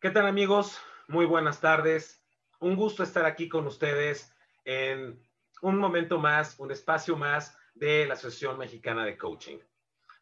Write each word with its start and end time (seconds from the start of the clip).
¿Qué 0.00 0.10
tal 0.10 0.28
amigos? 0.28 0.78
Muy 1.08 1.26
buenas 1.26 1.60
tardes. 1.60 2.24
Un 2.60 2.76
gusto 2.76 3.02
estar 3.02 3.24
aquí 3.26 3.48
con 3.48 3.66
ustedes 3.66 4.32
en 4.64 5.20
un 5.60 5.76
momento 5.76 6.20
más, 6.20 6.56
un 6.60 6.70
espacio 6.70 7.16
más 7.16 7.58
de 7.74 8.06
la 8.06 8.14
Asociación 8.14 8.58
Mexicana 8.58 9.04
de 9.04 9.18
Coaching. 9.18 9.58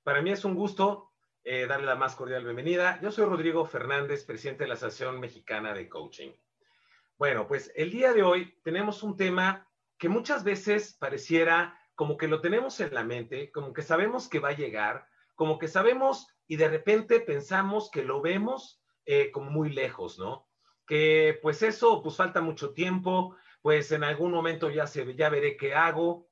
Para 0.02 0.22
mí 0.22 0.30
es 0.30 0.46
un 0.46 0.54
gusto 0.54 1.12
eh, 1.44 1.66
darle 1.66 1.84
la 1.84 1.94
más 1.94 2.16
cordial 2.16 2.44
bienvenida. 2.44 2.98
Yo 3.02 3.12
soy 3.12 3.26
Rodrigo 3.26 3.66
Fernández, 3.66 4.24
presidente 4.24 4.64
de 4.64 4.68
la 4.68 4.74
Asociación 4.76 5.20
Mexicana 5.20 5.74
de 5.74 5.90
Coaching. 5.90 6.32
Bueno, 7.18 7.46
pues 7.46 7.70
el 7.76 7.90
día 7.90 8.14
de 8.14 8.22
hoy 8.22 8.58
tenemos 8.64 9.02
un 9.02 9.14
tema 9.14 9.68
que 9.98 10.08
muchas 10.08 10.42
veces 10.42 10.96
pareciera 10.98 11.78
como 11.94 12.16
que 12.16 12.28
lo 12.28 12.40
tenemos 12.40 12.80
en 12.80 12.94
la 12.94 13.04
mente, 13.04 13.52
como 13.52 13.74
que 13.74 13.82
sabemos 13.82 14.26
que 14.30 14.40
va 14.40 14.48
a 14.48 14.56
llegar, 14.56 15.06
como 15.34 15.58
que 15.58 15.68
sabemos 15.68 16.28
y 16.46 16.56
de 16.56 16.70
repente 16.70 17.20
pensamos 17.20 17.90
que 17.90 18.04
lo 18.04 18.22
vemos 18.22 18.80
eh, 19.06 19.30
como 19.30 19.50
muy 19.50 19.70
lejos, 19.70 20.18
¿no? 20.18 20.48
Que 20.86 21.38
pues 21.40 21.62
eso, 21.62 22.02
pues 22.02 22.16
falta 22.16 22.40
mucho 22.40 22.74
tiempo, 22.74 23.36
pues 23.62 23.90
en 23.92 24.04
algún 24.04 24.32
momento 24.32 24.68
ya, 24.68 24.86
se, 24.86 25.14
ya 25.14 25.28
veré 25.28 25.56
qué 25.56 25.74
hago. 25.74 26.28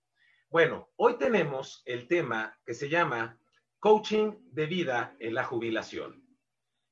Bueno, 0.50 0.90
hoy 0.96 1.16
tenemos 1.16 1.82
el 1.86 2.06
tema 2.06 2.58
que 2.66 2.74
se 2.74 2.88
llama 2.88 3.38
coaching 3.80 4.32
de 4.52 4.66
vida 4.66 5.16
en 5.18 5.34
la 5.34 5.44
jubilación. 5.44 6.24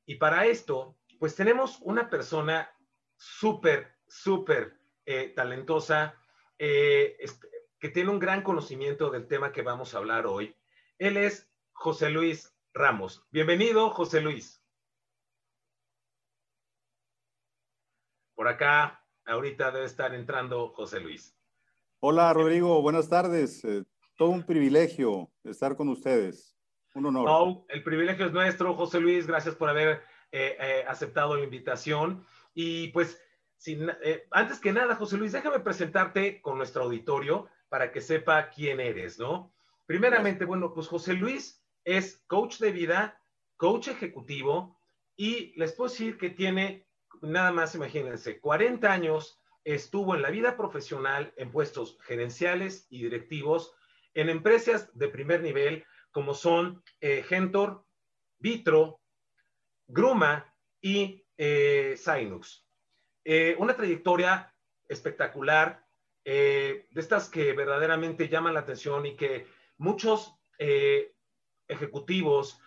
Y 0.06 0.16
para 0.16 0.46
esto, 0.46 0.96
pues 1.18 1.34
tenemos 1.36 1.78
una 1.82 2.08
persona 2.10 2.70
súper, 3.16 3.96
súper 4.06 4.78
eh, 5.06 5.32
talentosa, 5.34 6.16
eh, 6.58 7.16
que 7.78 7.88
tiene 7.88 8.10
un 8.10 8.18
gran 8.20 8.42
conocimiento 8.42 9.10
del 9.10 9.26
tema 9.26 9.50
que 9.50 9.62
vamos 9.62 9.94
a 9.94 9.98
hablar 9.98 10.26
hoy. 10.26 10.56
Él 10.98 11.16
es 11.16 11.50
José 11.72 12.10
Luis 12.10 12.54
Ramos. 12.72 13.26
Bienvenido, 13.30 13.90
José 13.90 14.20
Luis. 14.20 14.61
Por 18.34 18.48
acá, 18.48 19.04
ahorita 19.26 19.70
debe 19.70 19.86
estar 19.86 20.14
entrando 20.14 20.68
José 20.70 21.00
Luis. 21.00 21.36
Hola, 22.00 22.32
Rodrigo. 22.32 22.80
Buenas 22.82 23.08
tardes. 23.08 23.64
Eh, 23.64 23.84
todo 24.16 24.30
un 24.30 24.44
privilegio 24.44 25.30
estar 25.44 25.76
con 25.76 25.88
ustedes. 25.88 26.56
Un 26.94 27.06
honor. 27.06 27.24
No, 27.24 27.66
el 27.68 27.82
privilegio 27.82 28.26
es 28.26 28.32
nuestro, 28.32 28.74
José 28.74 29.00
Luis. 29.00 29.26
Gracias 29.26 29.54
por 29.54 29.68
haber 29.68 30.02
eh, 30.32 30.56
eh, 30.58 30.84
aceptado 30.88 31.36
la 31.36 31.44
invitación. 31.44 32.26
Y 32.54 32.88
pues, 32.88 33.20
sin, 33.56 33.90
antes 34.30 34.58
que 34.58 34.72
nada, 34.72 34.96
José 34.96 35.16
Luis, 35.16 35.32
déjame 35.32 35.60
presentarte 35.60 36.40
con 36.42 36.58
nuestro 36.58 36.82
auditorio 36.82 37.48
para 37.68 37.92
que 37.92 38.00
sepa 38.00 38.50
quién 38.50 38.80
eres, 38.80 39.18
¿no? 39.18 39.52
Primeramente, 39.86 40.44
bueno, 40.44 40.72
pues 40.74 40.88
José 40.88 41.14
Luis 41.14 41.62
es 41.84 42.22
coach 42.26 42.58
de 42.58 42.72
vida, 42.72 43.20
coach 43.56 43.88
ejecutivo 43.88 44.76
y 45.16 45.52
les 45.58 45.72
puedo 45.72 45.90
decir 45.90 46.18
que 46.18 46.30
tiene 46.30 46.86
nada 47.22 47.52
más 47.52 47.74
imagínense, 47.74 48.40
40 48.40 48.92
años 48.92 49.40
estuvo 49.64 50.14
en 50.14 50.22
la 50.22 50.30
vida 50.30 50.56
profesional 50.56 51.32
en 51.36 51.50
puestos 51.50 51.98
gerenciales 52.02 52.86
y 52.90 53.04
directivos 53.04 53.74
en 54.14 54.28
empresas 54.28 54.90
de 54.96 55.08
primer 55.08 55.42
nivel 55.42 55.84
como 56.10 56.34
son 56.34 56.82
eh, 57.00 57.24
Gentor, 57.26 57.84
Vitro, 58.38 59.00
Gruma 59.86 60.54
y 60.80 61.24
eh, 61.36 61.94
Sinux. 61.96 62.66
Eh, 63.24 63.56
una 63.58 63.74
trayectoria 63.74 64.54
espectacular, 64.88 65.80
de 66.24 66.86
estas 66.94 67.28
que 67.28 67.52
verdaderamente 67.52 68.28
llaman 68.28 68.54
la 68.54 68.60
atención 68.60 69.04
y 69.06 69.16
que 69.16 69.48
muchos 69.76 70.36
ejecutivos, 71.66 72.60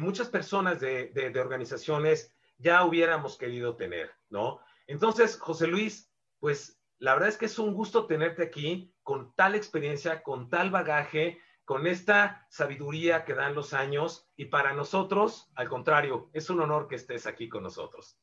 muchas 0.00 0.28
personas 0.28 0.80
de 0.80 1.40
organizaciones 1.40 2.35
ya 2.58 2.84
hubiéramos 2.84 3.36
querido 3.36 3.76
tener, 3.76 4.10
¿no? 4.30 4.60
Entonces, 4.86 5.38
José 5.38 5.66
Luis, 5.66 6.10
pues 6.38 6.80
la 6.98 7.14
verdad 7.14 7.28
es 7.28 7.36
que 7.36 7.46
es 7.46 7.58
un 7.58 7.74
gusto 7.74 8.06
tenerte 8.06 8.42
aquí 8.42 8.94
con 9.02 9.34
tal 9.34 9.54
experiencia, 9.54 10.22
con 10.22 10.48
tal 10.48 10.70
bagaje, 10.70 11.38
con 11.64 11.86
esta 11.86 12.46
sabiduría 12.48 13.24
que 13.24 13.34
dan 13.34 13.54
los 13.54 13.74
años 13.74 14.30
y 14.36 14.46
para 14.46 14.72
nosotros, 14.72 15.50
al 15.56 15.68
contrario, 15.68 16.30
es 16.32 16.48
un 16.48 16.60
honor 16.60 16.86
que 16.88 16.94
estés 16.94 17.26
aquí 17.26 17.48
con 17.48 17.64
nosotros. 17.64 18.18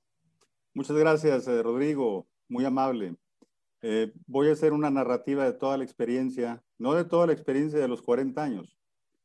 Muchas 0.74 0.98
gracias, 0.98 1.48
eh, 1.48 1.62
Rodrigo, 1.62 2.28
muy 2.48 2.66
amable. 2.66 3.16
Eh, 3.82 4.14
voy 4.28 4.48
a 4.48 4.54
hacer 4.54 4.72
una 4.72 4.90
narrativa 4.90 5.44
de 5.44 5.54
toda 5.54 5.78
la 5.78 5.84
experiencia, 5.84 6.64
no 6.78 6.94
de 6.94 7.04
toda 7.04 7.28
la 7.28 7.34
experiencia 7.34 7.80
de 7.80 7.88
los 7.90 8.02
40 8.02 8.42
años, 8.42 8.80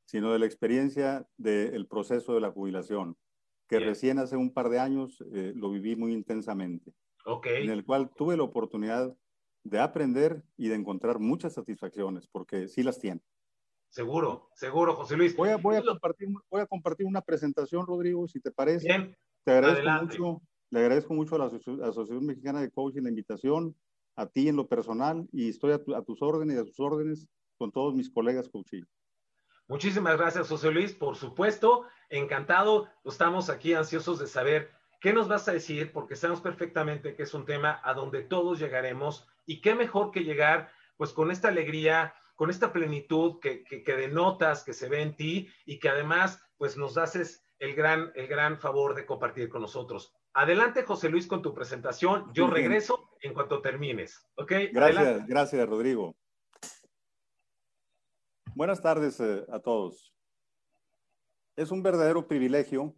sino 0.04 0.32
de 0.32 0.40
la 0.40 0.46
experiencia 0.46 1.26
del 1.36 1.86
proceso 1.86 2.34
de 2.34 2.40
la 2.40 2.50
jubilación 2.50 3.16
que 3.68 3.78
recién 3.78 4.18
hace 4.18 4.36
un 4.36 4.52
par 4.52 4.70
de 4.70 4.80
años 4.80 5.22
eh, 5.32 5.52
lo 5.54 5.70
viví 5.70 5.94
muy 5.94 6.12
intensamente. 6.12 6.92
Okay. 7.24 7.64
En 7.64 7.70
el 7.70 7.84
cual 7.84 8.10
tuve 8.16 8.36
la 8.36 8.42
oportunidad 8.42 9.14
de 9.62 9.78
aprender 9.78 10.42
y 10.56 10.68
de 10.68 10.76
encontrar 10.76 11.18
muchas 11.18 11.52
satisfacciones, 11.52 12.26
porque 12.26 12.68
sí 12.68 12.82
las 12.82 12.98
tiene. 12.98 13.20
Seguro, 13.90 14.48
seguro, 14.54 14.94
José 14.94 15.16
Luis. 15.16 15.36
Voy 15.36 15.50
a, 15.50 15.56
voy 15.56 15.76
a, 15.76 15.82
compartir, 15.82 16.28
voy 16.50 16.60
a 16.62 16.66
compartir 16.66 17.06
una 17.06 17.20
presentación, 17.20 17.86
Rodrigo, 17.86 18.26
si 18.26 18.40
te 18.40 18.50
parece. 18.50 18.86
Bien. 18.86 19.16
Te 19.44 19.52
agradezco 19.52 19.90
mucho, 20.02 20.42
le 20.70 20.80
agradezco 20.80 21.14
mucho 21.14 21.34
a 21.36 21.38
la 21.38 21.44
Asociación 21.88 22.26
Mexicana 22.26 22.60
de 22.60 22.70
Coaching 22.70 23.02
la 23.02 23.08
invitación, 23.10 23.74
a 24.16 24.26
ti 24.26 24.48
en 24.48 24.56
lo 24.56 24.66
personal, 24.66 25.26
y 25.32 25.48
estoy 25.48 25.72
a, 25.72 25.80
a 25.96 26.02
tus 26.02 26.20
órdenes 26.22 26.56
y 26.56 26.60
a 26.60 26.64
tus 26.64 26.80
órdenes 26.80 27.26
con 27.58 27.72
todos 27.72 27.94
mis 27.94 28.10
colegas 28.10 28.48
coaching. 28.48 28.84
Muchísimas 29.68 30.16
gracias, 30.16 30.48
José 30.48 30.70
Luis. 30.70 30.94
Por 30.94 31.16
supuesto, 31.16 31.84
encantado. 32.08 32.88
Estamos 33.04 33.50
aquí 33.50 33.74
ansiosos 33.74 34.18
de 34.18 34.26
saber 34.26 34.70
qué 34.98 35.12
nos 35.12 35.28
vas 35.28 35.46
a 35.46 35.52
decir, 35.52 35.92
porque 35.92 36.16
sabemos 36.16 36.40
perfectamente 36.40 37.14
que 37.14 37.24
es 37.24 37.34
un 37.34 37.44
tema 37.44 37.78
a 37.84 37.92
donde 37.92 38.22
todos 38.22 38.58
llegaremos 38.58 39.28
y 39.44 39.60
qué 39.60 39.74
mejor 39.74 40.10
que 40.10 40.24
llegar 40.24 40.70
pues 40.96 41.12
con 41.12 41.30
esta 41.30 41.48
alegría, 41.48 42.14
con 42.34 42.48
esta 42.48 42.72
plenitud 42.72 43.40
que, 43.40 43.62
que, 43.62 43.94
denotas, 43.94 44.64
que 44.64 44.72
se 44.72 44.88
ve 44.88 45.02
en 45.02 45.14
ti 45.14 45.48
y 45.66 45.78
que 45.78 45.90
además 45.90 46.42
pues 46.56 46.78
nos 46.78 46.96
haces 46.96 47.44
el 47.58 47.74
gran, 47.74 48.10
el 48.14 48.26
gran 48.26 48.58
favor 48.58 48.94
de 48.94 49.04
compartir 49.04 49.50
con 49.50 49.60
nosotros. 49.60 50.14
Adelante, 50.32 50.82
José 50.82 51.10
Luis, 51.10 51.26
con 51.26 51.42
tu 51.42 51.52
presentación. 51.52 52.32
Yo 52.32 52.48
regreso 52.48 53.10
en 53.20 53.34
cuanto 53.34 53.60
termines. 53.60 54.26
¿Ok? 54.36 54.52
Gracias, 54.72 55.26
gracias, 55.26 55.68
Rodrigo. 55.68 56.16
Buenas 58.58 58.82
tardes 58.82 59.20
eh, 59.20 59.46
a 59.52 59.60
todos. 59.60 60.12
Es 61.54 61.70
un 61.70 61.80
verdadero 61.80 62.26
privilegio. 62.26 62.92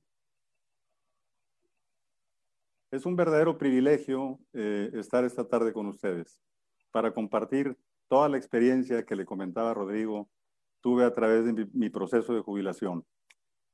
Es 2.90 3.04
un 3.04 3.14
verdadero 3.14 3.58
privilegio 3.58 4.40
eh, 4.54 4.90
estar 4.94 5.22
esta 5.22 5.46
tarde 5.46 5.74
con 5.74 5.86
ustedes 5.88 6.40
para 6.92 7.12
compartir 7.12 7.76
toda 8.08 8.30
la 8.30 8.38
experiencia 8.38 9.04
que 9.04 9.14
le 9.14 9.26
comentaba 9.26 9.74
Rodrigo 9.74 10.30
tuve 10.80 11.04
a 11.04 11.12
través 11.12 11.44
de 11.44 11.68
mi, 11.74 11.90
proceso 11.90 12.32
de 12.32 12.40
jubilación. 12.40 13.04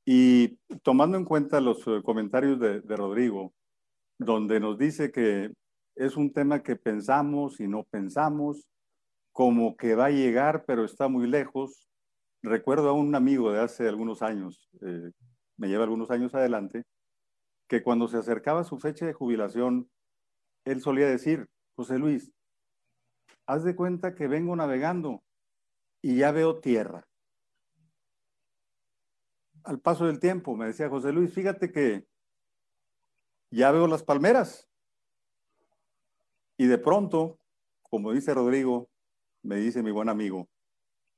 Y 0.03 0.57
tomando 0.83 1.17
en 1.17 1.23
cuenta 1.23 1.61
los 1.61 1.87
eh, 1.87 2.01
comentarios 2.03 2.59
de, 2.59 2.81
de 2.81 2.95
Rodrigo, 2.97 3.53
donde 4.19 4.59
nos 4.59 4.77
dice 4.77 5.09
que 5.09 5.53
es 5.95 6.17
un 6.17 6.33
tema 6.33 6.61
que 6.61 6.75
pensamos 6.75 7.61
y 7.61 7.67
no 7.69 7.85
pensamos, 7.85 8.67
como 9.37 9.77
que 9.77 9.93
va 9.93 10.05
a 10.05 10.09
llegar, 10.09 10.65
pero 10.65 10.83
está 10.83 11.07
muy 11.09 11.27
lejos. 11.27 11.87
Recuerdo 12.41 12.89
a 12.89 12.93
un 12.93 13.13
amigo 13.13 13.51
de 13.51 13.59
hace 13.59 13.87
algunos 13.87 14.23
años, 14.23 14.67
eh, 14.81 15.11
me 15.57 15.67
lleva 15.67 15.83
algunos 15.83 16.09
años 16.09 16.33
adelante, 16.33 16.85
que 17.67 17.83
cuando 17.83 18.07
se 18.07 18.17
acercaba 18.17 18.63
su 18.63 18.79
fecha 18.79 19.05
de 19.05 19.13
jubilación, 19.13 19.91
él 20.65 20.81
solía 20.81 21.05
decir, 21.05 21.45
José 21.75 21.99
Luis, 21.99 22.31
haz 23.45 23.63
de 23.63 23.75
cuenta 23.75 24.15
que 24.15 24.27
vengo 24.27 24.55
navegando 24.55 25.21
y 26.01 26.17
ya 26.17 26.31
veo 26.31 26.59
tierra. 26.59 27.07
Al 29.65 29.79
paso 29.79 30.07
del 30.07 30.19
tiempo, 30.19 30.55
me 30.55 30.65
decía 30.65 30.89
José 30.89 31.11
Luis, 31.11 31.31
fíjate 31.31 31.71
que 31.71 32.07
ya 33.51 33.69
veo 33.69 33.85
las 33.85 34.01
palmeras. 34.01 34.67
Y 36.57 36.65
de 36.65 36.79
pronto, 36.79 37.39
como 37.83 38.13
dice 38.13 38.33
Rodrigo, 38.33 38.89
me 39.43 39.57
dice 39.57 39.83
mi 39.83 39.91
buen 39.91 40.09
amigo, 40.09 40.49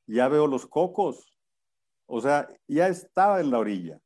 ya 0.08 0.28
veo 0.28 0.48
los 0.48 0.66
cocos. 0.66 1.38
O 2.08 2.22
sea, 2.22 2.48
ya 2.68 2.88
estaba 2.88 3.40
en 3.40 3.52
la 3.52 3.60
orilla, 3.60 4.00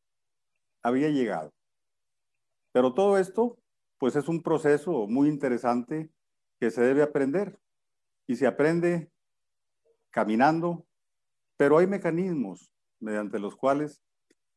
había 0.81 1.09
llegado. 1.09 1.53
Pero 2.73 2.93
todo 2.93 3.17
esto, 3.17 3.57
pues 3.97 4.15
es 4.15 4.27
un 4.27 4.41
proceso 4.41 5.07
muy 5.07 5.29
interesante 5.29 6.09
que 6.59 6.71
se 6.71 6.81
debe 6.81 7.03
aprender. 7.03 7.59
Y 8.25 8.37
se 8.37 8.47
aprende 8.47 9.11
caminando, 10.09 10.85
pero 11.57 11.77
hay 11.77 11.87
mecanismos 11.87 12.71
mediante 13.01 13.37
los 13.37 13.55
cuales 13.55 14.01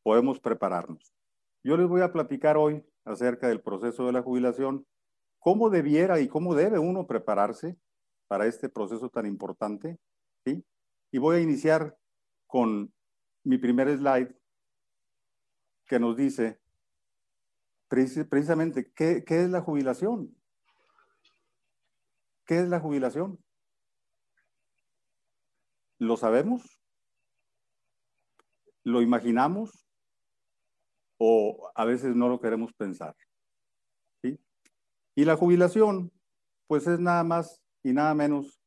podemos 0.03 0.39
prepararnos. 0.39 1.13
Yo 1.63 1.75
les 1.75 1.87
voy 1.87 2.01
a 2.01 2.13
platicar 2.13 2.55
hoy 2.55 2.85
acerca 3.03 3.49
del 3.49 3.61
proceso 3.61 4.05
de 4.05 4.13
la 4.13 4.21
jubilación, 4.21 4.85
cómo 5.39 5.69
debiera 5.69 6.21
y 6.21 6.29
cómo 6.29 6.55
debe 6.55 6.79
uno 6.79 7.07
prepararse 7.07 7.77
para 8.27 8.45
este 8.45 8.69
proceso 8.69 9.09
tan 9.09 9.25
importante. 9.25 9.99
Y 11.09 11.19
voy 11.19 11.37
a 11.37 11.41
iniciar 11.41 11.97
con 12.45 12.93
mi 13.43 13.57
primer 13.57 13.89
slide 13.97 14.35
que 15.85 15.99
nos 15.99 16.17
dice 16.17 16.59
precisamente, 17.87 18.91
¿qué, 18.93 19.23
¿qué 19.25 19.43
es 19.43 19.49
la 19.49 19.61
jubilación? 19.61 20.35
¿Qué 22.45 22.59
es 22.59 22.67
la 22.67 22.79
jubilación? 22.79 23.41
¿Lo 25.97 26.17
sabemos? 26.17 26.81
¿Lo 28.83 29.01
imaginamos? 29.01 29.87
¿O 31.17 31.71
a 31.73 31.85
veces 31.85 32.15
no 32.15 32.27
lo 32.27 32.39
queremos 32.39 32.73
pensar? 32.73 33.15
Y 35.17 35.25
la 35.25 35.35
jubilación, 35.35 36.11
pues 36.67 36.85
es 36.85 36.99
nada 36.99 37.23
más 37.23 37.59
y 37.87 37.93
nada 37.93 38.13
menos 38.13 38.59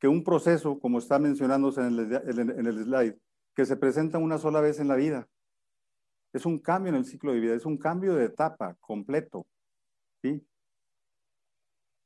que 0.00 0.08
un 0.08 0.24
proceso, 0.24 0.80
como 0.80 0.98
está 0.98 1.18
mencionándose 1.18 1.82
en 1.82 1.98
el, 1.98 2.50
en 2.50 2.66
el 2.66 2.82
slide, 2.82 3.18
que 3.54 3.66
se 3.66 3.76
presenta 3.76 4.16
una 4.16 4.38
sola 4.38 4.62
vez 4.62 4.80
en 4.80 4.88
la 4.88 4.96
vida. 4.96 5.28
Es 6.32 6.46
un 6.46 6.58
cambio 6.58 6.88
en 6.88 6.96
el 6.96 7.04
ciclo 7.04 7.32
de 7.32 7.40
vida, 7.40 7.54
es 7.54 7.66
un 7.66 7.76
cambio 7.76 8.14
de 8.14 8.24
etapa 8.24 8.74
completo. 8.80 9.46
¿sí? 10.22 10.42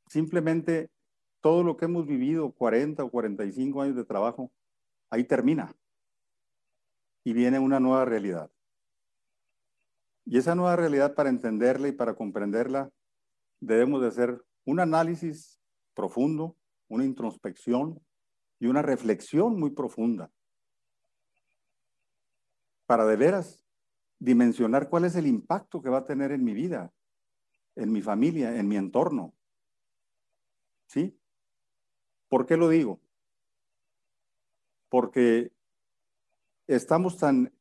Simplemente 0.08 0.90
todo 1.40 1.62
lo 1.62 1.76
que 1.76 1.84
hemos 1.84 2.06
vivido, 2.06 2.50
40 2.50 3.04
o 3.04 3.10
45 3.10 3.82
años 3.82 3.94
de 3.94 4.04
trabajo, 4.04 4.50
ahí 5.10 5.22
termina. 5.22 5.72
Y 7.22 7.34
viene 7.34 7.60
una 7.60 7.78
nueva 7.78 8.04
realidad. 8.04 8.50
Y 10.24 10.38
esa 10.38 10.56
nueva 10.56 10.74
realidad, 10.74 11.14
para 11.14 11.30
entenderla 11.30 11.86
y 11.86 11.92
para 11.92 12.14
comprenderla, 12.14 12.90
debemos 13.60 14.02
de 14.02 14.08
hacer 14.08 14.44
un 14.64 14.80
análisis 14.80 15.61
profundo, 15.94 16.56
una 16.88 17.04
introspección 17.04 18.00
y 18.58 18.66
una 18.66 18.82
reflexión 18.82 19.58
muy 19.58 19.70
profunda. 19.70 20.30
Para 22.86 23.06
de 23.06 23.16
veras 23.16 23.64
dimensionar 24.18 24.88
cuál 24.88 25.04
es 25.04 25.16
el 25.16 25.26
impacto 25.26 25.82
que 25.82 25.90
va 25.90 25.98
a 25.98 26.06
tener 26.06 26.30
en 26.30 26.44
mi 26.44 26.54
vida, 26.54 26.92
en 27.74 27.90
mi 27.90 28.02
familia, 28.02 28.56
en 28.56 28.68
mi 28.68 28.76
entorno. 28.76 29.34
¿Sí? 30.86 31.18
¿Por 32.28 32.46
qué 32.46 32.56
lo 32.56 32.68
digo? 32.68 33.00
Porque 34.88 35.52
estamos 36.66 37.16
tan, 37.16 37.52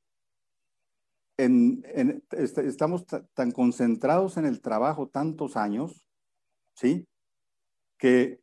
estamos 1.38 3.06
tan 3.06 3.52
concentrados 3.52 4.38
en 4.38 4.46
el 4.46 4.62
trabajo 4.62 5.08
tantos 5.08 5.58
años, 5.58 6.06
¿sí? 6.76 7.08
Que 8.02 8.42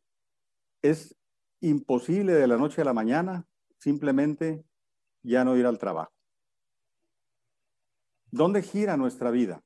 es 0.81 1.17
imposible 1.59 2.31
de 2.31 2.47
la 2.47 2.55
noche 2.55 2.81
a 2.81 2.85
la 2.85 2.93
mañana 2.93 3.45
simplemente 3.77 4.63
ya 5.21 5.43
no 5.43 5.57
ir 5.57 5.65
al 5.65 5.77
trabajo. 5.77 6.13
¿Dónde 8.31 8.61
gira 8.61 8.95
nuestra 8.95 9.31
vida? 9.31 9.61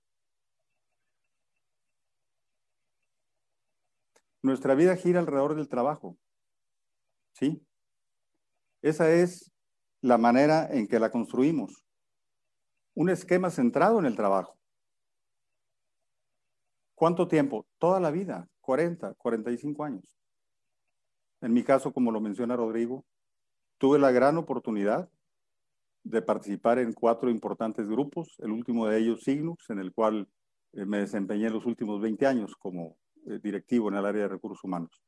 Nuestra 4.41 4.73
vida 4.73 4.95
gira 4.95 5.19
alrededor 5.19 5.53
del 5.53 5.69
trabajo. 5.69 6.17
¿Sí? 7.33 7.63
Esa 8.81 9.11
es 9.11 9.51
la 10.01 10.17
manera 10.17 10.67
en 10.71 10.87
que 10.87 10.99
la 10.99 11.11
construimos. 11.11 11.85
Un 12.95 13.11
esquema 13.11 13.51
centrado 13.51 13.99
en 13.99 14.05
el 14.05 14.15
trabajo. 14.15 14.57
¿Cuánto 16.95 17.27
tiempo? 17.27 17.67
Toda 17.77 17.99
la 17.99 18.09
vida, 18.09 18.49
40, 18.63 19.13
45 19.13 19.83
años. 19.83 20.17
En 21.41 21.53
mi 21.53 21.63
caso, 21.63 21.93
como 21.93 22.11
lo 22.11 22.21
menciona 22.21 22.55
Rodrigo, 22.55 23.05
tuve 23.77 23.99
la 23.99 24.11
gran 24.11 24.37
oportunidad 24.37 25.09
de 26.03 26.21
participar 26.21 26.79
en 26.79 26.93
cuatro 26.93 27.29
importantes 27.29 27.87
grupos, 27.87 28.35
el 28.39 28.51
último 28.51 28.87
de 28.87 28.97
ellos 28.99 29.23
Signux, 29.23 29.69
en 29.69 29.79
el 29.79 29.93
cual 29.93 30.27
eh, 30.71 30.85
me 30.85 30.99
desempeñé 30.99 31.49
los 31.49 31.65
últimos 31.65 32.01
20 32.01 32.25
años 32.25 32.55
como 32.55 32.97
eh, 33.25 33.39
directivo 33.43 33.89
en 33.89 33.95
el 33.95 34.05
área 34.05 34.23
de 34.23 34.29
recursos 34.29 34.63
humanos 34.63 35.03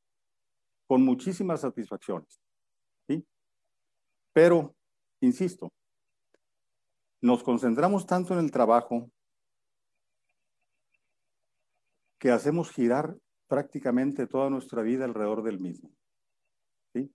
con 0.88 1.04
muchísimas 1.04 1.62
satisfacciones. 1.62 2.40
¿sí? 3.07 3.25
Pero, 4.34 4.75
insisto, 5.22 5.74
nos 7.22 7.44
concentramos 7.44 8.06
tanto 8.06 8.34
en 8.34 8.40
el 8.40 8.52
trabajo 8.52 9.10
que 12.19 12.31
hacemos 12.31 12.72
girar 12.72 13.18
prácticamente 13.47 14.27
toda 14.27 14.50
nuestra 14.50 14.81
vida 14.81 15.06
alrededor 15.06 15.44
del 15.44 15.59
mismo. 15.59 15.92
¿sí? 16.94 17.13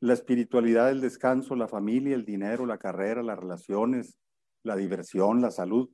La 0.00 0.14
espiritualidad, 0.14 0.90
el 0.90 1.00
descanso, 1.00 1.56
la 1.56 1.68
familia, 1.68 2.14
el 2.14 2.24
dinero, 2.24 2.66
la 2.66 2.78
carrera, 2.78 3.22
las 3.22 3.38
relaciones, 3.38 4.18
la 4.62 4.76
diversión, 4.76 5.40
la 5.40 5.50
salud, 5.50 5.90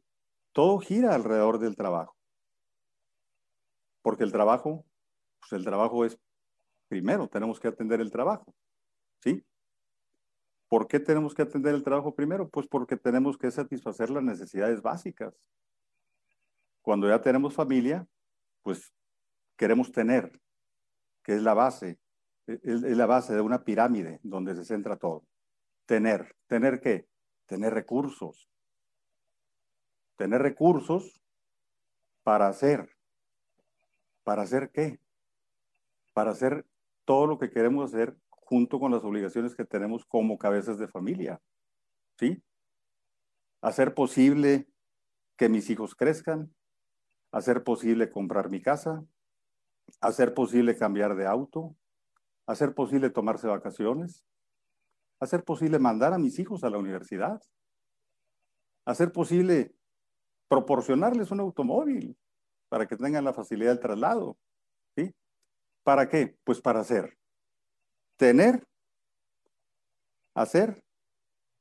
todo 0.53 0.79
gira 0.79 1.15
alrededor 1.15 1.59
del 1.59 1.77
trabajo. 1.77 2.17
Porque 4.03 4.25
el 4.25 4.33
trabajo, 4.33 4.85
pues 5.41 5.53
el 5.53 5.65
trabajo 5.65 6.05
es 6.05 6.19
primero 6.89 7.29
tenemos 7.29 7.61
que 7.61 7.69
atender 7.69 8.01
el 8.01 8.11
trabajo. 8.11 8.55
¿Sí? 9.23 9.45
¿Por 10.69 10.89
qué 10.89 11.01
tenemos 11.01 11.35
que 11.35 11.43
atender 11.43 11.75
el 11.75 11.83
trabajo 11.83 12.15
primero? 12.15 12.49
Pues 12.49 12.67
porque 12.67 12.97
tenemos 12.97 13.39
que 13.39 13.51
satisfacer 13.51 14.11
las 14.11 14.23
necesidades 14.23 14.83
básicas. 14.83 15.35
Cuando 16.83 17.09
ya 17.09 17.21
tenemos 17.21 17.55
familia, 17.55 18.07
pues 18.63 18.93
queremos 19.57 19.93
tener, 19.93 20.41
que 21.23 21.35
es 21.35 21.43
la 21.43 21.55
base, 21.55 21.99
es, 22.47 22.83
la 22.83 23.07
base 23.07 23.35
de 23.35 23.41
una 23.41 23.65
pirámide 23.65 24.21
donde 24.23 24.55
se 24.55 24.65
centra 24.65 24.97
todo. 24.97 25.27
Tener, 25.87 26.37
¿tener 26.47 26.81
qué? 26.81 27.09
Tener 27.47 27.75
recursos. 27.75 28.49
Tener 30.17 30.43
recursos 30.43 31.21
para 32.23 32.49
hacer. 32.49 32.97
¿Para 34.25 34.43
hacer 34.43 34.71
qué? 34.73 35.01
Para 36.13 36.33
hacer 36.33 36.67
todo 37.05 37.27
lo 37.27 37.39
que 37.39 37.51
queremos 37.51 37.93
hacer 37.93 38.17
junto 38.31 38.79
con 38.79 38.93
las 38.93 39.05
obligaciones 39.05 39.55
que 39.55 39.65
tenemos 39.65 40.05
como 40.07 40.39
cabezas 40.39 40.79
de 40.79 40.89
familia. 40.89 41.41
¿Sí? 42.19 42.43
Hacer 43.61 43.95
posible 43.95 44.69
que 45.37 45.49
mis 45.49 45.69
hijos 45.71 45.95
crezcan, 45.95 46.55
hacer 47.31 47.63
posible 47.65 48.11
comprar 48.11 48.51
mi 48.51 48.63
casa, 48.63 49.05
hacer 50.01 50.35
posible 50.35 50.77
cambiar 50.77 51.17
de 51.17 51.27
auto, 51.27 51.77
hacer 52.47 52.75
posible 52.75 53.11
tomarse 53.11 53.47
vacaciones, 53.47 54.25
hacer 55.21 55.45
posible 55.45 55.79
mandar 55.79 56.13
a 56.13 56.19
mis 56.19 56.39
hijos 56.39 56.65
a 56.65 56.71
la 56.71 56.79
universidad, 56.79 57.43
hacer 58.85 59.13
posible 59.13 59.75
proporcionarles 60.49 61.31
un 61.31 61.41
automóvil 61.41 62.17
para 62.69 62.87
que 62.87 62.97
tengan 62.97 63.25
la 63.25 63.35
facilidad 63.35 63.71
del 63.71 63.81
traslado, 63.81 64.39
¿sí? 64.97 65.15
¿Para 65.83 66.09
qué? 66.09 66.37
Pues 66.45 66.61
para 66.61 66.81
hacer. 66.81 67.17
Tener, 68.17 68.67
hacer, 70.35 70.83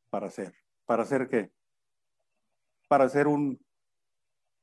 para 0.10 0.28
hacer. 0.28 0.54
¿Para 0.86 1.04
hacer 1.04 1.28
qué? 1.28 1.52
Para 2.88 3.10
ser 3.10 3.28
un 3.28 3.60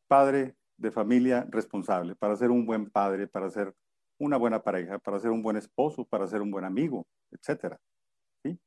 padre 0.06 0.56
de 0.82 0.90
familia 0.90 1.46
responsable, 1.48 2.16
para 2.16 2.36
ser 2.36 2.50
un 2.50 2.66
buen 2.66 2.90
padre, 2.90 3.28
para 3.28 3.48
ser 3.50 3.72
una 4.18 4.36
buena 4.36 4.62
pareja, 4.62 4.98
para 4.98 5.20
ser 5.20 5.30
un 5.30 5.42
buen 5.42 5.56
esposo, 5.56 6.04
para 6.04 6.26
ser 6.26 6.42
un 6.42 6.50
buen 6.50 6.64
amigo, 6.64 7.06
etc. 7.30 7.76
¿sí? 8.42 8.58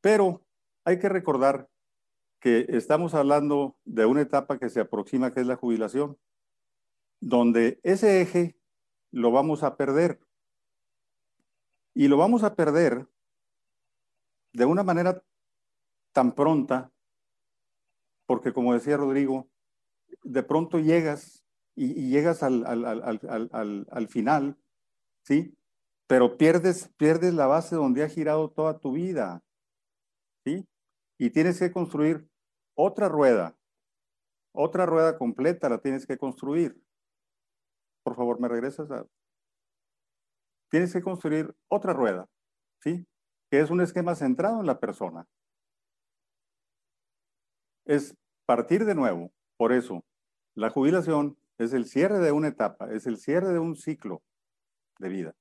Pero 0.00 0.42
hay 0.84 0.98
que 0.98 1.10
recordar 1.10 1.68
que 2.40 2.64
estamos 2.70 3.14
hablando 3.14 3.76
de 3.84 4.06
una 4.06 4.22
etapa 4.22 4.58
que 4.58 4.70
se 4.70 4.80
aproxima, 4.80 5.30
que 5.30 5.40
es 5.40 5.46
la 5.46 5.56
jubilación, 5.56 6.16
donde 7.20 7.78
ese 7.82 8.22
eje 8.22 8.56
lo 9.12 9.30
vamos 9.30 9.62
a 9.62 9.76
perder. 9.76 10.20
Y 11.94 12.08
lo 12.08 12.16
vamos 12.16 12.44
a 12.44 12.54
perder 12.54 13.06
de 14.54 14.64
una 14.64 14.82
manera 14.82 15.22
tan 16.12 16.32
pronta, 16.34 16.90
porque 18.26 18.54
como 18.54 18.72
decía 18.72 18.96
Rodrigo, 18.96 19.50
de 20.22 20.42
pronto 20.42 20.78
llegas 20.78 21.44
y, 21.74 22.10
llegas 22.10 22.42
al, 22.42 22.64
al, 22.66 24.08
final, 24.08 24.58
¿sí? 25.24 25.56
Pero 26.06 26.36
pierdes, 26.36 26.90
pierdes 26.96 27.34
la 27.34 27.46
base 27.46 27.76
donde 27.76 28.02
ha 28.02 28.08
girado 28.08 28.50
toda 28.50 28.78
tu 28.78 28.92
vida, 28.92 29.42
¿sí? 30.44 30.66
Y 31.18 31.30
tienes 31.30 31.58
que 31.58 31.72
construir 31.72 32.28
otra 32.74 33.08
rueda, 33.08 33.56
otra 34.52 34.86
rueda 34.86 35.16
completa 35.16 35.68
la 35.68 35.78
tienes 35.78 36.06
que 36.06 36.18
construir. 36.18 36.80
Por 38.02 38.16
favor, 38.16 38.40
¿me 38.40 38.48
regresas 38.48 38.90
a...? 38.90 39.06
Tienes 40.70 40.92
que 40.92 41.02
construir 41.02 41.54
otra 41.68 41.92
rueda, 41.92 42.28
¿sí? 42.82 43.06
Que 43.50 43.60
es 43.60 43.70
un 43.70 43.80
esquema 43.80 44.14
centrado 44.14 44.60
en 44.60 44.66
la 44.66 44.78
persona. 44.78 45.26
Es 47.84 48.16
partir 48.46 48.84
de 48.84 48.94
nuevo. 48.94 49.32
Por 49.60 49.74
eso, 49.74 50.06
la 50.54 50.70
jubilación 50.70 51.36
es 51.58 51.74
el 51.74 51.84
cierre 51.84 52.18
de 52.20 52.32
una 52.32 52.48
etapa, 52.48 52.90
es 52.94 53.06
el 53.06 53.18
cierre 53.18 53.48
de 53.52 53.58
un 53.58 53.76
ciclo 53.76 54.22
de 54.98 55.10
vida. 55.10 55.36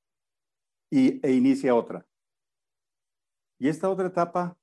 Y, 0.90 1.26
e 1.26 1.32
inicia 1.32 1.74
otra. 1.74 2.06
Y 3.60 3.70
esta 3.70 3.90
otra 3.90 4.08
etapa, 4.08 4.58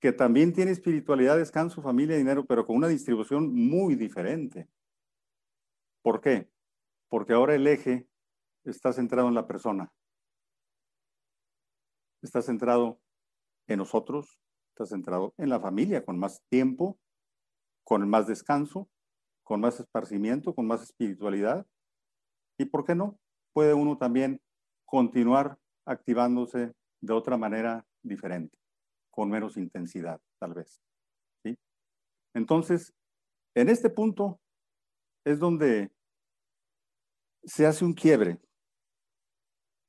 que 0.00 0.14
también 0.14 0.54
tiene 0.54 0.70
espiritualidad, 0.70 1.36
descanso, 1.36 1.82
familia, 1.82 2.16
dinero, 2.16 2.46
pero 2.46 2.64
con 2.64 2.76
una 2.76 2.88
distribución 2.88 3.54
muy 3.54 3.94
diferente. 3.94 4.70
¿Por 6.00 6.22
qué? 6.22 6.48
Porque 7.10 7.34
ahora 7.34 7.54
el 7.56 7.66
eje 7.66 8.08
está 8.64 8.94
centrado 8.94 9.28
en 9.28 9.34
la 9.34 9.46
persona. 9.46 9.92
Está 12.22 12.40
centrado 12.40 13.02
en 13.66 13.80
nosotros, 13.80 14.40
está 14.70 14.86
centrado 14.86 15.34
en 15.36 15.50
la 15.50 15.60
familia, 15.60 16.02
con 16.06 16.18
más 16.18 16.42
tiempo, 16.48 16.98
con 17.84 18.08
más 18.08 18.26
descanso, 18.26 18.88
con 19.44 19.60
más 19.60 19.78
esparcimiento, 19.78 20.54
con 20.54 20.66
más 20.66 20.82
espiritualidad. 20.82 21.66
¿Y 22.58 22.64
por 22.64 22.84
qué 22.84 22.94
no? 22.94 23.18
Puede 23.52 23.74
uno 23.74 23.96
también 23.98 24.40
continuar 24.84 25.58
activándose 25.86 26.72
de 27.00 27.12
otra 27.12 27.36
manera 27.36 27.86
diferente, 28.02 28.58
con 29.10 29.28
menos 29.28 29.56
intensidad, 29.56 30.20
tal 30.40 30.54
vez. 30.54 30.80
¿sí? 31.44 31.56
Entonces, 32.34 32.92
en 33.54 33.68
este 33.68 33.90
punto 33.90 34.40
es 35.24 35.38
donde 35.38 35.92
se 37.44 37.66
hace 37.66 37.84
un 37.84 37.92
quiebre. 37.92 38.40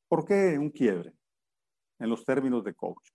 ¿Por 0.09 0.25
qué 0.25 0.57
un 0.59 0.69
quiebre? 0.69 1.13
En 1.99 2.09
los 2.09 2.25
términos 2.25 2.63
de 2.63 2.73
coach. 2.73 3.09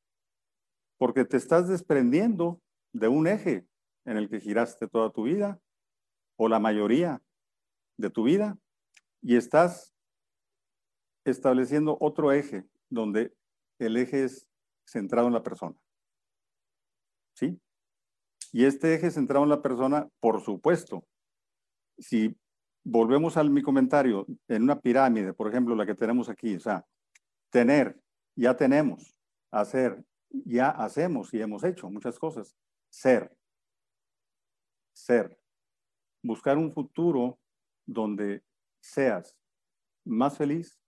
Porque 0.98 1.24
te 1.24 1.36
estás 1.36 1.68
desprendiendo 1.68 2.60
de 2.92 3.08
un 3.08 3.26
eje 3.26 3.66
en 4.06 4.16
el 4.16 4.28
que 4.28 4.40
giraste 4.40 4.88
toda 4.88 5.12
tu 5.12 5.24
vida 5.24 5.60
o 6.42 6.48
la 6.48 6.58
mayoría 6.58 7.22
de 7.98 8.08
tu 8.08 8.22
vida 8.22 8.58
y 9.20 9.36
estás 9.36 9.94
estableciendo 11.26 11.98
otro 12.00 12.32
eje 12.32 12.64
donde 12.88 13.36
el 13.78 13.98
eje 13.98 14.24
es 14.24 14.48
centrado 14.86 15.26
en 15.26 15.34
la 15.34 15.42
persona. 15.42 15.76
¿Sí? 17.34 17.60
Y 18.52 18.64
este 18.64 18.94
eje 18.94 19.10
centrado 19.10 19.44
en 19.44 19.50
la 19.50 19.60
persona, 19.60 20.08
por 20.18 20.40
supuesto, 20.40 21.06
si 21.98 22.34
volvemos 22.84 23.36
a 23.36 23.44
mi 23.44 23.60
comentario, 23.60 24.24
en 24.48 24.62
una 24.62 24.80
pirámide, 24.80 25.34
por 25.34 25.46
ejemplo, 25.46 25.76
la 25.76 25.84
que 25.84 25.94
tenemos 25.94 26.30
aquí, 26.30 26.56
o 26.56 26.60
sea, 26.60 26.86
tener, 27.50 28.00
ya 28.34 28.56
tenemos, 28.56 29.14
hacer, 29.50 30.02
ya 30.30 30.70
hacemos 30.70 31.34
y 31.34 31.42
hemos 31.42 31.64
hecho 31.64 31.90
muchas 31.90 32.18
cosas, 32.18 32.56
ser, 32.88 33.36
ser, 34.94 35.39
buscar 36.22 36.58
un 36.58 36.72
futuro 36.72 37.38
donde 37.86 38.42
seas 38.80 39.36
más 40.04 40.36
feliz, 40.36 40.78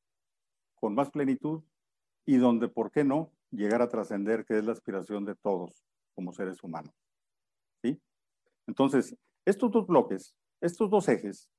con 0.74 0.94
más 0.94 1.10
plenitud 1.10 1.62
y 2.26 2.36
donde, 2.36 2.68
¿por 2.68 2.90
qué 2.90 3.04
no?, 3.04 3.32
llegar 3.50 3.82
a 3.82 3.88
trascender, 3.88 4.44
que 4.46 4.58
es 4.58 4.64
la 4.64 4.72
aspiración 4.72 5.24
de 5.24 5.34
todos 5.34 5.84
como 6.14 6.32
seres 6.32 6.62
humanos. 6.62 6.94
¿Sí? 7.82 8.00
Entonces, 8.66 9.16
estos 9.44 9.70
dos 9.70 9.86
bloques, 9.86 10.34
estos 10.60 10.88
dos 10.88 11.08
ejes, 11.08 11.50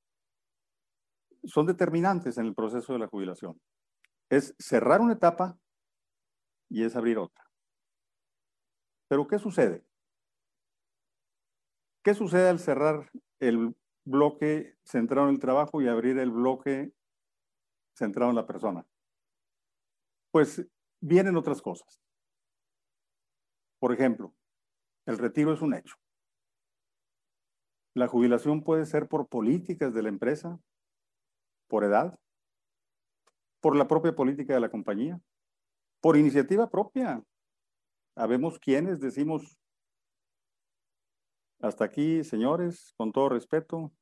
son 1.44 1.66
determinantes 1.66 2.38
en 2.38 2.46
el 2.46 2.54
proceso 2.54 2.92
de 2.92 2.98
la 2.98 3.06
jubilación. 3.06 3.60
Es 4.30 4.54
cerrar 4.58 5.00
una 5.00 5.12
etapa 5.12 5.58
y 6.70 6.82
es 6.82 6.96
abrir 6.96 7.18
otra. 7.18 7.44
Pero 9.08 9.26
¿qué 9.26 9.38
sucede? 9.38 9.84
¿Qué 12.02 12.14
sucede 12.14 12.48
al 12.48 12.58
cerrar 12.58 13.10
el 13.48 13.74
bloque 14.04 14.76
centrado 14.84 15.28
en 15.28 15.34
el 15.34 15.40
trabajo 15.40 15.80
y 15.80 15.88
abrir 15.88 16.18
el 16.18 16.30
bloque 16.30 16.92
centrado 17.96 18.30
en 18.30 18.36
la 18.36 18.46
persona? 18.46 18.86
Pues 20.30 20.66
vienen 21.00 21.36
otras 21.36 21.62
cosas. 21.62 22.00
Por 23.78 23.92
ejemplo, 23.92 24.34
el 25.06 25.18
retiro 25.18 25.52
es 25.52 25.60
un 25.60 25.74
hecho. 25.74 25.94
La 27.94 28.08
jubilación 28.08 28.64
puede 28.64 28.86
ser 28.86 29.08
por 29.08 29.28
políticas 29.28 29.94
de 29.94 30.02
la 30.02 30.08
empresa, 30.08 30.58
por 31.68 31.84
edad, 31.84 32.18
por 33.60 33.76
la 33.76 33.86
propia 33.86 34.14
política 34.14 34.54
de 34.54 34.60
la 34.60 34.70
compañía, 34.70 35.20
por 36.00 36.16
iniciativa 36.16 36.68
propia. 36.70 37.22
Habemos 38.16 38.58
quienes 38.58 39.00
decimos, 39.00 39.56
hasta 41.60 41.84
aquí, 41.84 42.24
señores, 42.24 42.94
con 42.96 43.12
todo 43.12 43.28
respeto, 43.28 43.92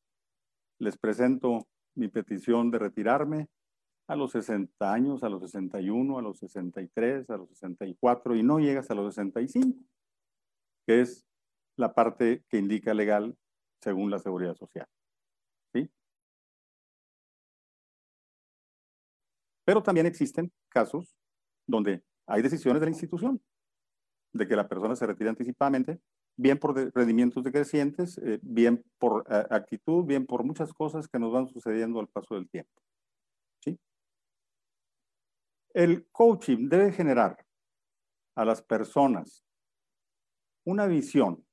les 0.78 0.96
presento 0.96 1.68
mi 1.94 2.08
petición 2.08 2.70
de 2.70 2.78
retirarme 2.78 3.48
a 4.08 4.16
los 4.16 4.32
60 4.32 4.92
años, 4.92 5.22
a 5.22 5.28
los 5.28 5.42
61, 5.42 6.18
a 6.18 6.22
los 6.22 6.38
63, 6.38 7.30
a 7.30 7.36
los 7.36 7.48
64 7.50 8.36
y 8.36 8.42
no 8.42 8.58
llegas 8.58 8.90
a 8.90 8.94
los 8.94 9.14
65, 9.14 9.78
que 10.86 11.00
es 11.00 11.24
la 11.76 11.94
parte 11.94 12.44
que 12.48 12.58
indica 12.58 12.94
legal 12.94 13.36
según 13.80 14.10
la 14.10 14.18
seguridad 14.18 14.54
social. 14.54 14.86
¿sí? 15.72 15.90
Pero 19.64 19.82
también 19.82 20.06
existen 20.06 20.52
casos 20.68 21.16
donde 21.66 22.02
hay 22.26 22.42
decisiones 22.42 22.80
de 22.80 22.86
la 22.86 22.90
institución 22.90 23.42
de 24.32 24.48
que 24.48 24.56
la 24.56 24.68
persona 24.68 24.96
se 24.96 25.06
retire 25.06 25.30
anticipadamente, 25.30 26.00
bien 26.36 26.58
por 26.58 26.74
rendimientos 26.94 27.44
decrecientes, 27.44 28.18
eh, 28.18 28.38
bien 28.42 28.84
por 28.98 29.24
eh, 29.28 29.46
actitud, 29.50 30.04
bien 30.04 30.26
por 30.26 30.44
muchas 30.44 30.72
cosas 30.72 31.08
que 31.08 31.18
nos 31.18 31.32
van 31.32 31.48
sucediendo 31.48 32.00
al 32.00 32.08
paso 32.08 32.34
del 32.34 32.48
tiempo. 32.48 32.82
¿sí? 33.60 33.78
El 35.74 36.06
coaching 36.10 36.68
debe 36.68 36.92
generar 36.92 37.44
a 38.34 38.44
las 38.44 38.62
personas 38.62 39.44
una 40.64 40.86
visión 40.86 41.44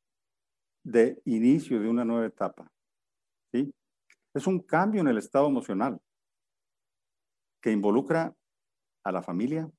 de 0.83 1.21
inicio 1.25 1.79
de 1.79 1.89
una 1.89 2.05
nueva 2.05 2.25
etapa. 2.25 2.71
¿sí? 3.51 3.73
Es 4.33 4.47
un 4.47 4.59
cambio 4.59 5.01
en 5.01 5.07
el 5.07 5.17
estado 5.17 5.47
emocional 5.47 5.99
que 7.61 7.71
involucra 7.71 8.33
a 9.03 9.11
la 9.11 9.21
familia 9.21 9.69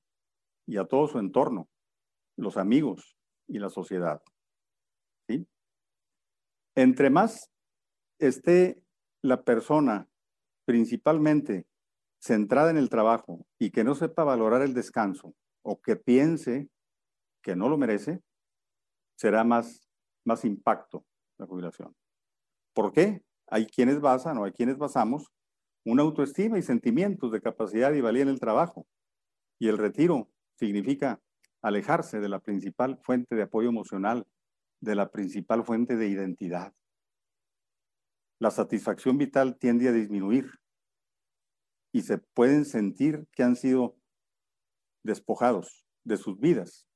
y 0.66 0.76
a 0.76 0.84
todo 0.84 1.08
su 1.08 1.18
entorno, 1.18 1.68
los 2.36 2.56
amigos 2.56 3.16
y 3.48 3.58
la 3.58 3.70
sociedad. 3.70 4.22
Entre 6.80 7.10
más 7.10 7.50
esté 8.18 8.82
la 9.20 9.44
persona 9.44 10.08
principalmente 10.64 11.66
centrada 12.22 12.70
en 12.70 12.78
el 12.78 12.88
trabajo 12.88 13.46
y 13.58 13.70
que 13.70 13.84
no 13.84 13.94
sepa 13.94 14.24
valorar 14.24 14.62
el 14.62 14.72
descanso 14.72 15.34
o 15.60 15.82
que 15.82 15.96
piense 15.96 16.70
que 17.42 17.54
no 17.54 17.68
lo 17.68 17.76
merece, 17.76 18.22
será 19.14 19.44
más, 19.44 19.90
más 20.24 20.46
impacto 20.46 21.04
la 21.36 21.44
jubilación. 21.44 21.94
¿Por 22.72 22.92
qué? 22.92 23.22
Hay 23.48 23.66
quienes 23.66 24.00
basan 24.00 24.38
o 24.38 24.44
hay 24.44 24.52
quienes 24.52 24.78
basamos 24.78 25.30
una 25.84 26.02
autoestima 26.02 26.58
y 26.58 26.62
sentimientos 26.62 27.30
de 27.30 27.42
capacidad 27.42 27.92
y 27.92 28.00
valía 28.00 28.22
en 28.22 28.30
el 28.30 28.40
trabajo. 28.40 28.86
Y 29.58 29.68
el 29.68 29.76
retiro 29.76 30.30
significa 30.54 31.20
alejarse 31.60 32.20
de 32.20 32.30
la 32.30 32.38
principal 32.38 32.98
fuente 33.02 33.34
de 33.34 33.42
apoyo 33.42 33.68
emocional, 33.68 34.26
de 34.80 34.94
la 34.94 35.10
principal 35.10 35.64
fuente 35.64 35.96
de 35.96 36.08
identidad. 36.08 36.72
La 38.38 38.50
satisfacción 38.50 39.18
vital 39.18 39.58
tiende 39.58 39.88
a 39.88 39.92
disminuir 39.92 40.50
y 41.92 42.02
se 42.02 42.18
pueden 42.18 42.64
sentir 42.64 43.26
que 43.32 43.42
han 43.42 43.56
sido 43.56 43.96
despojados 45.02 45.86
de 46.04 46.16
sus 46.16 46.38
vidas 46.38 46.86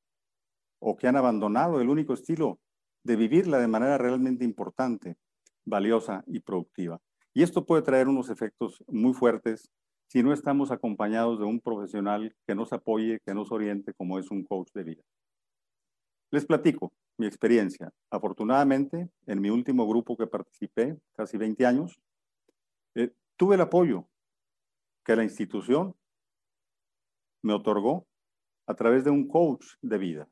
o 0.79 0.97
que 0.97 1.07
han 1.07 1.17
abandonado 1.17 1.81
el 1.81 1.89
único 1.89 2.15
estilo 2.15 2.61
de 3.03 3.17
vivirla 3.17 3.59
de 3.59 3.69
manera 3.69 3.99
realmente 3.99 4.45
importante, 4.45 5.17
valiosa 5.65 6.25
y 6.27 6.41
productiva. 6.41 7.01
Y 7.35 7.43
esto 7.43 7.67
puede 7.67 7.83
traer 7.83 8.09
unos 8.09 8.31
efectos 8.31 8.83
muy 8.87 9.13
fuertes 9.13 9.71
si 10.09 10.23
no 10.23 10.33
estamos 10.33 10.71
acompañados 10.71 11.39
de 11.39 11.45
un 11.45 11.61
profesional 11.61 12.35
que 12.47 12.55
nos 12.55 12.73
apoye, 12.73 13.21
que 13.27 13.35
nos 13.35 13.51
oriente, 13.51 13.93
como 13.95 14.19
es 14.19 14.31
un 14.31 14.45
coach 14.45 14.69
de 14.73 14.85
vida. 14.85 15.03
Les 16.31 16.47
platico 16.47 16.93
mi 17.17 17.27
experiencia. 17.27 17.93
Afortunadamente, 18.11 19.09
en 19.27 19.41
mi 19.41 19.51
último 19.51 19.87
grupo 19.87 20.17
que 20.17 20.27
participé, 20.27 20.99
casi 21.15 21.37
20 21.37 21.67
años, 21.67 22.01
eh, 22.95 23.13
tuve 23.37 23.55
el 23.55 23.61
apoyo 23.61 24.09
que 25.05 25.17
la 25.17 25.25
institución 25.25 25.95
me 27.43 27.53
otorgó 27.53 28.07
a 28.67 28.75
través 28.75 29.05
de 29.05 29.11
un 29.11 29.29
coach 29.29 29.67
de 29.83 29.99
vida, 29.99 30.29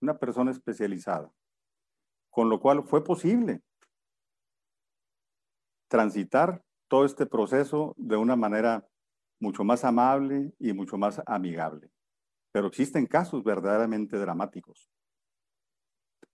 una 0.00 0.18
persona 0.18 0.50
especializada, 0.50 1.32
con 2.30 2.48
lo 2.48 2.60
cual 2.60 2.84
fue 2.84 3.02
posible 3.02 3.60
transitar 5.88 6.62
todo 6.88 7.04
este 7.04 7.26
proceso 7.26 7.94
de 7.96 8.16
una 8.16 8.36
manera 8.36 8.86
mucho 9.40 9.64
más 9.64 9.84
amable 9.84 10.52
y 10.58 10.72
mucho 10.72 10.96
más 10.96 11.20
amigable. 11.26 11.90
Pero 12.52 12.68
existen 12.68 13.06
casos 13.06 13.42
verdaderamente 13.42 14.16
dramáticos, 14.18 14.88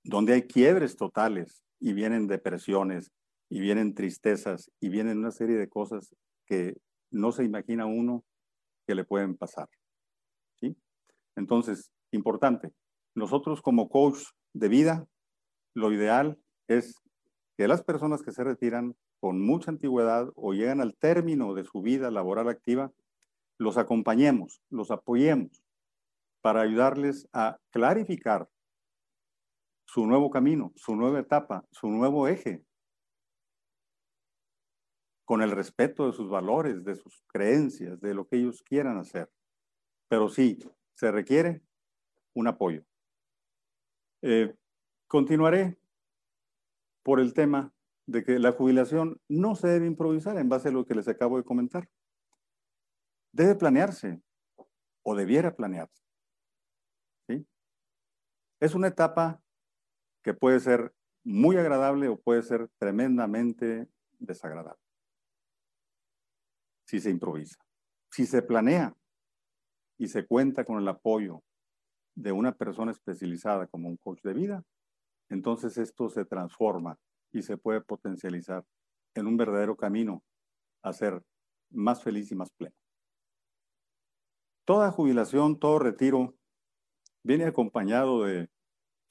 donde 0.04 0.34
hay 0.34 0.42
quiebres 0.42 0.96
totales 0.96 1.62
y 1.80 1.94
vienen 1.94 2.28
depresiones 2.28 3.11
y 3.49 3.61
vienen 3.61 3.94
tristezas 3.94 4.70
y 4.80 4.90
vienen 4.90 5.18
una 5.18 5.30
serie 5.30 5.56
de 5.56 5.68
cosas 5.68 6.14
que 6.46 6.76
no 7.11 7.32
se 7.32 7.44
imagina 7.44 7.87
uno 7.87 8.25
que 8.87 8.94
le 8.94 9.04
pueden 9.04 9.37
pasar. 9.37 9.68
¿sí? 10.61 10.76
Entonces, 11.37 11.90
importante, 12.12 12.73
nosotros 13.14 13.62
como 13.62 13.88
coach 13.88 14.23
de 14.52 14.68
vida, 14.68 15.06
lo 15.75 15.90
ideal 15.92 16.38
es 16.68 17.00
que 17.56 17.66
las 17.66 17.82
personas 17.82 18.23
que 18.23 18.32
se 18.32 18.44
retiran 18.44 18.94
con 19.20 19.40
mucha 19.40 19.70
antigüedad 19.70 20.30
o 20.34 20.52
llegan 20.52 20.80
al 20.80 20.96
término 20.96 21.54
de 21.54 21.64
su 21.64 21.80
vida 21.80 22.11
laboral 22.11 22.49
activa, 22.49 22.92
los 23.58 23.78
acompañemos, 23.78 24.61
los 24.68 24.90
apoyemos 24.90 25.62
para 26.42 26.61
ayudarles 26.61 27.26
a 27.32 27.58
clarificar 27.70 28.49
su 29.94 30.04
nuevo 30.08 30.28
camino, 30.28 30.72
su 30.74 30.96
nueva 30.96 31.20
etapa, 31.20 31.64
su 31.70 31.86
nuevo 31.88 32.26
eje, 32.26 32.64
con 35.24 35.40
el 35.40 35.52
respeto 35.52 36.06
de 36.06 36.12
sus 36.12 36.28
valores, 36.28 36.82
de 36.82 36.96
sus 36.96 37.22
creencias, 37.28 38.00
de 38.00 38.12
lo 38.12 38.26
que 38.26 38.38
ellos 38.38 38.60
quieran 38.64 38.98
hacer. 38.98 39.30
Pero 40.08 40.28
sí, 40.28 40.58
se 40.94 41.12
requiere 41.12 41.62
un 42.34 42.48
apoyo. 42.48 42.84
Eh, 44.22 44.56
continuaré 45.06 45.78
por 47.04 47.20
el 47.20 47.32
tema 47.32 47.72
de 48.06 48.24
que 48.24 48.40
la 48.40 48.50
jubilación 48.50 49.20
no 49.28 49.54
se 49.54 49.68
debe 49.68 49.86
improvisar 49.86 50.36
en 50.38 50.48
base 50.48 50.70
a 50.70 50.72
lo 50.72 50.84
que 50.84 50.96
les 50.96 51.06
acabo 51.06 51.36
de 51.36 51.44
comentar. 51.44 51.88
Debe 53.30 53.54
planearse 53.54 54.20
o 55.04 55.14
debiera 55.14 55.54
planearse. 55.54 56.02
¿sí? 57.28 57.46
Es 58.58 58.74
una 58.74 58.88
etapa 58.88 59.43
que 60.25 60.35
puede 60.35 60.59
ser 60.59 60.93
muy 61.23 61.57
agradable 61.57 62.09
o 62.09 62.19
puede 62.19 62.43
ser 62.43 62.69
tremendamente 62.78 63.87
desagradable. 64.19 64.81
Si 66.87 66.99
se 66.99 67.11
improvisa. 67.11 67.57
Si 68.11 68.26
se 68.26 68.43
planea 68.43 68.95
y 69.99 70.09
se 70.09 70.26
cuenta 70.26 70.64
con 70.64 70.78
el 70.78 70.88
apoyo 70.88 71.43
de 72.16 72.33
una 72.33 72.52
persona 72.52 72.90
especializada 72.90 73.66
como 73.66 73.88
un 73.88 73.97
coach 73.99 74.23
de 74.23 74.33
vida, 74.33 74.64
entonces 75.28 75.76
esto 75.78 76.09
se 76.09 76.25
transforma 76.25 76.99
y 77.33 77.43
se 77.43 77.57
puede 77.57 77.81
potencializar 77.81 78.64
en 79.14 79.26
un 79.26 79.37
verdadero 79.37 79.76
camino 79.76 80.23
a 80.83 80.93
ser 80.93 81.23
más 81.71 82.02
feliz 82.02 82.31
y 82.31 82.35
más 82.35 82.50
pleno. 82.50 82.75
Toda 84.64 84.90
jubilación, 84.90 85.59
todo 85.59 85.78
retiro 85.78 86.35
viene 87.23 87.45
acompañado 87.45 88.25
de 88.25 88.49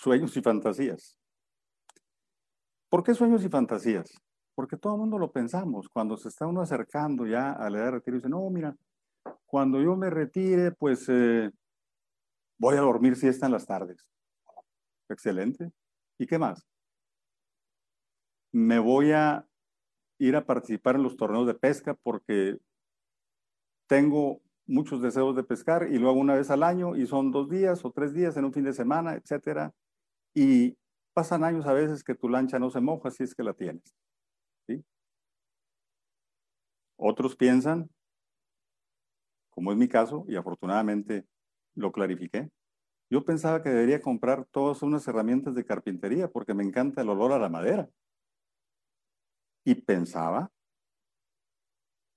sueños 0.03 0.35
y 0.35 0.41
fantasías. 0.41 1.17
¿Por 2.89 3.03
qué 3.03 3.13
sueños 3.13 3.43
y 3.43 3.49
fantasías? 3.49 4.13
Porque 4.53 4.75
todo 4.75 4.95
el 4.95 4.99
mundo 4.99 5.17
lo 5.17 5.31
pensamos. 5.31 5.87
Cuando 5.87 6.17
se 6.17 6.27
está 6.27 6.45
uno 6.45 6.61
acercando 6.61 7.25
ya 7.25 7.53
a 7.53 7.69
la 7.69 7.77
edad 7.77 7.85
de 7.85 7.91
retiro, 7.91 8.17
dice, 8.17 8.27
no, 8.29 8.49
mira, 8.49 8.75
cuando 9.45 9.81
yo 9.81 9.95
me 9.95 10.09
retire, 10.09 10.71
pues 10.71 11.07
eh, 11.07 11.49
voy 12.57 12.75
a 12.75 12.81
dormir 12.81 13.15
siesta 13.15 13.45
en 13.45 13.53
las 13.53 13.65
tardes. 13.65 14.05
Excelente. 15.09 15.71
¿Y 16.19 16.27
qué 16.27 16.37
más? 16.37 16.67
Me 18.51 18.79
voy 18.79 19.13
a 19.13 19.47
ir 20.19 20.35
a 20.35 20.45
participar 20.45 20.95
en 20.95 21.03
los 21.03 21.15
torneos 21.15 21.47
de 21.47 21.53
pesca 21.53 21.93
porque 21.93 22.57
tengo 23.87 24.41
muchos 24.65 25.01
deseos 25.01 25.35
de 25.35 25.43
pescar 25.43 25.87
y 25.89 25.97
lo 25.97 26.09
hago 26.09 26.19
una 26.19 26.35
vez 26.35 26.51
al 26.51 26.63
año 26.63 26.95
y 26.95 27.07
son 27.07 27.31
dos 27.31 27.49
días 27.49 27.83
o 27.85 27.91
tres 27.91 28.13
días 28.13 28.35
en 28.35 28.45
un 28.45 28.53
fin 28.53 28.65
de 28.65 28.73
semana, 28.73 29.15
etcétera. 29.15 29.73
Y 30.33 30.77
pasan 31.13 31.43
años 31.43 31.65
a 31.67 31.73
veces 31.73 32.03
que 32.03 32.15
tu 32.15 32.29
lancha 32.29 32.59
no 32.59 32.69
se 32.69 32.81
moja 32.81 33.11
si 33.11 33.23
es 33.23 33.35
que 33.35 33.43
la 33.43 33.53
tienes. 33.53 33.95
Otros 36.97 37.35
piensan, 37.35 37.89
como 39.49 39.71
es 39.71 39.77
mi 39.77 39.87
caso, 39.87 40.25
y 40.27 40.35
afortunadamente 40.35 41.27
lo 41.75 41.91
clarifiqué, 41.91 42.49
yo 43.09 43.25
pensaba 43.25 43.61
que 43.61 43.69
debería 43.69 44.01
comprar 44.01 44.45
todas 44.45 44.81
unas 44.81 45.07
herramientas 45.07 45.53
de 45.53 45.65
carpintería 45.65 46.29
porque 46.29 46.53
me 46.53 46.63
encanta 46.63 47.01
el 47.01 47.09
olor 47.09 47.33
a 47.33 47.39
la 47.39 47.49
madera. 47.49 47.89
Y 49.65 49.75
pensaba, 49.75 50.51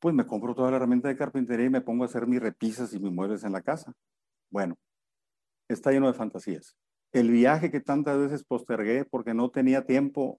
pues 0.00 0.14
me 0.14 0.26
compro 0.26 0.54
toda 0.54 0.70
la 0.70 0.76
herramienta 0.76 1.08
de 1.08 1.16
carpintería 1.16 1.66
y 1.66 1.70
me 1.70 1.80
pongo 1.80 2.04
a 2.04 2.06
hacer 2.06 2.26
mis 2.26 2.40
repisas 2.40 2.94
y 2.94 2.98
mis 2.98 3.12
muebles 3.12 3.44
en 3.44 3.52
la 3.52 3.62
casa. 3.62 3.92
Bueno, 4.50 4.76
está 5.68 5.90
lleno 5.90 6.06
de 6.06 6.14
fantasías. 6.14 6.76
El 7.16 7.30
viaje 7.30 7.70
que 7.70 7.80
tantas 7.80 8.18
veces 8.18 8.44
postergué 8.44 9.06
porque 9.06 9.32
no 9.32 9.50
tenía 9.50 9.86
tiempo 9.86 10.38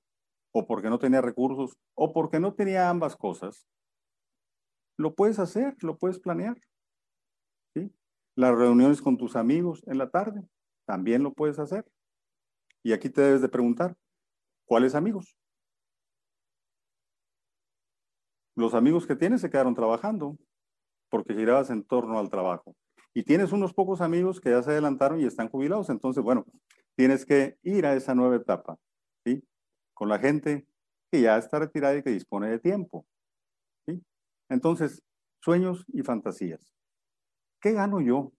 o 0.52 0.68
porque 0.68 0.92
no 0.92 1.00
tenía 1.00 1.22
recursos 1.22 1.76
o 1.96 2.13
porque 2.13 2.40
no 2.40 2.54
tenía 2.54 2.88
ambas 2.88 3.16
cosas, 3.16 3.68
lo 4.96 5.16
puedes 5.16 5.40
hacer, 5.40 5.76
lo 5.82 5.98
puedes 5.98 6.20
planear. 6.20 6.56
Las 8.36 8.56
reuniones 8.56 9.02
con 9.02 9.18
tus 9.18 9.36
amigos 9.36 9.82
en 9.88 9.98
la 9.98 10.12
tarde, 10.12 10.48
también 10.86 11.24
lo 11.24 11.34
puedes 11.34 11.58
hacer. 11.58 11.84
Y 12.84 12.94
aquí 12.94 13.10
te 13.10 13.22
debes 13.22 13.42
de 13.42 13.50
preguntar, 13.50 13.98
¿cuáles 14.68 14.94
amigos? 14.94 15.36
Los 18.54 18.76
amigos 18.76 19.08
que 19.08 19.16
tienes 19.16 19.42
se 19.42 19.50
quedaron 19.50 19.74
trabajando 19.74 20.38
porque 21.10 21.34
girabas 21.34 21.72
en 21.72 21.84
torno 21.84 22.20
al 22.20 22.30
trabajo. 22.30 22.76
Y 23.17 23.23
tienes 23.23 23.51
unos 23.51 23.73
pocos 23.73 24.01
amigos 24.01 24.39
que 24.39 24.51
ya 24.51 24.62
se 24.62 24.69
adelantaron 24.69 25.19
y 25.19 25.25
están 25.25 25.49
jubilados. 25.49 25.89
Entonces, 25.89 26.23
bueno, 26.23 26.45
tienes 26.95 27.25
que 27.25 27.58
ir 27.63 27.88
a 27.88 27.95
esa 27.95 28.13
nueva 28.13 28.36
etapa, 28.36 28.77
¿sí? 29.25 29.43
Con 29.95 30.08
la 30.08 30.19
gente 30.19 30.67
que 31.12 31.21
ya 31.21 31.36
está 31.36 31.58
retirada 31.58 31.97
y 31.97 32.03
que 32.03 32.12
dispone 32.12 32.47
de 32.47 32.60
tiempo, 32.60 33.08
¿sí? 33.88 34.03
Entonces, 34.49 35.01
sueños 35.41 35.84
y 35.88 36.03
fantasías. 36.03 36.75
¿Qué 37.60 37.71
gano 37.71 38.01
yo 38.01 38.34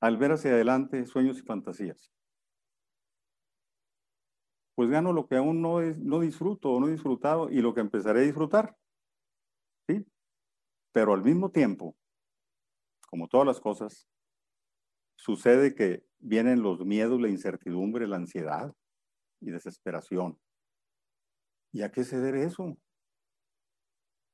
al 0.00 0.16
ver 0.16 0.32
hacia 0.32 0.50
adelante 0.50 1.06
sueños 1.06 1.38
y 1.38 1.42
fantasías? 1.42 2.10
Pues 4.74 4.90
gano 4.90 5.12
lo 5.12 5.28
que 5.28 5.36
aún 5.36 5.62
no, 5.62 5.80
no 5.80 6.18
disfruto 6.18 6.72
o 6.72 6.80
no 6.80 6.88
he 6.88 6.90
disfrutado 6.90 7.48
y 7.48 7.60
lo 7.60 7.72
que 7.72 7.82
empezaré 7.82 8.18
a 8.18 8.24
disfrutar. 8.24 8.76
¿Sí? 9.88 10.04
Pero 10.92 11.14
al 11.14 11.22
mismo 11.22 11.52
tiempo, 11.52 11.94
como 13.14 13.28
todas 13.28 13.46
las 13.46 13.60
cosas, 13.60 14.08
sucede 15.14 15.76
que 15.76 16.04
vienen 16.18 16.62
los 16.62 16.84
miedos, 16.84 17.20
la 17.20 17.28
incertidumbre, 17.28 18.08
la 18.08 18.16
ansiedad 18.16 18.74
y 19.40 19.52
desesperación. 19.52 20.36
¿Y 21.70 21.82
a 21.82 21.92
qué 21.92 22.02
se 22.02 22.18
debe 22.18 22.42
eso? 22.42 22.76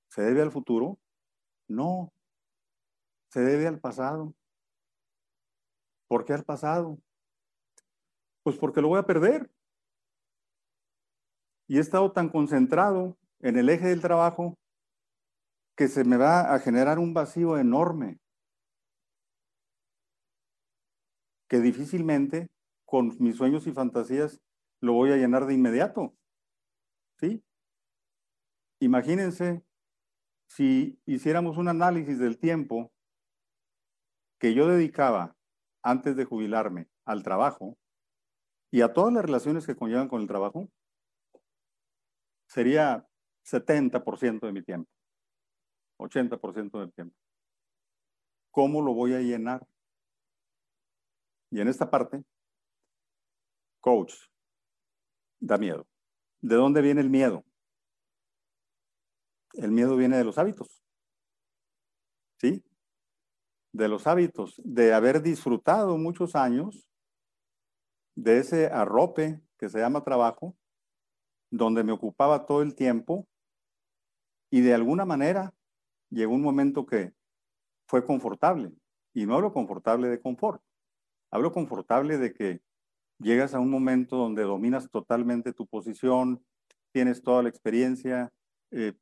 ¿Se 0.08 0.22
debe 0.22 0.40
al 0.40 0.50
futuro? 0.50 0.98
No, 1.68 2.10
se 3.28 3.40
debe 3.40 3.66
al 3.66 3.78
pasado. 3.78 4.34
¿Por 6.08 6.24
qué 6.24 6.32
al 6.32 6.44
pasado? 6.44 6.98
Pues 8.42 8.56
porque 8.56 8.80
lo 8.80 8.88
voy 8.88 8.98
a 8.98 9.06
perder. 9.06 9.50
Y 11.68 11.76
he 11.76 11.80
estado 11.80 12.12
tan 12.12 12.30
concentrado 12.30 13.18
en 13.40 13.58
el 13.58 13.68
eje 13.68 13.88
del 13.88 14.00
trabajo 14.00 14.58
que 15.76 15.86
se 15.86 16.02
me 16.02 16.16
va 16.16 16.54
a 16.54 16.58
generar 16.60 16.98
un 16.98 17.12
vacío 17.12 17.58
enorme 17.58 18.18
que 21.50 21.58
difícilmente 21.58 22.48
con 22.86 23.16
mis 23.18 23.36
sueños 23.36 23.66
y 23.66 23.72
fantasías 23.72 24.40
lo 24.80 24.92
voy 24.92 25.10
a 25.10 25.16
llenar 25.16 25.46
de 25.46 25.54
inmediato. 25.54 26.14
¿Sí? 27.18 27.42
Imagínense 28.78 29.62
si 30.46 31.00
hiciéramos 31.06 31.58
un 31.58 31.66
análisis 31.66 32.20
del 32.20 32.38
tiempo 32.38 32.92
que 34.38 34.54
yo 34.54 34.68
dedicaba 34.68 35.36
antes 35.82 36.14
de 36.14 36.24
jubilarme 36.24 36.88
al 37.04 37.24
trabajo 37.24 37.76
y 38.70 38.82
a 38.82 38.92
todas 38.92 39.12
las 39.12 39.24
relaciones 39.24 39.66
que 39.66 39.74
conllevan 39.74 40.08
con 40.08 40.22
el 40.22 40.28
trabajo, 40.28 40.70
sería 42.46 43.08
70% 43.44 44.46
de 44.46 44.52
mi 44.52 44.62
tiempo, 44.62 44.88
80% 45.98 46.78
del 46.78 46.92
tiempo. 46.92 47.16
¿Cómo 48.52 48.82
lo 48.82 48.94
voy 48.94 49.14
a 49.14 49.20
llenar? 49.20 49.66
Y 51.50 51.60
en 51.60 51.68
esta 51.68 51.90
parte, 51.90 52.22
coach, 53.80 54.14
da 55.40 55.58
miedo. 55.58 55.86
¿De 56.40 56.56
dónde 56.56 56.80
viene 56.80 57.00
el 57.00 57.10
miedo? 57.10 57.44
El 59.54 59.72
miedo 59.72 59.96
viene 59.96 60.16
de 60.16 60.24
los 60.24 60.38
hábitos. 60.38 60.82
¿Sí? 62.38 62.64
de 63.72 63.88
los 63.88 64.06
hábitos, 64.06 64.60
de 64.64 64.92
haber 64.92 65.22
disfrutado 65.22 65.96
muchos 65.96 66.34
años 66.34 66.88
de 68.16 68.38
ese 68.38 68.66
arrope 68.66 69.40
que 69.58 69.68
se 69.68 69.78
llama 69.78 70.02
trabajo, 70.02 70.56
donde 71.50 71.84
me 71.84 71.92
ocupaba 71.92 72.46
todo 72.46 72.62
el 72.62 72.74
tiempo 72.74 73.26
y 74.50 74.60
de 74.60 74.74
alguna 74.74 75.04
manera 75.04 75.54
llegó 76.10 76.34
un 76.34 76.42
momento 76.42 76.86
que 76.86 77.12
fue 77.86 78.04
confortable. 78.04 78.72
Y 79.12 79.26
no 79.26 79.34
hablo 79.34 79.52
confortable 79.52 80.08
de 80.08 80.20
confort, 80.20 80.62
hablo 81.30 81.52
confortable 81.52 82.18
de 82.18 82.32
que 82.32 82.60
llegas 83.18 83.54
a 83.54 83.60
un 83.60 83.70
momento 83.70 84.16
donde 84.16 84.42
dominas 84.42 84.90
totalmente 84.90 85.52
tu 85.52 85.66
posición, 85.66 86.44
tienes 86.92 87.22
toda 87.22 87.42
la 87.42 87.48
experiencia, 87.48 88.32
eh, 88.70 88.94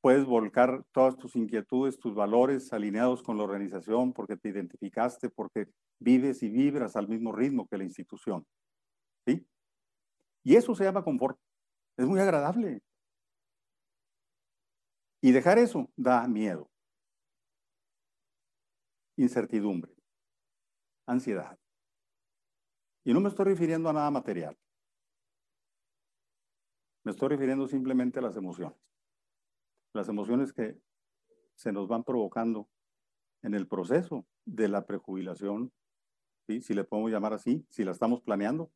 puedes 0.00 0.24
volcar 0.24 0.84
todas 0.92 1.16
tus 1.16 1.36
inquietudes, 1.36 1.98
tus 1.98 2.14
valores 2.14 2.72
alineados 2.72 3.22
con 3.22 3.36
la 3.36 3.44
organización 3.44 4.12
porque 4.12 4.36
te 4.36 4.48
identificaste, 4.48 5.28
porque 5.28 5.68
vives 5.98 6.42
y 6.42 6.48
vibras 6.48 6.96
al 6.96 7.08
mismo 7.08 7.32
ritmo 7.32 7.68
que 7.68 7.78
la 7.78 7.84
institución. 7.84 8.46
¿Sí? 9.26 9.46
Y 10.42 10.56
eso 10.56 10.74
se 10.74 10.84
llama 10.84 11.04
confort. 11.04 11.38
Es 11.96 12.06
muy 12.06 12.20
agradable. 12.20 12.82
Y 15.22 15.32
dejar 15.32 15.58
eso 15.58 15.90
da 15.96 16.26
miedo, 16.26 16.70
incertidumbre, 19.16 19.92
ansiedad. 21.10 21.58
Y 23.04 23.12
no 23.12 23.20
me 23.20 23.28
estoy 23.28 23.46
refiriendo 23.46 23.88
a 23.88 23.92
nada 23.92 24.10
material. 24.10 24.56
Me 27.02 27.12
estoy 27.12 27.28
refiriendo 27.28 27.66
simplemente 27.66 28.18
a 28.18 28.22
las 28.22 28.36
emociones. 28.36 28.78
Las 29.92 30.08
emociones 30.08 30.52
que 30.52 30.78
se 31.56 31.72
nos 31.72 31.88
van 31.88 32.04
provocando 32.04 32.68
en 33.42 33.54
el 33.54 33.66
proceso 33.66 34.26
de 34.44 34.68
la 34.68 34.86
prejubilación, 34.86 35.72
¿sí? 36.46 36.60
si 36.60 36.74
le 36.74 36.84
podemos 36.84 37.10
llamar 37.10 37.32
así, 37.32 37.64
si 37.70 37.84
la 37.84 37.92
estamos 37.92 38.20
planeando. 38.20 38.70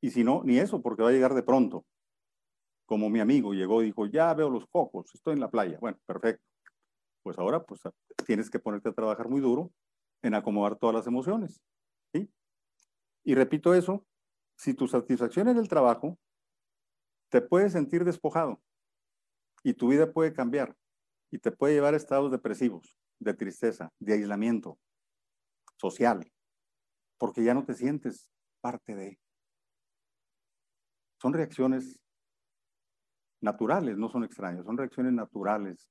Y 0.00 0.10
si 0.10 0.22
no, 0.22 0.42
ni 0.44 0.58
eso, 0.58 0.82
porque 0.82 1.02
va 1.02 1.08
a 1.08 1.12
llegar 1.12 1.34
de 1.34 1.42
pronto. 1.42 1.86
Como 2.86 3.08
mi 3.08 3.20
amigo 3.20 3.54
llegó 3.54 3.82
y 3.82 3.86
dijo, 3.86 4.06
ya 4.06 4.34
veo 4.34 4.50
los 4.50 4.66
cocos, 4.66 5.14
estoy 5.14 5.34
en 5.34 5.40
la 5.40 5.50
playa. 5.50 5.78
Bueno, 5.80 5.98
perfecto. 6.04 6.44
Pues 7.22 7.38
ahora 7.38 7.62
pues, 7.64 7.80
tienes 8.26 8.50
que 8.50 8.58
ponerte 8.58 8.90
a 8.90 8.92
trabajar 8.92 9.28
muy 9.28 9.40
duro 9.40 9.72
en 10.22 10.34
acomodar 10.34 10.76
todas 10.76 10.94
las 10.94 11.06
emociones. 11.06 11.62
Y 13.24 13.34
repito 13.34 13.74
eso, 13.74 14.06
si 14.56 14.74
tu 14.74 14.88
satisfacción 14.88 15.48
en 15.48 15.58
el 15.58 15.68
trabajo, 15.68 16.18
te 17.30 17.40
puedes 17.40 17.72
sentir 17.72 18.04
despojado 18.04 18.60
y 19.62 19.74
tu 19.74 19.88
vida 19.88 20.12
puede 20.12 20.32
cambiar 20.32 20.76
y 21.30 21.38
te 21.38 21.50
puede 21.50 21.74
llevar 21.74 21.94
a 21.94 21.96
estados 21.96 22.30
depresivos, 22.30 22.96
de 23.18 23.34
tristeza, 23.34 23.92
de 23.98 24.14
aislamiento 24.14 24.78
social, 25.76 26.30
porque 27.18 27.42
ya 27.42 27.54
no 27.54 27.64
te 27.64 27.74
sientes 27.74 28.30
parte 28.60 28.94
de. 28.94 29.18
Son 31.20 31.32
reacciones 31.32 31.98
naturales, 33.40 33.96
no 33.96 34.08
son 34.08 34.24
extrañas, 34.24 34.64
son 34.64 34.76
reacciones 34.76 35.12
naturales 35.12 35.88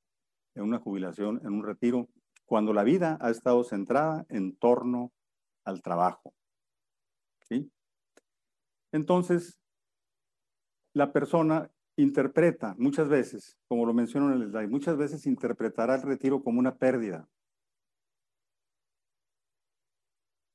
en 0.56 0.64
una 0.64 0.80
jubilación, 0.80 1.40
en 1.44 1.54
un 1.54 1.64
retiro, 1.64 2.10
cuando 2.46 2.74
la 2.74 2.84
vida 2.84 3.18
ha 3.22 3.30
estado 3.30 3.64
centrada 3.64 4.26
en 4.30 4.56
torno 4.58 5.12
al 5.64 5.82
trabajo. 5.82 6.34
Entonces, 8.92 9.60
la 10.94 11.14
persona 11.14 11.72
interpreta 11.96 12.76
muchas 12.78 13.08
veces, 13.08 13.58
como 13.68 13.86
lo 13.86 13.94
menciono 13.94 14.34
en 14.34 14.42
el 14.42 14.50
slide, 14.50 14.70
muchas 14.70 14.98
veces 14.98 15.26
interpretará 15.26 15.96
el 15.96 16.02
retiro 16.02 16.44
como 16.44 16.60
una 16.60 16.78
pérdida. 16.78 17.28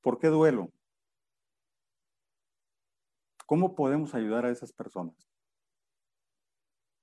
¿Por 0.02 0.18
qué 0.18 0.28
duelo? 0.28 0.70
¿Cómo 3.46 3.74
podemos 3.74 4.14
ayudar 4.14 4.44
a 4.44 4.50
esas 4.50 4.72
personas? 4.72 5.14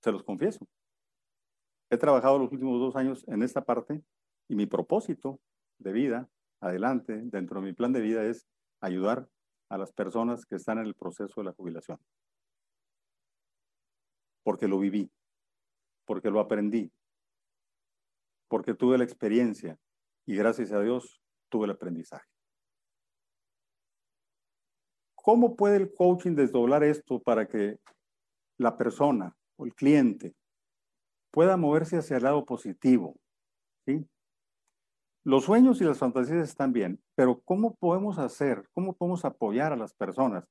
Se 0.01 0.11
los 0.11 0.23
confieso. 0.23 0.67
He 1.89 1.97
trabajado 1.97 2.39
los 2.39 2.51
últimos 2.51 2.79
dos 2.79 2.95
años 2.95 3.25
en 3.27 3.43
esta 3.43 3.63
parte 3.63 4.03
y 4.47 4.55
mi 4.55 4.65
propósito 4.65 5.39
de 5.79 5.93
vida, 5.93 6.29
adelante, 6.59 7.21
dentro 7.25 7.59
de 7.59 7.67
mi 7.67 7.73
plan 7.73 7.93
de 7.93 8.01
vida, 8.01 8.25
es 8.25 8.47
ayudar 8.81 9.29
a 9.73 9.77
las 9.77 9.91
personas 9.91 10.45
que 10.45 10.55
están 10.55 10.77
en 10.77 10.85
el 10.85 10.95
proceso 10.95 11.41
de 11.41 11.45
la 11.45 11.53
jubilación 11.53 11.97
porque 14.43 14.67
lo 14.67 14.77
viví, 14.77 15.09
porque 16.05 16.29
lo 16.29 16.39
aprendí, 16.39 16.91
porque 18.49 18.73
tuve 18.73 18.97
la 18.97 19.05
experiencia 19.05 19.79
y 20.25 20.35
gracias 20.35 20.71
a 20.71 20.81
Dios 20.81 21.21
tuve 21.49 21.65
el 21.65 21.71
aprendizaje. 21.71 22.27
¿Cómo 25.15 25.55
puede 25.55 25.77
el 25.77 25.93
coaching 25.93 26.35
desdoblar 26.35 26.83
esto 26.83 27.21
para 27.21 27.47
que 27.47 27.77
la 28.57 28.77
persona 28.77 29.33
o 29.55 29.65
el 29.65 29.73
cliente 29.73 30.35
pueda 31.31 31.55
moverse 31.55 31.97
hacia 31.97 32.17
el 32.17 32.23
lado 32.23 32.43
positivo? 32.45 33.15
¿sí? 33.85 34.05
Los 35.23 35.45
sueños 35.45 35.79
y 35.81 35.85
las 35.85 35.97
fantasías 35.97 36.49
están 36.49 36.73
bien, 36.73 37.01
pero 37.15 37.41
¿cómo 37.45 37.75
podemos 37.75 38.19
hacer, 38.19 38.67
cómo 38.73 38.93
podemos 38.93 39.23
apoyar 39.23 39.71
a 39.71 39.77
las 39.77 39.93
personas 39.93 40.45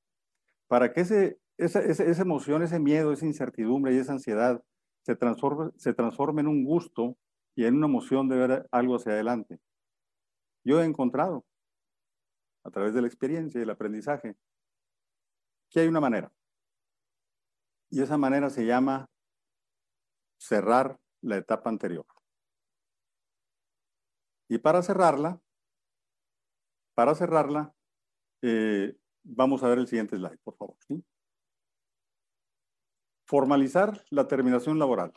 para 0.67 0.93
que 0.93 1.03
ese 1.03 1.39
esa, 1.59 2.23
emoción, 2.23 2.63
ese 2.63 2.79
miedo, 2.79 3.13
esa 3.13 3.27
incertidumbre 3.27 3.95
y 3.95 3.99
esa 3.99 4.13
ansiedad 4.13 4.63
se 5.05 5.17
transforma, 5.17 5.73
se 5.77 5.95
transforma 5.95 6.41
en 6.41 6.49
un 6.49 6.65
gusto 6.65 7.17
y 7.55 7.65
en 7.65 7.77
una 7.77 7.87
emoción 7.87 8.29
de 8.29 8.37
ver 8.37 8.69
algo 8.71 8.97
hacia 8.97 9.13
adelante. 9.13 9.59
Yo 10.65 10.81
he 10.81 10.85
encontrado, 10.85 11.45
a 12.65 12.71
través 12.71 12.95
de 12.95 13.01
la 13.01 13.09
experiencia 13.09 13.59
y 13.59 13.63
el 13.63 13.71
aprendizaje, 13.71 14.37
que 15.71 15.81
hay 15.81 15.89
una 15.89 16.01
manera. 16.01 16.33
Y 17.91 18.01
esa 18.01 18.17
manera 18.17 18.49
se 18.49 18.65
llama 18.65 19.11
cerrar 20.39 20.99
la 21.21 21.37
etapa 21.37 21.69
anterior. 21.69 22.07
Y 24.53 24.59
para 24.59 24.83
cerrarla, 24.83 25.41
para 26.95 27.15
cerrarla, 27.15 27.75
eh, 28.43 28.95
vamos 29.23 29.63
a 29.63 29.69
ver 29.69 29.79
el 29.79 29.87
siguiente 29.87 30.19
slide, 30.19 30.37
por 30.45 30.55
favor. 30.57 30.77
Formalizar 33.27 34.05
la 34.11 34.29
terminación 34.29 34.79
laboral. 34.79 35.15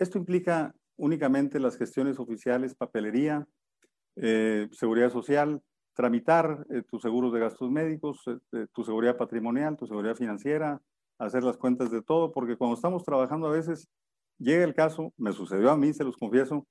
Esto 0.00 0.18
implica 0.18 0.74
únicamente 0.96 1.60
las 1.60 1.76
gestiones 1.76 2.18
oficiales, 2.18 2.74
papelería, 2.74 3.46
eh, 4.16 4.68
seguridad 4.72 5.12
social, 5.12 5.62
tramitar 5.94 6.66
eh, 6.70 6.82
tus 6.82 7.02
seguros 7.02 7.32
de 7.32 7.38
gastos 7.38 7.70
médicos, 7.70 8.24
tu 8.72 8.82
seguridad 8.82 9.16
patrimonial, 9.16 9.76
tu 9.76 9.86
seguridad 9.86 10.16
financiera, 10.16 10.82
hacer 11.18 11.44
las 11.44 11.56
cuentas 11.56 11.92
de 11.92 12.02
todo, 12.02 12.32
porque 12.32 12.56
cuando 12.56 12.74
estamos 12.74 13.04
trabajando 13.04 13.46
a 13.46 13.52
veces 13.52 13.88
llega 14.42 14.64
el 14.64 14.74
caso, 14.74 15.12
me 15.16 15.32
sucedió 15.32 15.70
a 15.70 15.76
mí, 15.76 15.92
se 15.92 16.04
los 16.04 16.16
confieso, 16.16 16.66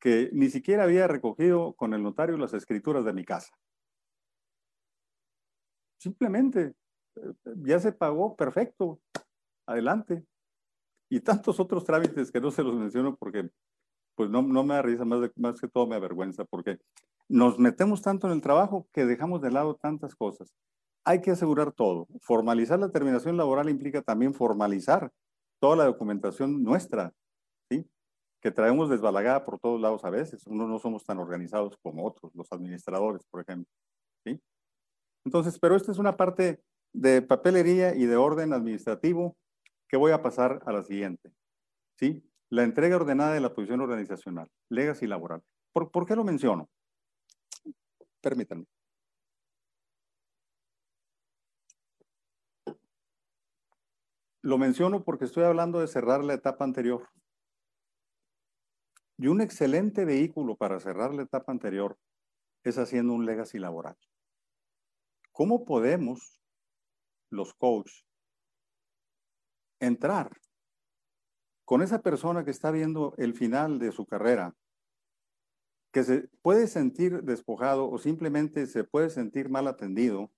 que 0.00 0.30
ni 0.32 0.48
siquiera 0.48 0.84
había 0.84 1.06
recogido 1.06 1.74
con 1.74 1.92
el 1.92 2.02
notario 2.02 2.36
las 2.36 2.54
escrituras 2.54 3.04
de 3.04 3.12
mi 3.12 3.24
casa. 3.24 3.50
Simplemente 5.98 6.74
ya 7.56 7.78
se 7.78 7.92
pagó, 7.92 8.36
perfecto, 8.36 9.00
adelante. 9.66 10.24
Y 11.10 11.20
tantos 11.20 11.58
otros 11.60 11.84
trámites 11.84 12.30
que 12.30 12.40
no 12.40 12.50
se 12.50 12.62
los 12.62 12.74
menciono 12.74 13.16
porque 13.16 13.50
pues 14.14 14.30
no, 14.30 14.42
no 14.42 14.64
me 14.64 14.74
da 14.74 14.82
risa, 14.82 15.04
más, 15.04 15.30
más 15.36 15.60
que 15.60 15.68
todo 15.68 15.86
me 15.86 15.96
avergüenza, 15.96 16.44
porque 16.44 16.78
nos 17.28 17.58
metemos 17.58 18.02
tanto 18.02 18.26
en 18.26 18.34
el 18.34 18.40
trabajo 18.40 18.88
que 18.92 19.04
dejamos 19.04 19.40
de 19.40 19.50
lado 19.50 19.76
tantas 19.76 20.14
cosas. 20.14 20.54
Hay 21.04 21.20
que 21.20 21.32
asegurar 21.32 21.72
todo. 21.72 22.06
Formalizar 22.20 22.78
la 22.78 22.90
terminación 22.90 23.36
laboral 23.36 23.68
implica 23.68 24.02
también 24.02 24.34
formalizar 24.34 25.10
toda 25.60 25.76
la 25.76 25.84
documentación 25.84 26.64
nuestra, 26.64 27.12
¿sí? 27.70 27.86
que 28.40 28.50
traemos 28.50 28.88
desbalagada 28.88 29.44
por 29.44 29.60
todos 29.60 29.80
lados 29.80 30.04
a 30.04 30.10
veces. 30.10 30.46
Uno 30.46 30.66
no 30.66 30.78
somos 30.78 31.04
tan 31.04 31.18
organizados 31.18 31.76
como 31.82 32.06
otros, 32.06 32.34
los 32.34 32.50
administradores, 32.50 33.24
por 33.30 33.42
ejemplo. 33.42 33.70
¿sí? 34.24 34.40
Entonces, 35.24 35.58
pero 35.58 35.76
esta 35.76 35.92
es 35.92 35.98
una 35.98 36.16
parte 36.16 36.62
de 36.92 37.22
papelería 37.22 37.94
y 37.94 38.06
de 38.06 38.16
orden 38.16 38.52
administrativo 38.52 39.36
que 39.86 39.96
voy 39.96 40.12
a 40.12 40.22
pasar 40.22 40.62
a 40.66 40.72
la 40.72 40.82
siguiente. 40.82 41.30
¿Sí? 41.98 42.24
La 42.48 42.64
entrega 42.64 42.96
ordenada 42.96 43.34
de 43.34 43.40
la 43.40 43.54
posición 43.54 43.80
organizacional, 43.80 44.48
legacy 44.70 45.06
laboral. 45.06 45.42
¿Por, 45.72 45.90
¿Por 45.90 46.06
qué 46.06 46.16
lo 46.16 46.24
menciono? 46.24 46.68
Permítanme. 48.20 48.66
Lo 54.42 54.58
menciono 54.58 55.04
porque 55.04 55.26
estoy 55.26 55.44
hablando 55.44 55.80
de 55.80 55.86
cerrar 55.86 56.24
la 56.24 56.34
etapa 56.34 56.64
anterior. 56.64 57.08
Y 59.18 59.26
un 59.26 59.40
excelente 59.40 60.04
vehículo 60.04 60.56
para 60.56 60.80
cerrar 60.80 61.14
la 61.14 61.22
etapa 61.22 61.52
anterior 61.52 61.98
es 62.64 62.78
haciendo 62.78 63.12
un 63.12 63.26
legacy 63.26 63.58
laboral. 63.58 63.96
¿Cómo 65.32 65.64
podemos 65.64 66.40
los 67.30 67.54
coaches, 67.54 68.04
entrar 69.78 70.30
con 71.64 71.82
esa 71.82 72.02
persona 72.02 72.44
que 72.44 72.50
está 72.50 72.70
viendo 72.70 73.14
el 73.16 73.34
final 73.34 73.78
de 73.78 73.92
su 73.92 74.04
carrera, 74.04 74.56
que 75.92 76.02
se 76.02 76.28
puede 76.42 76.66
sentir 76.66 77.22
despojado 77.22 77.88
o 77.88 77.98
simplemente 77.98 78.66
se 78.66 78.84
puede 78.84 79.10
sentir 79.10 79.48
mal 79.48 79.68
atendido, 79.68 80.32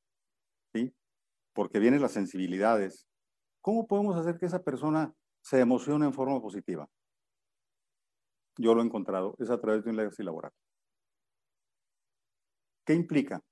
¿sí? 0.75 0.95
Porque 1.55 1.79
vienen 1.79 2.03
las 2.03 2.13
sensibilidades. 2.13 3.09
¿Cómo 3.63 3.87
podemos 3.87 4.17
hacer 4.17 4.39
que 4.39 4.47
esa 4.47 4.63
persona 4.63 5.15
se 5.41 5.61
emocione 5.61 6.05
en 6.05 6.13
forma 6.13 6.41
positiva? 6.43 6.89
Yo 8.59 8.75
lo 8.75 8.83
he 8.83 8.85
encontrado, 8.85 9.35
es 9.39 9.49
a 9.49 9.61
través 9.61 9.83
de 9.85 9.91
un 9.91 9.97
legacy 9.97 10.23
laboral. 10.23 10.53
¿Qué 12.85 12.93
implica? 12.93 13.43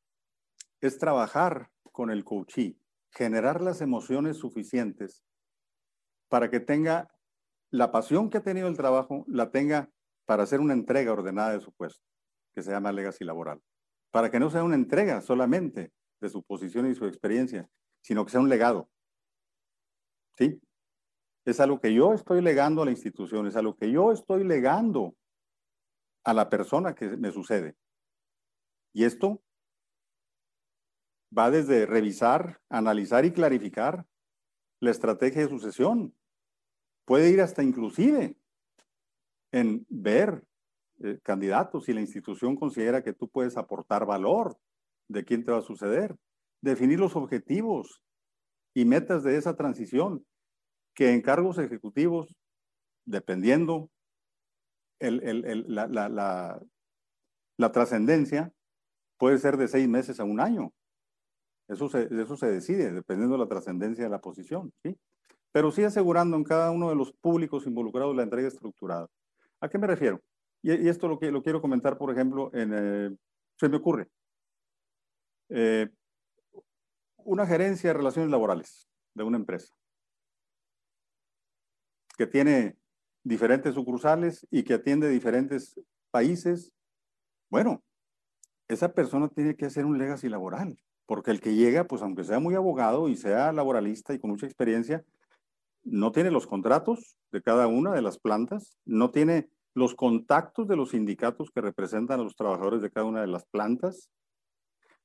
Es 0.81 0.99
trabajar 0.99 1.71
con 1.93 2.11
el 2.11 2.25
coachee 2.25 2.77
generar 3.13 3.61
las 3.61 3.81
emociones 3.81 4.39
suficientes 4.39 5.25
para 6.29 6.51
que 6.51 6.61
tenga 6.61 7.11
la 7.71 7.93
pasión 7.93 8.31
que 8.31 8.39
ha 8.39 8.43
tenido 8.43 8.69
el 8.69 8.77
trabajo, 8.77 9.25
la 9.29 9.51
tenga 9.51 9.91
para 10.27 10.45
hacer 10.45 10.61
una 10.61 10.75
entrega 10.75 11.13
ordenada 11.13 11.53
de 11.53 11.61
su 11.61 11.73
puesto, 11.73 12.05
que 12.55 12.63
se 12.63 12.71
llama 12.71 12.93
legacy 12.93 13.25
laboral. 13.25 13.61
Para 14.11 14.31
que 14.31 14.41
no 14.41 14.51
sea 14.51 14.65
una 14.65 14.77
entrega 14.77 15.21
solamente, 15.21 15.93
de 16.21 16.29
su 16.29 16.43
posición 16.43 16.87
y 16.91 16.95
su 16.95 17.07
experiencia, 17.07 17.69
sino 18.03 18.25
que 18.25 18.33
sea 18.33 18.41
un 18.41 18.49
legado. 18.49 18.91
¿Sí? 20.41 20.59
Es 21.45 21.61
algo 21.61 21.81
que 21.81 21.93
yo 21.93 22.15
estoy 22.15 22.41
legando 22.41 22.81
a 22.81 22.87
la 22.87 22.91
institución, 22.91 23.47
es 23.47 23.57
algo 23.57 23.77
que 23.77 23.93
yo 23.93 24.11
estoy 24.11 24.43
legando 24.43 25.15
a 26.25 26.33
la 26.33 26.49
persona 26.49 26.95
que 26.95 27.09
me 27.17 27.31
sucede. 27.31 27.77
Y 28.95 29.05
esto 29.05 29.43
va 31.37 31.51
desde 31.51 31.85
revisar, 31.85 32.61
analizar 32.71 33.25
y 33.25 33.33
clarificar 33.33 34.07
la 34.81 34.91
estrategia 34.91 35.43
de 35.43 35.49
sucesión. 35.49 36.15
Puede 37.05 37.31
ir 37.31 37.43
hasta 37.43 37.63
inclusive 37.63 38.37
en 39.53 39.87
ver 39.91 40.43
eh, 41.03 41.19
candidatos 41.23 41.85
si 41.85 41.93
la 41.93 42.01
institución 42.01 42.57
considera 42.57 43.03
que 43.03 43.13
tú 43.13 43.29
puedes 43.29 43.57
aportar 43.59 44.07
valor 44.07 44.59
de 45.09 45.25
quién 45.25 45.45
te 45.45 45.53
va 45.53 45.59
a 45.59 45.63
suceder. 45.63 46.17
Definir 46.63 46.99
los 46.99 47.15
objetivos 47.15 48.03
y 48.75 48.85
metas 48.85 49.23
de 49.25 49.37
esa 49.37 49.57
transición, 49.57 50.25
que 51.01 51.15
en 51.15 51.23
cargos 51.23 51.57
ejecutivos, 51.57 52.37
dependiendo 53.07 53.89
la, 55.01 55.89
la, 57.57 57.73
trascendencia, 57.73 58.53
puede 59.17 59.39
ser 59.39 59.57
de 59.57 59.67
seis 59.67 59.89
meses 59.89 60.21
a 60.21 60.25
un 60.25 60.41
año. 60.41 60.75
Eso 61.69 61.89
se, 61.89 62.03
eso 62.03 62.37
se 62.37 62.49
decide, 62.49 62.93
dependiendo 62.93 63.37
de 63.37 63.45
la 63.45 63.49
trascendencia 63.49 64.05
de 64.05 64.11
la 64.11 64.21
posición, 64.21 64.75
¿sí? 64.83 64.95
Pero 65.53 65.71
sí 65.71 65.85
asegurando 65.85 66.37
en 66.37 66.45
cada 66.45 66.71
uno 66.71 66.91
de 66.91 66.97
los 66.97 67.15
públicos 67.15 67.67
involucrados 67.67 68.15
la 68.15 68.25
entrega 68.25 68.49
estructurada. 68.49 69.09
¿A 69.63 69.71
qué 69.71 69.79
me 69.79 69.87
refiero? 69.87 70.21
Y, 70.61 70.87
esto 70.87 71.09
lo, 71.09 71.19
que, 71.19 71.31
lo 71.31 71.43
quiero 71.43 71.63
comentar, 71.63 71.97
por 71.97 72.13
ejemplo, 72.13 72.51
en, 72.53 72.73
eh, 72.75 73.17
se 73.59 73.71
me 73.71 73.79
ocurre. 73.79 74.11
Eh, 75.49 75.89
una 77.25 77.47
gerencia 77.47 77.89
de 77.89 77.95
relaciones 77.95 78.31
laborales 78.31 78.87
de 79.15 79.25
una 79.25 79.39
empresa 79.39 79.80
que 82.21 82.27
tiene 82.27 82.77
diferentes 83.25 83.73
sucursales 83.73 84.47
y 84.51 84.63
que 84.63 84.75
atiende 84.75 85.09
diferentes 85.09 85.81
países, 86.11 86.71
bueno, 87.49 87.83
esa 88.69 88.93
persona 88.93 89.29
tiene 89.29 89.57
que 89.57 89.65
hacer 89.65 89.87
un 89.87 89.97
legacy 89.97 90.29
laboral, 90.29 90.79
porque 91.07 91.31
el 91.31 91.41
que 91.41 91.55
llega, 91.55 91.85
pues 91.85 92.03
aunque 92.03 92.25
sea 92.25 92.39
muy 92.39 92.55
abogado 92.57 93.09
y 93.09 93.17
sea 93.17 93.55
laboralista 93.55 94.13
y 94.13 94.19
con 94.19 94.29
mucha 94.29 94.45
experiencia, 94.45 95.03
no 95.83 96.13
tiene 96.13 96.31
los 96.31 96.47
contratos 96.47 97.17
de 97.33 97.41
cada 97.41 97.69
una 97.69 97.95
de 97.95 98.03
las 98.03 98.19
plantas, 98.19 98.77
no 98.85 99.11
tiene 99.11 99.49
los 99.73 99.95
contactos 99.95 100.69
de 100.69 100.77
los 100.77 100.91
sindicatos 100.91 101.51
que 101.51 101.63
representan 101.63 102.21
a 102.21 102.25
los 102.25 102.37
trabajadores 102.37 102.83
de 102.83 102.91
cada 102.91 103.07
una 103.07 103.23
de 103.23 103.29
las 103.29 103.47
plantas, 103.47 104.11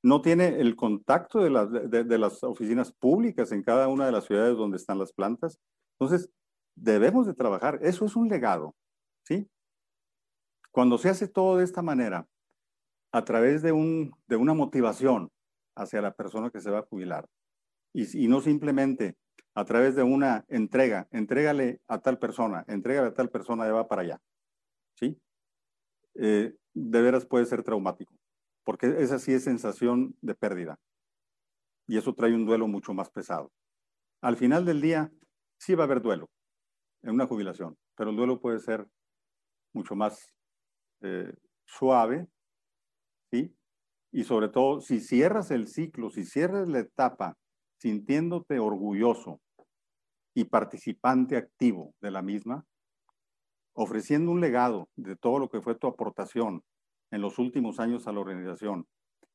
no 0.04 0.22
tiene 0.22 0.60
el 0.60 0.76
contacto 0.76 1.40
de, 1.40 2.18
las 2.20 2.44
oficinas 2.44 2.92
públicas 2.92 3.54
en 3.54 3.64
cada 3.64 3.88
una 3.88 4.06
de 4.06 4.12
las 4.12 4.26
ciudades 4.26 4.58
donde 4.58 4.76
están 4.76 5.00
las 5.00 5.14
plantas. 5.14 5.62
Entonces, 5.98 6.30
debemos 6.76 7.26
de 7.26 7.34
trabajar. 7.34 7.80
Eso 7.82 8.06
es 8.06 8.16
un 8.16 8.28
legado, 8.28 8.76
¿sí? 9.24 9.50
Cuando 10.72 10.98
se 10.98 11.10
hace 11.10 11.28
todo 11.28 11.58
de 11.58 11.64
esta 11.64 11.82
manera, 11.82 12.28
a 13.12 13.24
través 13.24 13.62
de, 13.62 13.72
un, 13.72 14.12
de 14.28 14.36
una 14.36 14.54
motivación 14.54 15.32
hacia 15.76 16.02
la 16.02 16.14
persona 16.14 16.50
que 16.50 16.60
se 16.60 16.70
va 16.70 16.80
a 16.80 16.86
jubilar, 16.86 17.28
y, 17.94 18.28
no 18.28 18.42
simplemente 18.42 19.16
a 19.54 19.64
través 19.64 19.96
de 19.96 20.04
una 20.04 20.44
entrega, 20.50 21.08
entrégale 21.12 21.80
a 21.88 22.00
tal 22.00 22.20
persona, 22.20 22.66
entrégale 22.68 23.08
a 23.08 23.14
tal 23.14 23.30
persona, 23.30 23.66
ya 23.66 23.72
va 23.72 23.88
para 23.88 24.02
allá. 24.02 24.22
¿sí? 24.96 25.18
Eh, 26.16 26.54
de 26.74 27.02
veras 27.02 27.26
puede 27.26 27.46
ser 27.46 27.64
traumático, 27.64 28.14
porque 28.66 28.88
esa 29.00 29.18
sí 29.18 29.34
es 29.34 29.46
sensación 29.46 30.18
de 30.20 30.36
pérdida. 30.36 30.78
Y 31.88 31.98
eso 31.98 32.14
trae 32.14 32.36
un 32.36 32.46
duelo 32.46 32.68
mucho 32.68 32.94
más 32.94 33.10
pesado. 33.10 33.54
Al 34.22 34.36
final 34.36 34.66
del 34.66 34.82
día, 34.82 35.10
sí 35.58 35.74
va 35.74 35.84
a 35.84 35.86
haber 35.86 36.02
duelo 36.02 36.30
en 37.06 37.14
una 37.14 37.28
jubilación, 37.28 37.78
pero 37.96 38.10
el 38.10 38.16
duelo 38.16 38.42
puede 38.42 38.60
ser 38.60 38.88
mucho 39.74 39.96
más 39.96 40.34
eh, 41.02 41.32
suave, 41.64 42.28
¿sí? 43.32 43.56
Y 44.12 44.24
sobre 44.24 44.50
todo, 44.50 44.82
si 44.82 45.00
cierras 45.00 45.52
el 45.52 45.68
ciclo, 45.68 46.10
si 46.10 46.26
cierras 46.26 46.68
la 46.68 46.80
etapa 46.80 47.38
sintiéndote 47.78 48.60
orgulloso 48.60 49.40
y 50.34 50.46
participante 50.46 51.38
activo 51.38 51.94
de 52.02 52.12
la 52.12 52.22
misma, 52.22 52.66
ofreciendo 53.74 54.32
un 54.32 54.42
legado 54.42 54.90
de 54.96 55.16
todo 55.16 55.38
lo 55.38 55.50
que 55.50 55.62
fue 55.62 55.76
tu 55.76 55.88
aportación 55.88 56.64
en 57.12 57.22
los 57.22 57.38
últimos 57.38 57.80
años 57.80 58.08
a 58.08 58.14
la 58.14 58.22
organización, 58.22 58.88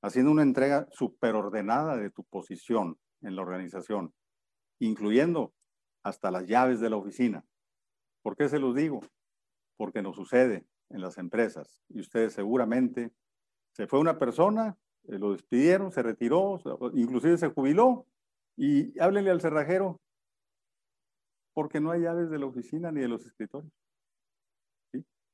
haciendo 0.03 0.33
una 0.33 0.43
entrega 0.43 0.89
superordenada 0.91 1.97
de 1.97 2.11
tu 2.11 2.25
posición 2.25 2.99
en 3.21 3.37
la 3.37 3.43
organización, 3.43 4.13
incluyendo 4.81 5.53
hasta 6.03 6.31
las 6.31 6.47
llaves 6.47 6.81
de 6.81 6.91
la 6.91 6.97
oficina. 6.97 7.45
¿Por 8.23 8.37
qué 8.37 8.49
se 8.49 8.59
los 8.59 8.75
digo? 8.75 9.01
Porque 9.77 10.03
nos 10.03 10.17
sucede 10.17 10.67
en 10.91 11.01
las 11.01 11.19
empresas 11.19 11.83
y 11.89 12.01
ustedes 12.01 12.33
seguramente 12.35 13.13
se 13.73 13.87
fue 13.87 14.01
una 14.01 14.19
persona, 14.19 14.77
eh, 15.05 15.19
lo 15.19 15.33
despidieron, 15.33 15.93
se 15.93 16.03
retiró, 16.03 16.61
inclusive 16.95 17.39
se 17.39 17.49
jubiló 17.49 18.07
y 18.57 18.99
háblenle 19.01 19.31
al 19.31 19.41
cerrajero 19.41 20.01
porque 21.55 21.81
no 21.81 21.91
hay 21.91 22.03
llaves 22.03 22.31
de 22.31 22.39
la 22.39 22.47
oficina 22.47 22.91
ni 22.93 23.01
de 23.01 23.09
los 23.09 23.25
escritorios 23.25 23.73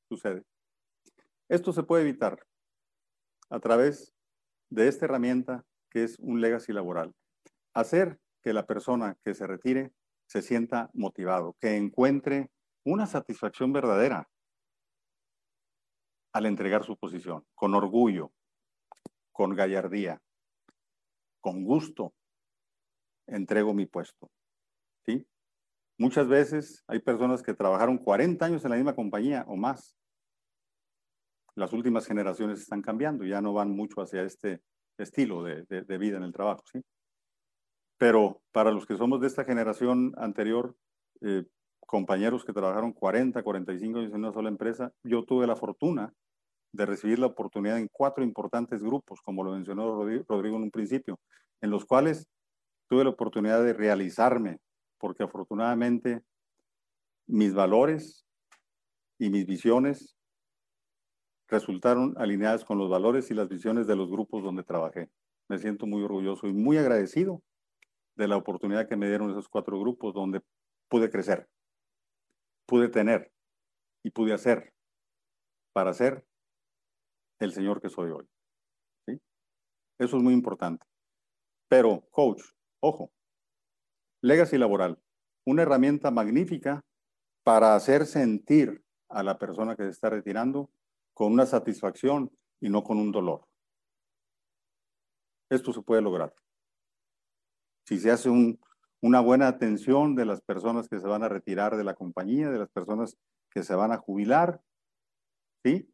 sucede. 0.08 0.44
Esto 1.48 1.72
se 1.72 1.82
puede 1.82 2.02
evitar 2.02 2.44
a 3.50 3.60
través 3.60 4.12
de 4.70 4.88
esta 4.88 5.04
herramienta 5.04 5.64
que 5.90 6.04
es 6.04 6.18
un 6.18 6.40
legacy 6.40 6.72
laboral. 6.72 7.14
Hacer 7.74 8.18
que 8.42 8.52
la 8.52 8.66
persona 8.66 9.16
que 9.24 9.34
se 9.34 9.46
retire 9.46 9.92
se 10.26 10.42
sienta 10.42 10.90
motivado, 10.92 11.56
que 11.60 11.76
encuentre 11.76 12.50
una 12.86 13.06
satisfacción 13.06 13.72
verdadera 13.72 14.28
al 16.32 16.46
entregar 16.46 16.84
su 16.84 16.96
posición, 16.96 17.44
con 17.54 17.74
orgullo, 17.74 18.32
con 19.32 19.54
gallardía, 19.54 20.22
con 21.40 21.64
gusto, 21.64 22.14
entrego 23.26 23.74
mi 23.74 23.86
puesto. 23.86 24.30
¿sí? 25.04 25.26
Muchas 25.98 26.28
veces 26.28 26.84
hay 26.86 27.00
personas 27.00 27.42
que 27.42 27.54
trabajaron 27.54 27.98
40 27.98 28.46
años 28.46 28.64
en 28.64 28.70
la 28.70 28.76
misma 28.76 28.94
compañía 28.94 29.44
o 29.48 29.56
más. 29.56 29.96
Las 31.56 31.72
últimas 31.72 32.06
generaciones 32.06 32.60
están 32.60 32.82
cambiando, 32.82 33.24
ya 33.24 33.40
no 33.40 33.52
van 33.52 33.70
mucho 33.70 34.00
hacia 34.00 34.22
este 34.22 34.62
estilo 34.96 35.42
de, 35.42 35.98
vida 35.98 36.18
en 36.18 36.22
el 36.22 36.32
trabajo. 36.32 36.62
¿sí? 36.72 36.80
Pero 37.98 38.42
para 38.52 38.70
los 38.70 38.86
que 38.86 38.96
somos 38.96 39.20
de 39.20 39.26
esta 39.26 39.44
generación 39.44 40.12
anterior, 40.18 40.76
eh, 41.22 41.46
compañeros 41.86 42.44
que 42.44 42.52
trabajaron 42.52 42.92
40, 42.92 43.42
45 43.42 43.98
años 43.98 44.12
en 44.12 44.18
una 44.18 44.32
sola 44.32 44.48
empresa, 44.48 44.92
yo 45.02 45.24
tuve 45.24 45.46
la 45.46 45.56
fortuna 45.56 46.12
de 46.72 46.86
recibir 46.86 47.18
la 47.18 47.26
oportunidad 47.26 47.78
en 47.78 47.88
cuatro 47.90 48.22
importantes 48.22 48.82
grupos, 48.82 49.20
como 49.22 49.42
lo 49.44 49.52
mencionó 49.52 49.94
Rodrigo 49.94 50.56
en 50.56 50.62
un 50.64 50.70
principio, 50.70 51.18
en 51.60 51.70
los 51.70 51.84
cuales 51.84 52.28
tuve 52.88 53.04
la 53.04 53.10
oportunidad 53.10 53.62
de 53.64 53.72
realizarme 53.72 54.58
porque 54.98 55.22
afortunadamente 55.22 56.22
mis 57.26 57.54
valores 57.54 58.26
y 59.18 59.30
mis 59.30 59.46
visiones 59.46 60.16
resultaron 61.48 62.14
alineadas 62.18 62.64
con 62.64 62.78
los 62.78 62.90
valores 62.90 63.30
y 63.30 63.34
las 63.34 63.48
visiones 63.48 63.86
de 63.86 63.96
los 63.96 64.10
grupos 64.10 64.42
donde 64.42 64.64
trabajé. 64.64 65.08
Me 65.48 65.58
siento 65.58 65.86
muy 65.86 66.02
orgulloso 66.02 66.48
y 66.48 66.52
muy 66.52 66.76
agradecido 66.76 67.42
de 68.16 68.28
la 68.28 68.36
oportunidad 68.36 68.88
que 68.88 68.96
me 68.96 69.08
dieron 69.08 69.30
esos 69.30 69.48
cuatro 69.48 69.78
grupos 69.78 70.12
donde 70.14 70.40
pude 70.88 71.10
crecer, 71.10 71.48
pude 72.66 72.88
tener 72.88 73.32
y 74.04 74.10
pude 74.10 74.34
hacer 74.34 74.74
para 75.72 75.92
ser 75.92 76.26
el 77.40 77.52
Señor 77.52 77.80
que 77.80 77.88
soy 77.88 78.10
hoy. 78.10 78.28
Eso 79.98 80.16
es 80.18 80.22
muy 80.22 80.34
importante. 80.34 80.86
Pero, 81.68 82.06
coach, 82.10 82.42
ojo, 82.80 83.10
Legacy 84.22 84.58
laboral, 84.58 85.00
una 85.46 85.62
herramienta 85.62 86.10
magnífica 86.10 86.84
para 87.44 87.74
hacer 87.74 88.06
sentir 88.06 88.84
a 89.08 89.22
la 89.22 89.38
persona 89.38 89.76
que 89.76 89.84
se 89.84 89.90
está 89.90 90.10
retirando 90.10 90.70
con 91.14 91.32
una 91.32 91.46
satisfacción 91.46 92.30
y 92.60 92.68
no 92.68 92.82
con 92.82 92.98
un 92.98 93.12
dolor. 93.12 93.46
Esto 95.50 95.72
se 95.72 95.82
puede 95.82 96.02
lograr. 96.02 96.34
Si 97.86 97.98
se 97.98 98.10
hace 98.10 98.28
una 99.00 99.20
buena 99.20 99.48
atención 99.48 100.14
de 100.14 100.24
las 100.24 100.40
personas 100.40 100.88
que 100.88 100.98
se 100.98 101.06
van 101.06 101.22
a 101.22 101.28
retirar 101.28 101.76
de 101.76 101.84
la 101.84 101.94
compañía, 101.94 102.50
de 102.50 102.58
las 102.58 102.70
personas 102.70 103.16
que 103.50 103.62
se 103.62 103.74
van 103.74 103.92
a 103.92 103.98
jubilar, 103.98 104.60
¿sí? 105.64 105.90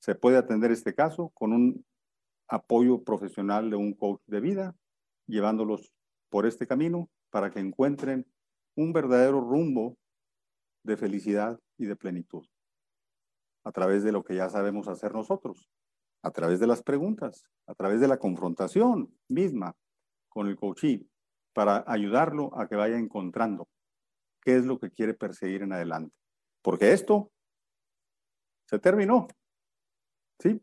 Se 0.00 0.14
puede 0.14 0.36
atender 0.36 0.70
este 0.70 0.94
caso 0.94 1.30
con 1.30 1.52
un 1.52 1.84
apoyo 2.48 3.02
profesional 3.02 3.70
de 3.70 3.76
un 3.76 3.94
coach 3.94 4.20
de 4.26 4.40
vida, 4.40 4.76
llevándolos 5.26 5.92
por 6.28 6.46
este 6.46 6.66
camino 6.66 7.08
para 7.30 7.50
que 7.50 7.60
encuentren 7.60 8.26
un 8.76 8.92
verdadero 8.92 9.40
rumbo 9.40 9.96
de 10.84 10.96
felicidad 10.96 11.58
y 11.78 11.86
de 11.86 11.96
plenitud 11.96 12.46
a 13.66 13.72
través 13.72 14.04
de 14.04 14.12
lo 14.12 14.22
que 14.22 14.36
ya 14.36 14.48
sabemos 14.48 14.86
hacer 14.86 15.12
nosotros, 15.12 15.68
a 16.22 16.30
través 16.30 16.60
de 16.60 16.68
las 16.68 16.84
preguntas, 16.84 17.44
a 17.66 17.74
través 17.74 18.00
de 18.00 18.06
la 18.06 18.16
confrontación 18.16 19.12
misma 19.28 19.74
con 20.28 20.46
el 20.46 20.54
coachee, 20.54 21.04
para 21.56 21.84
ayudarlo 21.86 22.50
a 22.54 22.68
que 22.68 22.76
vaya 22.76 22.98
encontrando 22.98 23.66
qué 24.42 24.56
es 24.56 24.66
lo 24.66 24.78
que 24.78 24.90
quiere 24.90 25.14
perseguir 25.14 25.62
en 25.62 25.72
adelante. 25.72 26.14
Porque 26.60 26.92
esto 26.92 27.32
se 28.66 28.78
terminó. 28.78 29.26
¿Sí? 30.38 30.60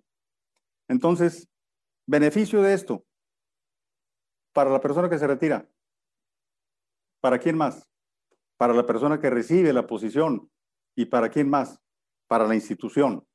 Entonces, 0.87 1.49
beneficio 2.05 2.61
de 2.61 2.75
esto 2.75 3.03
para 4.53 4.69
la 4.69 4.79
persona 4.79 5.09
que 5.09 5.17
se 5.17 5.25
retira. 5.25 5.67
¿Para 7.21 7.39
quién 7.39 7.57
más? 7.57 7.89
Para 8.55 8.75
la 8.75 8.85
persona 8.85 9.19
que 9.19 9.31
recibe 9.31 9.73
la 9.73 9.87
posición. 9.87 10.51
¿Y 10.95 11.05
para 11.05 11.29
quién 11.29 11.49
más? 11.49 11.81
Para 12.27 12.45
la 12.45 12.53
institución. 12.53 13.27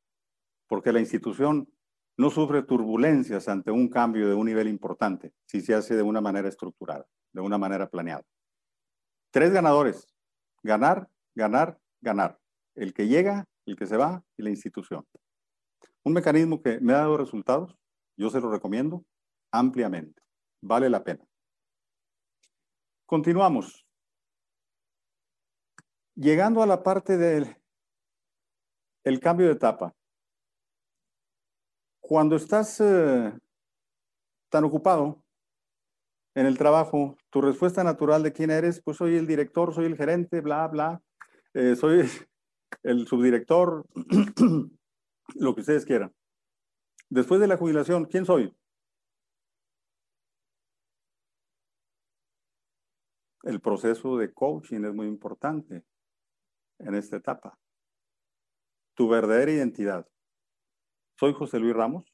Porque 0.69 0.93
la 0.93 1.01
institución 1.01 1.69
no 2.19 2.31
sufre 2.31 2.63
turbulencias 2.65 3.49
ante 3.49 3.71
un 3.71 3.89
cambio 3.89 4.29
de 4.29 4.35
un 4.35 4.47
nivel 4.47 4.69
importante 4.69 5.33
si 5.47 5.61
se 5.61 5.75
hace 5.75 5.97
de 5.97 6.03
una 6.03 6.21
manera 6.21 6.49
estructurada, 6.49 7.07
de 7.33 7.41
una 7.41 7.59
manera 7.59 7.89
planeada. 7.89 8.25
Tres 9.31 9.53
ganadores. 9.53 10.07
Ganar, 10.65 11.09
ganar, 11.35 11.79
ganar. 12.01 12.39
El 12.75 12.93
que 12.93 13.07
llega, 13.07 13.47
el 13.67 13.77
que 13.77 13.87
se 13.87 13.97
va 13.97 14.25
y 14.37 14.43
la 14.43 14.51
institución. 14.51 15.07
Un 16.03 16.13
mecanismo 16.13 16.61
que 16.61 16.81
me 16.81 16.93
ha 16.93 16.99
dado 16.99 17.17
resultados, 17.17 17.77
yo 18.17 18.31
se 18.31 18.41
lo 18.41 18.51
recomiendo 18.51 19.05
ampliamente. 19.53 20.21
Vale 20.61 20.91
la 20.91 21.05
pena. 21.05 21.25
Continuamos. 23.07 23.87
Llegando 26.17 26.65
a 26.65 26.67
la 26.67 26.83
parte 26.83 27.17
del 27.17 27.57
el 29.05 29.21
cambio 29.21 29.47
de 29.47 29.53
etapa. 29.53 29.95
Cuando 32.09 32.37
estás 32.37 32.81
eh, 32.81 33.39
tan 34.49 34.65
ocupado 34.65 35.23
en 36.35 36.47
el 36.47 36.57
trabajo, 36.57 37.19
tu 37.29 37.43
respuesta 37.43 37.85
natural 37.85 38.23
de 38.23 38.33
quién 38.33 38.51
eres, 38.51 38.81
pues 38.83 38.97
soy 38.97 39.17
el 39.17 39.27
director, 39.27 39.75
soy 39.75 39.85
el 39.85 39.97
gerente, 39.99 40.41
bla, 40.41 40.67
bla, 40.69 41.03
eh, 41.53 41.77
soy 41.77 42.09
el 42.83 43.07
subdirector, 43.07 43.85
lo 45.35 45.55
que 45.55 45.61
ustedes 45.61 45.85
quieran. 45.85 46.15
Después 47.11 47.43
de 47.43 47.47
la 47.47 47.59
jubilación, 47.59 48.07
¿quién 48.07 48.25
soy? 48.25 48.57
El 53.43 53.61
proceso 53.61 54.17
de 54.17 54.33
coaching 54.33 54.83
es 54.87 54.95
muy 54.95 55.09
importante 55.09 55.85
en 56.79 56.95
esta 56.95 57.17
etapa. 57.17 57.59
Tu 58.95 59.07
verdadera 59.07 59.53
identidad. 59.53 60.09
Soy 61.19 61.33
José 61.33 61.59
Luis 61.59 61.75
Ramos. 61.75 62.05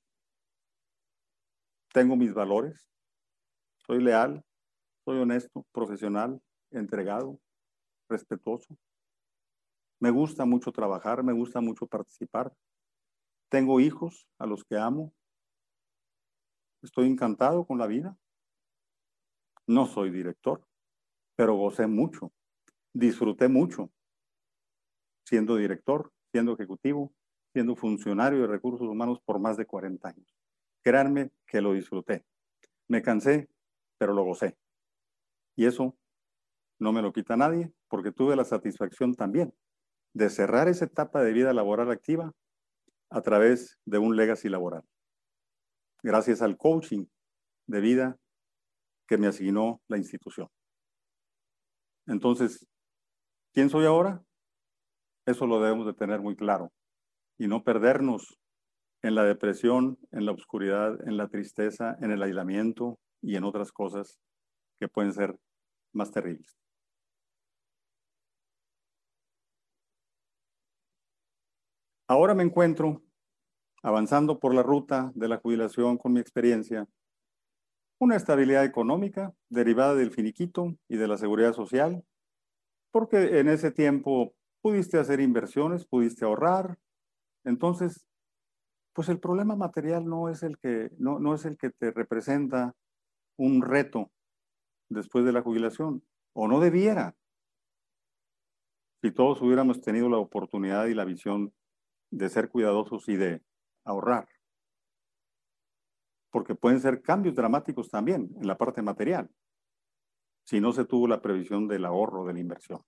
Tengo 1.93 2.17
mis 2.17 2.33
valores. 2.33 2.89
Soy 3.87 4.03
leal. 4.03 4.43
Soy 5.05 5.19
honesto, 5.19 5.67
profesional, 5.73 6.41
entregado, 6.71 7.39
respetuoso. 8.09 8.79
Me 10.01 10.11
gusta 10.11 10.47
mucho 10.47 10.73
trabajar, 10.73 11.23
me 11.23 11.35
gusta 11.35 11.61
mucho 11.61 11.87
participar. 11.87 12.55
Tengo 13.51 13.81
hijos 13.81 14.27
a 14.39 14.47
los 14.47 14.65
que 14.65 14.79
amo. 14.79 15.13
Estoy 16.83 17.07
encantado 17.07 17.67
con 17.67 17.77
la 17.77 17.87
vida. 17.87 18.17
No 19.67 19.85
soy 19.85 20.11
director, 20.11 20.67
pero 21.37 21.55
gocé 21.57 21.87
mucho. 21.87 22.33
Disfruté 22.95 23.49
mucho 23.49 23.91
siendo 25.27 25.57
director, 25.57 26.11
siendo 26.33 26.55
ejecutivo, 26.55 27.13
siendo 27.55 27.77
funcionario 27.77 28.41
de 28.41 28.49
recursos 28.49 28.87
humanos 28.87 29.21
por 29.25 29.39
más 29.39 29.57
de 29.57 29.65
40 29.65 30.09
años. 30.09 30.37
Créanme 30.83 31.31
que 31.47 31.61
lo 31.61 31.73
disfruté. 31.73 32.25
Me 32.89 33.01
cansé, 33.01 33.49
pero 33.97 34.13
lo 34.13 34.25
gocé. 34.25 34.59
Y 35.55 35.67
eso 35.67 35.97
no 36.81 36.93
me 36.93 37.01
lo 37.01 37.13
quita 37.13 37.37
nadie 37.37 37.73
porque 37.87 38.11
tuve 38.11 38.35
la 38.35 38.45
satisfacción 38.45 39.15
también 39.15 39.55
de 40.15 40.31
cerrar 40.31 40.67
esa 40.67 40.87
etapa 40.87 41.23
de 41.23 41.33
vida 41.33 41.53
laboral 41.53 41.93
activa 41.93 42.33
a 43.09 43.23
través 43.23 43.79
de 43.85 43.99
un 43.99 44.17
legacy 44.17 44.49
laboral. 44.49 44.83
Gracias 46.03 46.43
al 46.43 46.57
coaching 46.57 47.07
de 47.69 47.81
vida 47.81 48.19
que 49.07 49.17
me 49.17 49.29
asignó 49.29 49.81
la 49.87 49.97
institución. 49.97 50.49
Entonces, 52.09 52.67
¿quién 53.53 53.71
soy 53.71 53.87
ahora? 53.87 54.25
Eso 55.25 55.47
lo 55.47 55.61
debemos 55.61 55.87
de 55.87 55.95
tener 55.95 56.21
muy 56.21 56.35
claro 56.35 56.73
y 57.39 57.47
no 57.49 57.65
perdernos 57.65 58.39
en 59.03 59.15
la 59.15 59.25
depresión, 59.25 59.99
en 60.13 60.27
la 60.27 60.33
oscuridad, 60.33 61.07
en 61.07 61.17
la 61.17 61.29
tristeza, 61.29 61.97
en 62.01 62.11
el 62.11 62.23
aislamiento 62.23 62.99
y 63.21 63.37
en 63.37 63.45
otras 63.45 63.73
cosas 63.73 64.19
que 64.81 64.89
pueden 64.89 65.13
ser 65.13 65.37
más 65.93 66.11
terribles. 66.11 66.57
Ahora 72.07 72.35
me 72.35 72.43
encuentro 72.43 73.03
avanzando 73.85 74.41
por 74.41 74.55
la 74.55 74.63
ruta 74.63 75.13
de 75.15 75.29
la 75.29 75.37
jubilación 75.37 75.99
con 75.99 76.15
mi 76.15 76.21
experiencia, 76.21 76.89
una 77.99 78.17
estabilidad 78.17 78.65
económica 78.65 79.35
derivada 79.51 79.95
del 79.95 80.11
finiquito 80.11 80.75
y 80.89 80.97
de 80.97 81.07
la 81.07 81.19
seguridad 81.19 81.53
social, 81.53 82.03
porque 82.91 83.41
en 83.41 83.49
ese 83.49 83.71
tiempo 83.71 84.35
pudiste 84.63 84.99
hacer 84.99 85.21
inversiones, 85.21 85.85
pudiste 85.87 86.25
ahorrar. 86.25 86.79
Entonces, 87.45 88.07
pues 88.95 89.09
el 89.09 89.21
problema 89.21 89.57
material 89.57 90.07
no 90.07 90.29
es 90.29 90.43
el 90.43 90.59
que, 90.59 90.91
no, 90.99 91.19
no 91.19 91.35
es 91.35 91.45
el 91.45 91.59
que 91.59 91.71
te 91.71 91.91
representa 91.91 92.75
un 93.37 93.63
reto 93.63 94.11
después 94.89 95.25
de 95.25 95.33
la 95.33 95.43
jubilación, 95.43 96.05
o 96.33 96.49
no 96.49 96.61
debiera. 96.61 97.17
Si 99.03 99.11
todos 99.11 99.43
hubiéramos 99.43 99.81
tenido 99.81 100.09
la 100.09 100.19
oportunidad 100.19 100.87
y 100.87 100.95
la 100.95 101.05
visión 101.05 101.53
de 102.11 102.29
ser 102.29 102.49
cuidadosos 102.49 103.09
y 103.09 103.17
de 103.17 103.43
ahorrar. 103.85 104.29
Porque 106.31 106.55
pueden 106.55 106.81
ser 106.81 107.03
cambios 107.03 107.35
dramáticos 107.35 107.91
también 107.91 108.31
en 108.41 108.47
la 108.47 108.57
parte 108.57 108.83
material, 108.83 109.31
si 110.47 110.61
no 110.61 110.73
se 110.73 110.85
tuvo 110.85 111.09
la 111.09 111.21
previsión 111.21 111.69
del 111.69 111.85
ahorro, 111.85 112.25
de 112.25 112.35
la 112.35 112.41
inversión. 112.41 112.83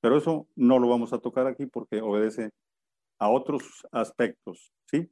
Pero 0.00 0.16
eso 0.16 0.48
no 0.56 0.78
lo 0.78 0.88
vamos 0.88 1.12
a 1.12 1.18
tocar 1.18 1.46
aquí 1.46 1.66
porque 1.66 2.00
obedece 2.00 2.50
a 3.20 3.28
otros 3.28 3.86
aspectos, 3.92 4.72
¿sí? 4.86 5.08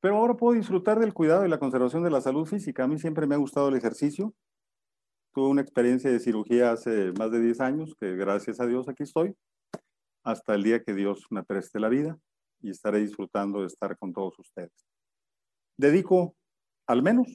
Pero 0.00 0.16
ahora 0.16 0.34
puedo 0.34 0.56
disfrutar 0.56 0.98
del 0.98 1.12
cuidado 1.12 1.44
y 1.44 1.48
la 1.48 1.58
conservación 1.58 2.02
de 2.02 2.10
la 2.10 2.20
salud 2.20 2.46
física. 2.46 2.84
A 2.84 2.88
mí 2.88 2.98
siempre 2.98 3.26
me 3.26 3.34
ha 3.34 3.38
gustado 3.38 3.68
el 3.68 3.76
ejercicio. 3.76 4.34
Tuve 5.34 5.48
una 5.48 5.62
experiencia 5.62 6.10
de 6.10 6.20
cirugía 6.20 6.72
hace 6.72 7.12
más 7.18 7.30
de 7.30 7.40
10 7.40 7.60
años, 7.60 7.94
que 7.98 8.16
gracias 8.16 8.60
a 8.60 8.66
Dios 8.66 8.88
aquí 8.88 9.02
estoy, 9.02 9.34
hasta 10.24 10.54
el 10.54 10.62
día 10.62 10.82
que 10.82 10.94
Dios 10.94 11.26
me 11.30 11.42
preste 11.42 11.80
la 11.80 11.88
vida 11.88 12.18
y 12.60 12.70
estaré 12.70 12.98
disfrutando 12.98 13.60
de 13.60 13.66
estar 13.66 13.96
con 13.98 14.12
todos 14.12 14.38
ustedes. 14.38 14.86
Dedico 15.76 16.36
al 16.86 17.02
menos 17.02 17.26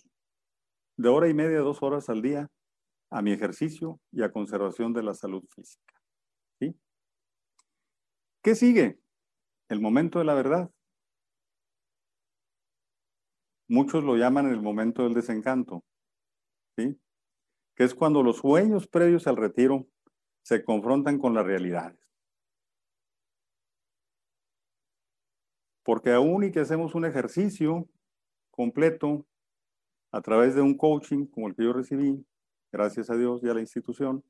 de 0.98 1.10
hora 1.10 1.28
y 1.28 1.34
media, 1.34 1.60
dos 1.60 1.84
horas 1.84 2.10
al 2.10 2.22
día 2.22 2.50
a 3.10 3.22
mi 3.22 3.32
ejercicio 3.32 4.00
y 4.12 4.24
a 4.24 4.32
conservación 4.32 4.93
de 4.93 5.04
la 5.04 5.13
salud 5.13 5.43
física. 5.54 5.93
¿Qué 8.41 8.56
sigue? 8.56 8.98
El 9.69 9.82
momento 9.82 10.19
de 10.19 10.25
la 10.25 10.34
verdad. 10.34 10.71
Muchos 13.67 14.03
lo 14.03 14.15
llaman 14.15 14.47
el 14.47 14.62
momento 14.62 15.03
del 15.03 15.13
desencanto, 15.13 15.84
¿sí? 16.77 16.97
Que 17.75 17.84
es 17.84 17.93
cuando 17.93 18.23
los 18.23 18.38
sueños 18.38 18.88
previos 18.88 19.27
al 19.27 19.36
retiro 19.36 19.88
se 20.41 20.63
confrontan 20.63 21.19
con 21.19 21.34
las 21.34 21.45
realidades. 21.45 21.99
Porque 25.84 26.11
aún 26.11 26.45
y 26.45 26.51
que 26.51 26.61
hacemos 26.61 26.95
un 26.95 27.03
ejercicio 27.03 27.89
completo 28.51 29.26
a 30.11 30.22
través 30.22 30.55
de 30.55 30.61
un 30.61 30.78
coaching 30.78 31.26
como 31.28 31.49
el 31.49 31.55
que 31.55 31.65
yo 31.65 31.74
recibí, 31.74 32.26
gracias 32.72 33.09
a 33.09 33.18
Dios 33.18 33.43
y 33.43 33.49
a 33.49 33.53
la 33.53 33.61
institución, 33.61 34.24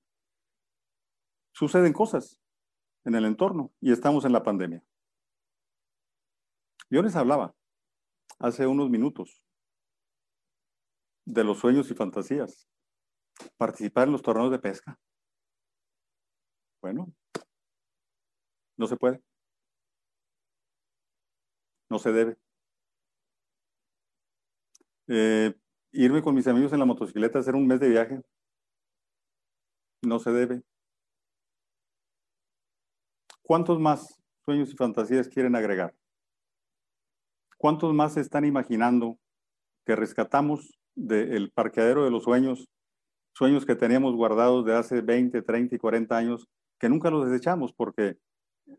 suceden 1.51 1.93
cosas 1.93 2.39
en 3.05 3.15
el 3.15 3.25
entorno 3.25 3.71
y 3.79 3.91
estamos 3.91 4.25
en 4.25 4.33
la 4.33 4.43
pandemia. 4.43 4.83
Yo 6.89 7.01
les 7.01 7.15
hablaba 7.15 7.53
hace 8.39 8.65
unos 8.65 8.89
minutos 8.89 9.41
de 11.25 11.43
los 11.43 11.59
sueños 11.59 11.91
y 11.91 11.95
fantasías, 11.95 12.67
participar 13.57 14.07
en 14.07 14.13
los 14.13 14.21
torneos 14.21 14.51
de 14.51 14.59
pesca. 14.59 14.97
Bueno, 16.81 17.13
no 18.77 18.88
se 18.88 18.95
puede. 18.95 19.21
No 21.89 21.99
se 21.99 22.11
debe. 22.11 22.38
Eh, 25.07 25.53
irme 25.91 26.21
con 26.21 26.35
mis 26.35 26.47
amigos 26.47 26.71
en 26.73 26.79
la 26.79 26.85
motocicleta, 26.85 27.39
hacer 27.39 27.55
un 27.55 27.67
mes 27.67 27.79
de 27.79 27.89
viaje. 27.89 28.21
No 30.03 30.19
se 30.19 30.31
debe. 30.31 30.63
¿Cuántos 33.41 33.79
más 33.79 34.21
sueños 34.45 34.71
y 34.71 34.75
fantasías 34.75 35.27
quieren 35.27 35.55
agregar? 35.55 35.93
¿Cuántos 37.58 37.93
más 37.93 38.14
se 38.14 38.22
están 38.22 38.45
imaginando 38.45 39.18
que 39.86 39.95
rescatamos 39.95 40.78
del 40.95 41.51
parqueadero 41.51 42.03
de 42.03 42.12
los 42.12 42.24
sueños, 42.24 42.68
sueños 43.34 43.66
que 43.66 43.76
teníamos 43.76 44.16
guardados 44.16 44.66
de 44.66 44.76
hace 44.76 45.01
20, 45.01 45.41
30 45.41 45.76
y 45.76 45.78
40 45.80 46.18
años, 46.18 46.47
que 46.80 46.89
nunca 46.89 47.10
los 47.10 47.30
desechamos 47.30 47.74
porque 47.74 48.18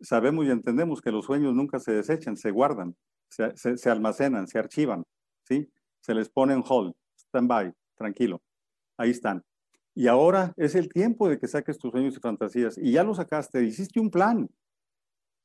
sabemos 0.00 0.46
y 0.46 0.50
entendemos 0.50 1.00
que 1.00 1.10
los 1.10 1.24
sueños 1.24 1.54
nunca 1.54 1.78
se 1.80 1.92
desechan, 1.92 2.36
se 2.36 2.50
guardan, 2.50 2.94
se, 3.28 3.90
almacenan, 3.90 4.46
se 4.46 4.58
archivan, 4.58 5.04
¿sí? 5.44 5.70
Se 6.00 6.14
les 6.14 6.28
pone 6.28 6.54
en 6.54 6.62
hold, 6.66 6.94
stand 7.16 7.48
by, 7.48 7.72
tranquilo, 7.96 8.42
ahí 8.96 9.10
están. 9.10 9.42
Y 9.94 10.06
ahora 10.06 10.52
es 10.56 10.74
el 10.74 10.88
tiempo 10.88 11.28
de 11.28 11.38
que 11.38 11.48
saques 11.48 11.78
tus 11.78 11.90
sueños 11.90 12.16
y 12.16 12.20
fantasías. 12.20 12.78
Y 12.78 12.92
ya 12.92 13.02
lo 13.02 13.14
sacaste, 13.14 13.64
hiciste 13.64 13.98
un 13.98 14.10
plan. 14.10 14.48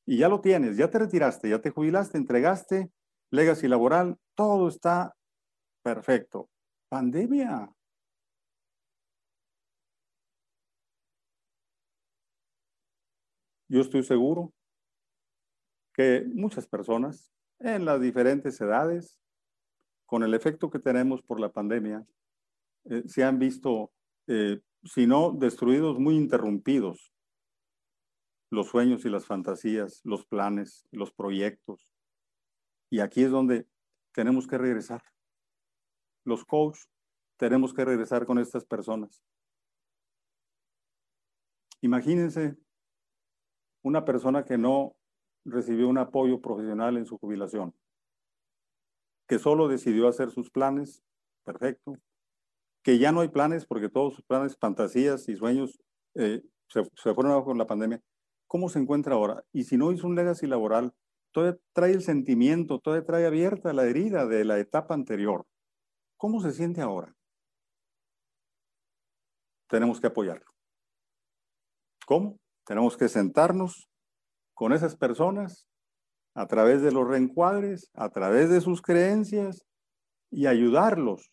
Y 0.05 0.17
ya 0.17 0.29
lo 0.29 0.41
tienes, 0.41 0.77
ya 0.77 0.91
te 0.91 0.99
retiraste, 0.99 1.49
ya 1.49 1.59
te 1.59 1.71
jubilaste, 1.71 2.17
entregaste 2.17 2.91
legacy 3.33 3.67
laboral, 3.67 4.19
todo 4.35 4.67
está 4.67 5.15
perfecto. 5.81 6.49
Pandemia. 6.87 7.73
Yo 13.67 13.81
estoy 13.81 14.03
seguro 14.03 14.53
que 15.95 16.23
muchas 16.27 16.67
personas 16.67 17.33
en 17.59 17.85
las 17.85 17.99
diferentes 17.99 18.61
edades, 18.61 19.19
con 20.05 20.21
el 20.21 20.35
efecto 20.35 20.69
que 20.69 20.77
tenemos 20.77 21.23
por 21.23 21.39
la 21.39 21.51
pandemia, 21.51 22.05
eh, 22.85 23.03
se 23.07 23.23
han 23.23 23.39
visto, 23.39 23.91
eh, 24.27 24.61
si 24.83 25.07
no 25.07 25.31
destruidos, 25.31 25.97
muy 25.97 26.15
interrumpidos 26.17 27.11
los 28.51 28.67
sueños 28.67 29.03
y 29.05 29.09
las 29.09 29.25
fantasías, 29.25 30.01
los 30.03 30.23
planes, 30.27 30.87
los 30.91 31.11
proyectos. 31.11 31.92
Y 32.93 32.99
aquí 32.99 33.23
es 33.23 33.31
donde 33.31 33.67
tenemos 34.11 34.45
que 34.45 34.55
regresar. 34.55 35.01
Los 36.25 36.45
coaches 36.45 36.87
tenemos 37.37 37.73
que 37.73 37.83
regresar 37.83 38.27
con 38.27 38.37
estas 38.37 38.65
personas. 38.65 39.23
Imagínense 41.81 42.55
una 43.81 44.05
persona 44.05 44.45
que 44.45 44.59
no 44.59 44.95
recibió 45.43 45.89
un 45.89 45.97
apoyo 45.97 46.39
profesional 46.39 46.97
en 46.97 47.07
su 47.07 47.17
jubilación, 47.17 47.73
que 49.27 49.39
solo 49.39 49.67
decidió 49.67 50.07
hacer 50.07 50.29
sus 50.29 50.51
planes, 50.51 51.03
perfecto, 51.43 51.97
que 52.83 52.99
ya 52.99 53.11
no 53.11 53.21
hay 53.21 53.29
planes 53.29 53.65
porque 53.65 53.89
todos 53.89 54.13
sus 54.13 54.23
planes, 54.23 54.55
fantasías 54.55 55.27
y 55.29 55.35
sueños 55.35 55.81
eh, 56.13 56.43
se, 56.67 56.83
fueron 57.15 57.31
abajo 57.31 57.45
con 57.45 57.57
la 57.57 57.65
pandemia. 57.65 58.03
¿Cómo 58.45 58.69
se 58.69 58.77
encuentra 58.77 59.15
ahora? 59.15 59.43
Y 59.51 59.63
si 59.63 59.77
no 59.77 59.91
hizo 59.91 60.05
un 60.05 60.13
legacy 60.13 60.45
laboral, 60.45 60.93
todavía 61.33 61.59
trae 61.73 61.91
el 61.91 62.01
sentimiento, 62.01 62.79
todavía 62.79 63.05
trae 63.05 63.25
abierta 63.25 63.73
la 63.73 63.85
herida 63.85 64.25
de 64.25 64.45
la 64.45 64.59
etapa 64.59 64.93
anterior. 64.93 65.45
¿Cómo 66.15 66.39
se 66.39 66.53
siente 66.53 66.81
ahora? 66.81 67.13
Tenemos 69.67 69.99
que 69.99 70.07
apoyarlo. 70.07 70.49
¿Cómo? 72.05 72.39
Tenemos 72.65 72.95
que 72.95 73.09
sentarnos 73.09 73.89
con 74.53 74.71
esas 74.71 74.95
personas 74.95 75.67
a 76.35 76.47
través 76.47 76.81
de 76.81 76.91
los 76.91 77.07
reencuadres, 77.07 77.89
a 77.93 78.09
través 78.09 78.49
de 78.49 78.61
sus 78.61 78.81
creencias 78.81 79.65
y 80.31 80.47
ayudarlos 80.47 81.31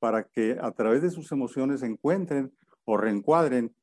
para 0.00 0.24
que 0.24 0.58
a 0.60 0.72
través 0.72 1.02
de 1.02 1.10
sus 1.10 1.30
emociones 1.32 1.82
encuentren 1.82 2.52
o 2.84 2.96
reencuadren 2.96 3.74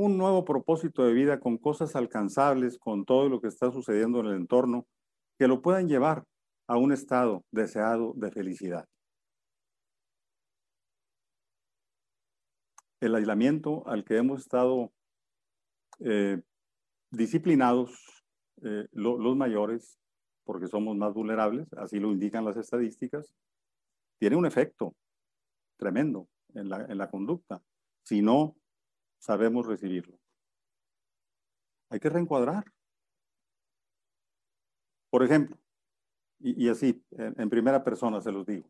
un 0.00 0.16
nuevo 0.16 0.46
propósito 0.46 1.04
de 1.04 1.12
vida 1.12 1.40
con 1.40 1.58
cosas 1.58 1.94
alcanzables, 1.94 2.78
con 2.78 3.04
todo 3.04 3.28
lo 3.28 3.42
que 3.42 3.48
está 3.48 3.70
sucediendo 3.70 4.20
en 4.20 4.26
el 4.26 4.36
entorno, 4.36 4.86
que 5.38 5.46
lo 5.46 5.60
puedan 5.60 5.88
llevar 5.88 6.24
a 6.66 6.78
un 6.78 6.90
estado 6.90 7.44
deseado 7.50 8.14
de 8.16 8.30
felicidad. 8.30 8.88
El 13.00 13.14
aislamiento 13.14 13.86
al 13.86 14.02
que 14.04 14.16
hemos 14.16 14.40
estado 14.40 14.90
eh, 15.98 16.40
disciplinados 17.10 18.24
eh, 18.62 18.86
los 18.92 19.36
mayores, 19.36 19.98
porque 20.44 20.66
somos 20.66 20.96
más 20.96 21.12
vulnerables, 21.12 21.70
así 21.74 22.00
lo 22.00 22.10
indican 22.10 22.46
las 22.46 22.56
estadísticas, 22.56 23.34
tiene 24.18 24.36
un 24.36 24.46
efecto 24.46 24.94
tremendo 25.76 26.26
en 26.54 26.70
la, 26.70 26.86
en 26.86 26.96
la 26.96 27.10
conducta, 27.10 27.62
si 28.02 28.22
no 28.22 28.56
sabemos 29.20 29.66
recibirlo. 29.66 30.18
Hay 31.90 32.00
que 32.00 32.08
reencuadrar. 32.08 32.64
Por 35.10 35.22
ejemplo, 35.22 35.56
y, 36.40 36.68
así, 36.68 37.04
en 37.12 37.50
primera 37.50 37.84
persona 37.84 38.20
se 38.20 38.32
los 38.32 38.46
digo. 38.46 38.68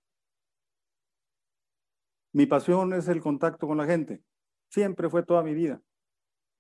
Mi 2.33 2.47
pasión 2.47 2.93
es 2.93 3.09
el 3.09 3.21
contacto 3.21 3.67
con 3.67 3.79
la 3.79 3.87
gente. 3.87 4.23
Siempre 4.69 5.09
fue 5.09 5.23
toda 5.23 5.43
mi 5.43 5.55
vida 5.55 5.83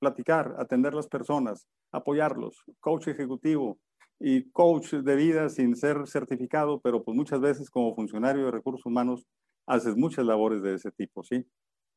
platicar, 0.01 0.57
atender 0.59 0.95
las 0.95 1.07
personas, 1.07 1.68
apoyarlos, 1.93 2.64
coach 2.80 3.09
ejecutivo 3.09 3.78
y 4.18 4.51
coach 4.51 4.95
de 4.95 5.14
vida 5.14 5.49
sin 5.49 5.76
ser 5.76 6.09
certificado, 6.09 6.80
pero 6.80 7.05
pues 7.05 7.16
muchas 7.16 7.41
veces 7.41 7.70
como 7.70 7.95
funcionario 7.95 8.47
de 8.47 8.51
recursos 8.51 8.84
humanos 8.86 9.26
haces 9.66 9.97
muchas 9.97 10.24
labores 10.24 10.62
de 10.62 10.74
ese 10.74 10.91
tipo, 10.91 11.22
¿sí? 11.22 11.47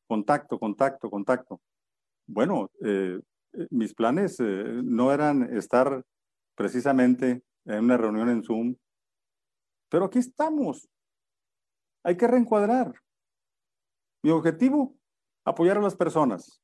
Contacto, 0.06 0.58
contacto, 0.58 1.10
contacto. 1.10 1.60
Bueno, 2.26 2.70
eh, 2.84 3.20
eh, 3.52 3.66
mis 3.70 3.94
planes 3.94 4.38
eh, 4.40 4.80
no 4.84 5.12
eran 5.12 5.56
estar 5.56 6.04
precisamente 6.54 7.42
en 7.64 7.84
una 7.84 7.96
reunión 7.96 8.28
en 8.28 8.42
Zoom, 8.42 8.76
pero 9.88 10.06
aquí 10.06 10.18
estamos. 10.18 10.88
Hay 12.02 12.16
que 12.16 12.26
reencuadrar. 12.26 12.94
Mi 14.22 14.30
objetivo, 14.30 14.96
apoyar 15.44 15.78
a 15.78 15.82
las 15.82 15.96
personas. 15.96 16.60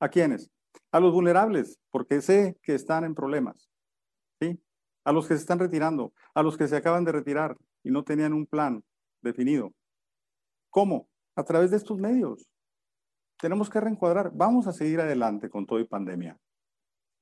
¿A 0.00 0.08
quiénes? 0.08 0.50
a 0.92 1.00
los 1.00 1.12
vulnerables, 1.12 1.78
porque 1.90 2.20
sé 2.20 2.58
que 2.62 2.74
están 2.74 3.04
en 3.04 3.14
problemas. 3.14 3.68
A 5.02 5.12
los 5.12 5.26
que 5.26 5.34
se 5.34 5.40
están 5.40 5.58
retirando, 5.58 6.12
a 6.34 6.42
los 6.42 6.58
que 6.58 6.68
se 6.68 6.76
acaban 6.76 7.04
de 7.04 7.12
retirar 7.12 7.56
y 7.82 7.90
no 7.90 8.04
tenían 8.04 8.34
un 8.34 8.46
plan 8.46 8.84
definido. 9.22 9.72
¿Cómo? 10.68 11.08
A 11.36 11.42
través 11.42 11.70
de 11.70 11.78
estos 11.78 11.98
medios. 11.98 12.49
Tenemos 13.40 13.70
que 13.70 13.80
reencuadrar. 13.80 14.30
Vamos 14.34 14.66
a 14.66 14.72
seguir 14.72 15.00
adelante 15.00 15.48
con 15.48 15.66
todo 15.66 15.80
y 15.80 15.84
pandemia, 15.84 16.38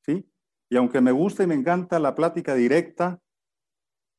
¿sí? 0.05 0.29
Y 0.69 0.77
aunque 0.77 1.01
me 1.01 1.13
gusta 1.13 1.45
y 1.45 1.47
me 1.47 1.55
encanta 1.55 1.99
la 1.99 2.15
plática 2.15 2.55
directa, 2.55 3.21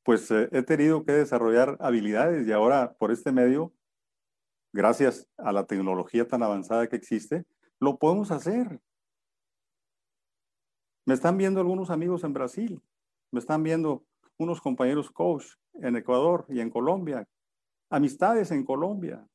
pues 0.04 0.32
eh, 0.32 0.50
he 0.52 0.64
tenido 0.64 1.04
que 1.04 1.12
desarrollar 1.12 1.78
habilidades 1.80 2.48
y 2.48 2.52
ahora 2.52 2.94
por 2.94 3.12
este 3.12 3.32
medio, 3.32 3.74
gracias 4.74 5.28
a 5.38 5.52
la 5.52 5.66
tecnología 5.66 6.28
tan 6.28 6.42
avanzada 6.42 6.88
que 6.88 6.96
existe, 6.96 7.46
lo 7.80 7.98
podemos 8.00 8.32
hacer. 8.32 8.80
Me 11.06 11.14
están 11.14 11.38
viendo 11.38 11.60
algunos 11.60 11.90
amigos 11.90 12.24
en 12.24 12.34
Brasil, 12.34 12.82
me 13.32 13.40
están 13.40 13.62
viendo 13.62 14.06
unos 14.38 14.62
compañeros 14.62 15.12
coach 15.12 15.46
en 15.74 15.96
Ecuador 15.96 16.46
y 16.50 16.62
en 16.62 16.70
Colombia, 16.70 17.28
amistades 17.90 18.52
en 18.52 18.64
Colombia, 18.64 19.28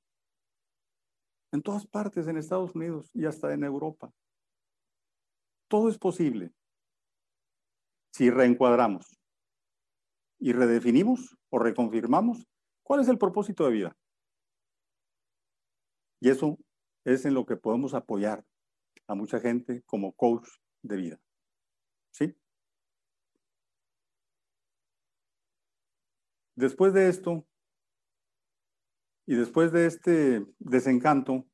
en 1.55 1.62
todas 1.62 1.86
partes, 1.86 2.26
en 2.26 2.36
Estados 2.36 2.74
Unidos 2.74 3.09
y 3.14 3.26
hasta 3.26 3.55
en 3.55 3.62
Europa. 3.62 4.12
Todo 5.68 5.88
es 5.88 5.96
posible 5.98 6.52
si 8.12 8.28
reencuadramos 8.28 9.16
y 10.40 10.52
redefinimos 10.52 11.36
o 11.50 11.61
reconfirmamos 11.61 12.44
cuál 12.82 13.00
es 13.00 13.09
el 13.09 13.18
propósito 13.18 13.64
de 13.64 13.70
vida. 13.70 13.96
Y 16.20 16.30
eso 16.30 16.59
es 17.05 17.24
en 17.24 17.34
lo 17.34 17.46
que 17.46 17.57
podemos 17.57 17.94
apoyar 17.94 18.44
a 19.07 19.14
mucha 19.14 19.38
gente 19.38 19.82
como 19.82 20.12
coach 20.12 20.48
de 20.82 20.96
vida. 20.96 21.20
¿Sí? 22.11 22.36
Después 26.57 26.92
de 26.92 27.09
esto, 27.09 27.46
y 29.27 29.35
después 29.35 29.72
de 29.72 29.87
este 29.87 30.47
desencanto, 30.59 31.47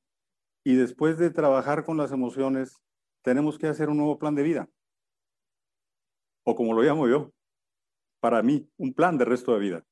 y 0.64 0.74
después 0.74 1.18
de 1.18 1.30
trabajar 1.30 1.84
con 1.84 1.96
las 1.96 2.12
emociones, 2.12 2.76
tenemos 3.22 3.58
que 3.58 3.66
hacer 3.66 3.88
un 3.88 3.96
nuevo 3.96 4.18
plan 4.18 4.34
de 4.34 4.42
vida. 4.42 4.68
O 6.44 6.54
como 6.54 6.74
lo 6.74 6.82
llamo 6.82 7.08
yo, 7.08 7.32
para 8.20 8.42
mí, 8.42 8.68
un 8.76 8.92
plan 8.92 9.16
de 9.16 9.24
resto 9.24 9.52
de 9.54 9.60
vida. 9.60 9.84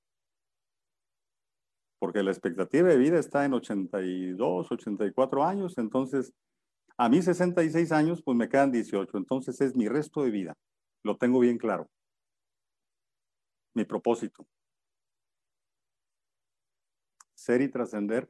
Porque 1.98 2.22
la 2.22 2.30
expectativa 2.30 2.88
de 2.88 2.98
vida 2.98 3.18
está 3.18 3.44
en 3.44 3.54
82, 3.54 4.70
84 4.70 5.44
años, 5.44 5.78
entonces 5.78 6.32
a 6.96 7.08
mí 7.08 7.22
66 7.22 7.92
años, 7.92 8.22
pues 8.22 8.36
me 8.36 8.48
quedan 8.48 8.72
18, 8.72 9.16
entonces 9.16 9.60
es 9.60 9.76
mi 9.76 9.88
resto 9.88 10.22
de 10.22 10.30
vida. 10.30 10.54
Lo 11.04 11.16
tengo 11.16 11.38
bien 11.38 11.56
claro. 11.56 11.88
Mi 13.74 13.84
propósito. 13.84 14.46
Y 17.50 17.68
trascender 17.68 18.28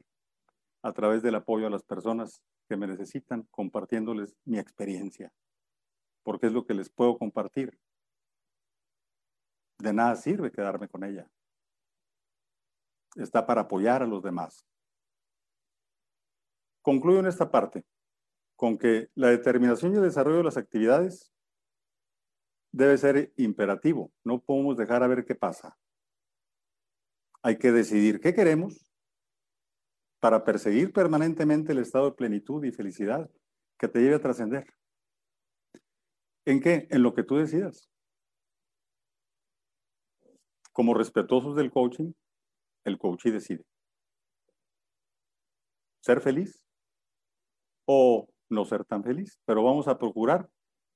a 0.81 0.93
través 0.93 1.21
del 1.21 1.35
apoyo 1.35 1.67
a 1.67 1.69
las 1.69 1.83
personas 1.83 2.41
que 2.69 2.77
me 2.77 2.87
necesitan, 2.87 3.43
compartiéndoles 3.51 4.37
mi 4.45 4.57
experiencia, 4.57 5.33
porque 6.23 6.47
es 6.47 6.53
lo 6.53 6.65
que 6.65 6.73
les 6.73 6.89
puedo 6.89 7.17
compartir. 7.17 7.77
De 9.79 9.91
nada 9.91 10.15
sirve 10.15 10.51
quedarme 10.51 10.87
con 10.87 11.03
ella. 11.03 11.29
está 13.15 13.45
para 13.45 13.61
apoyar 13.61 14.03
a 14.03 14.07
los 14.07 14.23
demás. 14.23 14.65
Concluyo 16.81 17.19
en 17.19 17.27
esta 17.27 17.51
parte 17.51 17.83
con 18.55 18.77
que 18.77 19.09
la 19.15 19.27
determinación 19.29 19.93
y 19.93 19.97
el 19.97 20.03
desarrollo 20.03 20.37
de 20.37 20.43
las 20.43 20.57
actividades 20.57 21.33
debe 22.71 22.97
ser 22.97 23.33
imperativo. 23.35 24.13
No 24.23 24.39
podemos 24.39 24.77
dejar 24.77 25.03
a 25.03 25.07
ver 25.07 25.25
qué 25.25 25.35
pasa. 25.35 25.77
Hay 27.41 27.57
que 27.57 27.73
decidir 27.73 28.21
qué 28.21 28.33
queremos 28.33 28.88
para 30.19 30.43
perseguir 30.43 30.91
permanentemente 30.91 31.71
el 31.71 31.79
estado 31.79 32.05
de 32.05 32.15
plenitud 32.15 32.63
y 32.63 32.71
felicidad 32.71 33.29
que 33.77 33.87
te 33.87 33.99
lleve 33.99 34.15
a 34.15 34.21
trascender. 34.21 34.65
¿En 36.45 36.59
qué? 36.61 36.87
En 36.89 37.03
lo 37.03 37.13
que 37.13 37.23
tú 37.23 37.37
decidas. 37.37 37.89
Como 40.73 40.93
respetuosos 40.93 41.55
del 41.55 41.71
coaching, 41.71 42.13
el 42.85 42.97
coachee 42.97 43.31
decide. 43.31 43.63
Ser 46.01 46.21
feliz 46.21 46.63
o 47.85 48.27
no 48.49 48.65
ser 48.65 48.85
tan 48.85 49.03
feliz, 49.03 49.39
pero 49.45 49.63
vamos 49.63 49.87
a 49.87 49.97
procurar 49.97 50.49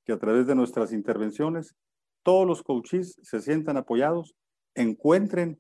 que 0.05 0.13
a 0.13 0.19
través 0.19 0.47
de 0.47 0.55
nuestras 0.55 0.91
intervenciones 0.91 1.75
todos 2.23 2.47
los 2.47 2.63
coaches 2.63 3.17
se 3.21 3.41
sientan 3.41 3.77
apoyados, 3.77 4.35
encuentren 4.75 5.59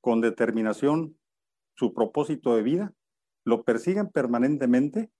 con 0.00 0.20
determinación 0.20 1.18
su 1.78 1.94
propósito 1.94 2.56
de 2.56 2.62
vida, 2.62 2.92
lo 3.44 3.62
persigan 3.62 4.10
permanentemente 4.10 5.12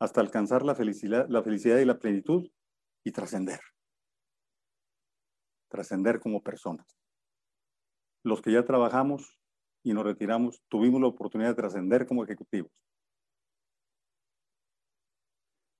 hasta 0.00 0.22
alcanzar 0.22 0.64
la 0.64 0.74
felicidad, 0.74 1.28
la 1.28 1.42
felicidad 1.42 1.78
y 1.78 1.84
la 1.84 1.98
plenitud 1.98 2.50
y 3.04 3.12
trascender. 3.12 3.60
Trascender 5.68 6.20
como 6.20 6.42
personas. 6.42 6.86
Los 8.24 8.40
que 8.40 8.52
ya 8.52 8.64
trabajamos 8.64 9.38
y 9.82 9.92
nos 9.92 10.04
retiramos, 10.04 10.62
tuvimos 10.70 11.02
la 11.02 11.08
oportunidad 11.08 11.50
de 11.50 11.56
trascender 11.56 12.06
como 12.06 12.24
ejecutivos. 12.24 12.72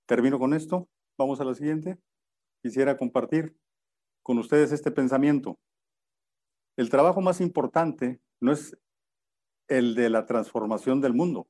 Termino 0.06 0.38
con 0.38 0.52
esto. 0.52 0.86
Vamos 1.16 1.40
a 1.40 1.44
la 1.44 1.54
siguiente. 1.54 1.98
Quisiera 2.62 2.98
compartir 2.98 3.56
con 4.22 4.36
ustedes 4.38 4.70
este 4.70 4.90
pensamiento. 4.90 5.58
El 6.76 6.90
trabajo 6.90 7.22
más 7.22 7.40
importante 7.40 8.20
no 8.40 8.52
es 8.52 8.76
el 9.68 9.94
de 9.94 10.10
la 10.10 10.26
transformación 10.26 11.00
del 11.00 11.14
mundo, 11.14 11.48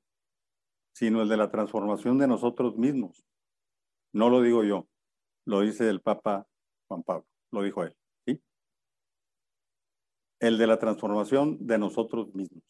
sino 0.93 1.23
el 1.23 1.29
de 1.29 1.37
la 1.37 1.51
transformación 1.51 2.19
de 2.19 2.29
nosotros 2.29 2.77
mismos. 2.77 3.25
No 4.13 4.31
lo 4.31 4.41
digo 4.41 4.63
yo, 4.63 4.87
lo 5.45 5.61
dice 5.61 5.89
el 5.89 6.01
Papa 6.01 6.47
Juan 6.89 7.03
Pablo, 7.03 7.27
lo 7.51 7.63
dijo 7.63 7.83
él. 7.83 7.97
El 10.41 10.59
de 10.59 10.67
la 10.67 10.79
transformación 10.79 11.67
de 11.67 11.79
nosotros 11.79 12.35
mismos. 12.35 12.63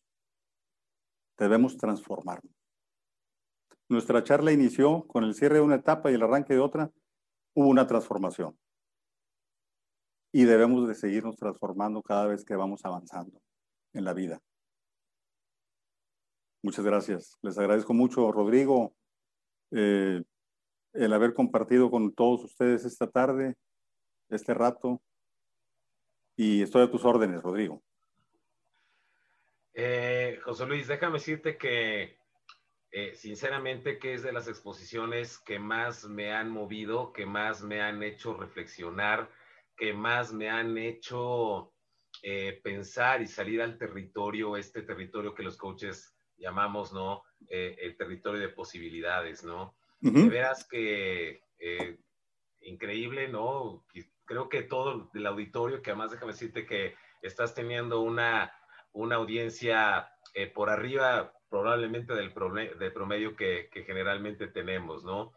Debemos 1.36 1.76
transformarnos. 1.76 2.54
Nuestra 3.88 4.22
charla 4.22 4.52
inició 4.52 5.06
con 5.08 5.24
el 5.24 5.34
cierre 5.34 5.56
de 5.56 5.62
una 5.62 5.76
etapa 5.76 6.10
y 6.10 6.14
el 6.14 6.22
arranque 6.22 6.54
de 6.54 6.60
otra. 6.60 6.92
Hubo 7.54 7.68
una 7.68 7.86
transformación. 7.86 8.56
Y 10.32 10.44
debemos 10.44 10.86
de 10.86 10.94
seguirnos 10.94 11.36
transformando 11.36 12.02
cada 12.02 12.26
vez 12.26 12.44
que 12.44 12.54
vamos 12.54 12.84
avanzando 12.84 13.40
en 13.92 14.04
la 14.04 14.14
vida. 14.14 14.40
Muchas 16.64 16.86
gracias. 16.86 17.38
Les 17.42 17.58
agradezco 17.58 17.92
mucho, 17.92 18.32
Rodrigo, 18.32 18.96
eh, 19.70 20.22
el 20.94 21.12
haber 21.12 21.34
compartido 21.34 21.90
con 21.90 22.14
todos 22.14 22.42
ustedes 22.42 22.86
esta 22.86 23.06
tarde, 23.06 23.54
este 24.30 24.54
rato. 24.54 25.02
Y 26.36 26.62
estoy 26.62 26.84
a 26.84 26.90
tus 26.90 27.04
órdenes, 27.04 27.42
Rodrigo. 27.42 27.84
Eh, 29.74 30.40
José 30.42 30.64
Luis, 30.64 30.88
déjame 30.88 31.18
decirte 31.18 31.58
que 31.58 32.16
eh, 32.90 33.14
sinceramente 33.14 33.98
que 33.98 34.14
es 34.14 34.22
de 34.22 34.32
las 34.32 34.48
exposiciones 34.48 35.36
que 35.40 35.58
más 35.58 36.06
me 36.06 36.32
han 36.32 36.48
movido, 36.48 37.12
que 37.12 37.26
más 37.26 37.62
me 37.62 37.82
han 37.82 38.02
hecho 38.02 38.38
reflexionar, 38.38 39.30
que 39.76 39.92
más 39.92 40.32
me 40.32 40.48
han 40.48 40.78
hecho 40.78 41.74
pensar 42.62 43.20
y 43.20 43.26
salir 43.26 43.60
al 43.60 43.76
territorio, 43.76 44.56
este 44.56 44.80
territorio 44.80 45.34
que 45.34 45.42
los 45.42 45.58
coaches 45.58 46.13
llamamos, 46.36 46.92
¿no? 46.92 47.22
Eh, 47.48 47.76
el 47.80 47.96
territorio 47.96 48.40
de 48.40 48.48
posibilidades, 48.48 49.44
¿no? 49.44 49.76
De 50.00 50.28
veras 50.28 50.68
que 50.68 51.40
increíble, 52.60 53.28
¿no? 53.28 53.86
Creo 54.26 54.50
que 54.50 54.62
todo 54.62 55.10
el 55.14 55.26
auditorio, 55.26 55.80
que 55.80 55.90
además 55.90 56.10
déjame 56.10 56.32
decirte 56.32 56.66
que 56.66 56.94
estás 57.22 57.54
teniendo 57.54 58.00
una, 58.00 58.52
una 58.92 59.16
audiencia 59.16 60.10
por 60.54 60.68
arriba 60.68 61.32
probablemente 61.54 62.14
del, 62.14 62.32
promedio 62.32 63.36
que, 63.36 63.68
generalmente 63.86 64.48
tenemos, 64.48 65.04
¿no? 65.04 65.32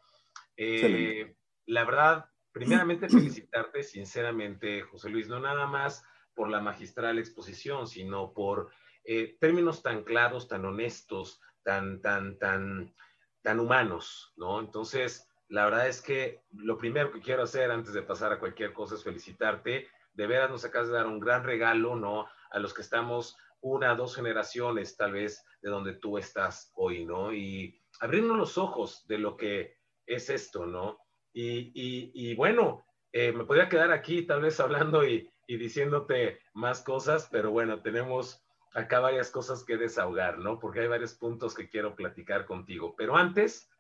Eh, 0.55 1.35
la 1.67 1.85
verdad, 1.85 2.25
primeramente 2.51 3.07
felicitarte 3.07 3.83
sinceramente, 3.83 4.81
José 4.81 5.11
Luis, 5.11 5.27
no 5.27 5.39
nada 5.39 5.67
más 5.67 6.03
por 6.33 6.49
la 6.49 6.59
magistral 6.59 7.19
exposición, 7.19 7.85
sino 7.85 8.33
por 8.33 8.71
eh, 9.09 9.37
términos 9.39 9.81
tan 9.81 10.03
claros, 10.03 10.49
tan 10.49 10.65
honestos, 10.65 11.39
tan, 11.63 12.01
tan, 12.01 12.37
tan, 12.39 12.93
tan 13.41 13.59
humanos, 13.61 14.33
¿no? 14.35 14.59
Entonces, 14.59 15.25
la 15.47 15.63
verdad 15.63 15.87
es 15.87 16.01
que 16.01 16.41
lo 16.51 16.77
primero 16.77 17.13
que 17.13 17.21
quiero 17.21 17.43
hacer 17.43 17.71
antes 17.71 17.93
de 17.93 18.01
pasar 18.01 18.33
a 18.33 18.39
cualquier 18.39 18.73
cosa 18.73 18.95
es 18.95 19.05
felicitarte. 19.05 19.87
De 20.11 20.27
veras 20.27 20.51
nos 20.51 20.65
acabas 20.65 20.89
de 20.89 20.95
dar 20.95 21.07
un 21.07 21.21
gran 21.21 21.45
regalo, 21.45 21.95
¿no? 21.95 22.27
A 22.51 22.59
los 22.59 22.73
que 22.73 22.81
estamos 22.81 23.37
una, 23.61 23.95
dos 23.95 24.13
generaciones 24.13 24.97
tal 24.97 25.13
vez 25.13 25.41
de 25.61 25.69
donde 25.69 25.93
tú 25.93 26.17
estás 26.17 26.73
hoy, 26.75 27.05
¿no? 27.05 27.33
Y 27.33 27.81
abrirnos 28.01 28.37
los 28.37 28.57
ojos 28.57 29.07
de 29.07 29.19
lo 29.19 29.37
que 29.37 29.77
es 30.05 30.29
esto, 30.29 30.65
¿no? 30.65 30.99
Y, 31.33 32.35
bueno, 32.35 32.85
eh, 33.13 33.31
me 33.31 33.45
podría 33.45 33.69
quedar 33.69 33.93
aquí 33.93 34.23
tal 34.23 34.41
vez 34.41 34.59
hablando 34.59 35.07
y, 35.07 35.31
y 35.47 35.55
diciéndote 35.55 36.41
más 36.53 36.81
cosas, 36.81 37.29
pero 37.31 37.51
bueno, 37.51 37.81
tenemos 37.81 38.43
acá 38.77 38.99
varias 38.99 39.31
cosas 39.31 39.63
que 39.63 39.75
desahogar, 39.75 40.37
¿no? 40.37 40.59
Porque 40.59 40.81
hay 40.81 40.87
varios 40.87 41.15
puntos 41.15 41.55
que 41.55 41.67
quiero 41.67 41.95
platicar 41.95 42.45
contigo. 42.45 42.95
Pero 42.95 43.17
antes, 43.17 43.71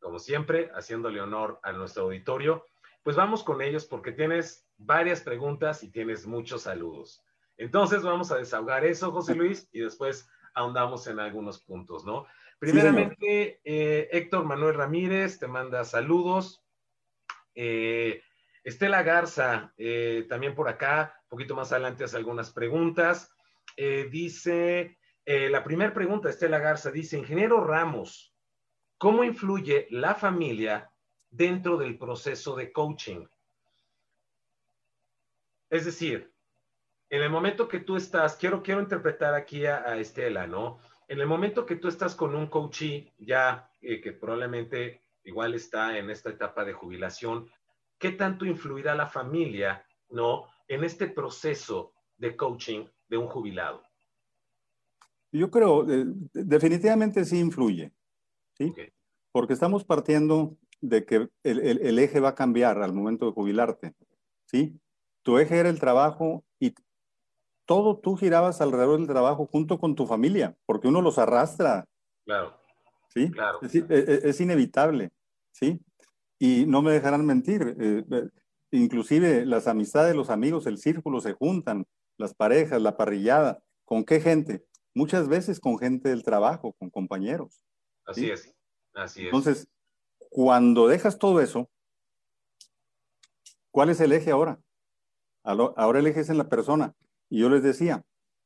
como 0.00 0.18
siempre, 0.18 0.70
haciéndole 0.74 1.20
honor 1.20 1.60
a 1.62 1.70
nuestro 1.70 2.04
auditorio, 2.04 2.66
pues 3.04 3.14
vamos 3.14 3.44
con 3.44 3.62
ellos 3.62 3.84
porque 3.84 4.10
tienes 4.10 4.68
varias 4.76 5.20
preguntas 5.20 5.84
y 5.84 5.90
tienes 5.92 6.26
muchos 6.26 6.62
saludos. 6.62 7.22
Entonces 7.58 8.02
vamos 8.02 8.32
a 8.32 8.38
desahogar 8.38 8.84
eso, 8.84 9.12
José 9.12 9.36
Luis, 9.36 9.68
y 9.70 9.80
después 9.80 10.28
ahondamos 10.54 11.06
en 11.06 11.20
algunos 11.20 11.60
puntos, 11.60 12.04
¿no? 12.04 12.26
Primeramente, 12.58 13.60
eh, 13.62 14.08
Héctor 14.10 14.44
Manuel 14.46 14.74
Ramírez 14.74 15.38
te 15.38 15.46
manda 15.46 15.84
saludos. 15.84 16.64
Eh, 17.54 18.20
Estela 18.64 19.04
Garza, 19.04 19.72
eh, 19.78 20.26
también 20.28 20.56
por 20.56 20.68
acá, 20.68 21.14
un 21.22 21.28
poquito 21.28 21.54
más 21.54 21.70
adelante 21.70 22.02
hace 22.02 22.16
algunas 22.16 22.50
preguntas. 22.50 23.32
Dice, 23.76 24.98
la 25.26 25.62
primera 25.62 25.92
pregunta, 25.92 26.28
Estela 26.28 26.58
Garza, 26.58 26.90
dice, 26.90 27.18
Ingeniero 27.18 27.64
Ramos, 27.64 28.34
¿cómo 28.98 29.24
influye 29.24 29.86
la 29.90 30.14
familia 30.14 30.90
dentro 31.30 31.76
del 31.76 31.96
proceso 31.98 32.56
de 32.56 32.72
coaching? 32.72 33.26
Es 35.70 35.84
decir, 35.84 36.32
en 37.10 37.22
el 37.22 37.30
momento 37.30 37.68
que 37.68 37.80
tú 37.80 37.96
estás, 37.96 38.36
quiero, 38.36 38.62
quiero 38.62 38.80
interpretar 38.80 39.34
aquí 39.34 39.66
a, 39.66 39.96
Estela, 39.96 40.46
¿no? 40.46 40.78
En 41.08 41.20
el 41.20 41.26
momento 41.26 41.66
que 41.66 41.76
tú 41.76 41.88
estás 41.88 42.14
con 42.14 42.34
un 42.36 42.46
coachee 42.46 43.12
ya 43.18 43.68
eh, 43.80 44.00
que 44.00 44.12
probablemente 44.12 45.02
igual 45.24 45.54
está 45.54 45.98
en 45.98 46.08
esta 46.08 46.30
etapa 46.30 46.64
de 46.64 46.72
jubilación, 46.72 47.50
¿qué 47.98 48.12
tanto 48.12 48.44
influirá 48.44 48.94
la 48.94 49.08
familia, 49.08 49.84
¿no? 50.08 50.46
En 50.68 50.84
este 50.84 51.08
proceso 51.08 51.92
de 52.16 52.36
coaching 52.36 52.86
de 53.10 53.18
un 53.18 53.28
jubilado. 53.28 53.82
Yo 55.32 55.50
creo, 55.50 55.88
eh, 55.90 56.06
definitivamente 56.32 57.24
sí 57.24 57.38
influye, 57.38 57.92
¿sí? 58.56 58.72
Porque 59.32 59.52
estamos 59.52 59.84
partiendo 59.84 60.56
de 60.80 61.04
que 61.04 61.28
el, 61.42 61.60
el, 61.60 61.98
eje 61.98 62.20
va 62.20 62.30
a 62.30 62.34
cambiar 62.34 62.82
al 62.82 62.92
momento 62.92 63.26
de 63.26 63.32
jubilarte, 63.32 63.94
¿sí? 64.46 64.80
Tu 65.22 65.38
eje 65.38 65.58
era 65.58 65.68
el 65.68 65.78
trabajo 65.78 66.44
y 66.58 66.74
todo 67.66 67.98
tú 67.98 68.16
girabas 68.16 68.60
alrededor 68.60 68.98
del 68.98 69.06
trabajo 69.06 69.46
junto 69.46 69.78
con 69.78 69.94
tu 69.94 70.06
familia, 70.06 70.56
porque 70.66 70.88
uno 70.88 71.02
los 71.02 71.18
arrastra. 71.18 71.84
Claro. 72.24 72.56
¿Sí? 73.08 73.30
Claro. 73.30 73.58
Es, 73.62 73.74
es, 73.74 74.40
inevitable, 74.40 75.10
¿sí? 75.52 75.80
Y 76.38 76.64
no 76.66 76.80
me 76.80 76.92
dejarán 76.92 77.26
mentir, 77.26 77.76
eh, 77.78 78.04
eh, 78.10 78.28
inclusive 78.70 79.44
las 79.46 79.66
amistades, 79.66 80.16
los 80.16 80.30
amigos, 80.30 80.66
el 80.66 80.78
círculo 80.78 81.20
se 81.20 81.34
juntan, 81.34 81.84
las 82.20 82.34
parejas, 82.34 82.80
la 82.80 82.96
parrillada. 82.96 83.62
¿Con 83.84 84.04
qué 84.04 84.20
gente? 84.20 84.64
Muchas 84.94 85.28
veces 85.28 85.58
con 85.58 85.78
gente 85.78 86.10
del 86.10 86.22
trabajo, 86.22 86.74
con 86.74 86.90
compañeros. 86.90 87.64
Así 88.04 88.30
es, 88.30 88.54
así 88.94 89.22
es. 89.22 89.26
Entonces, 89.26 89.68
cuando 90.30 90.86
dejas 90.86 91.18
todo 91.18 91.40
eso, 91.40 91.68
¿cuál 93.70 93.90
es 93.90 94.00
el 94.00 94.12
eje 94.12 94.30
ahora? 94.30 94.60
Ahora 95.42 95.98
el 95.98 96.06
eje 96.06 96.20
es 96.20 96.30
en 96.30 96.38
la 96.38 96.48
persona. 96.48 96.94
Y 97.28 97.40
yo 97.40 97.48
les 97.48 97.62
decía, 97.62 98.04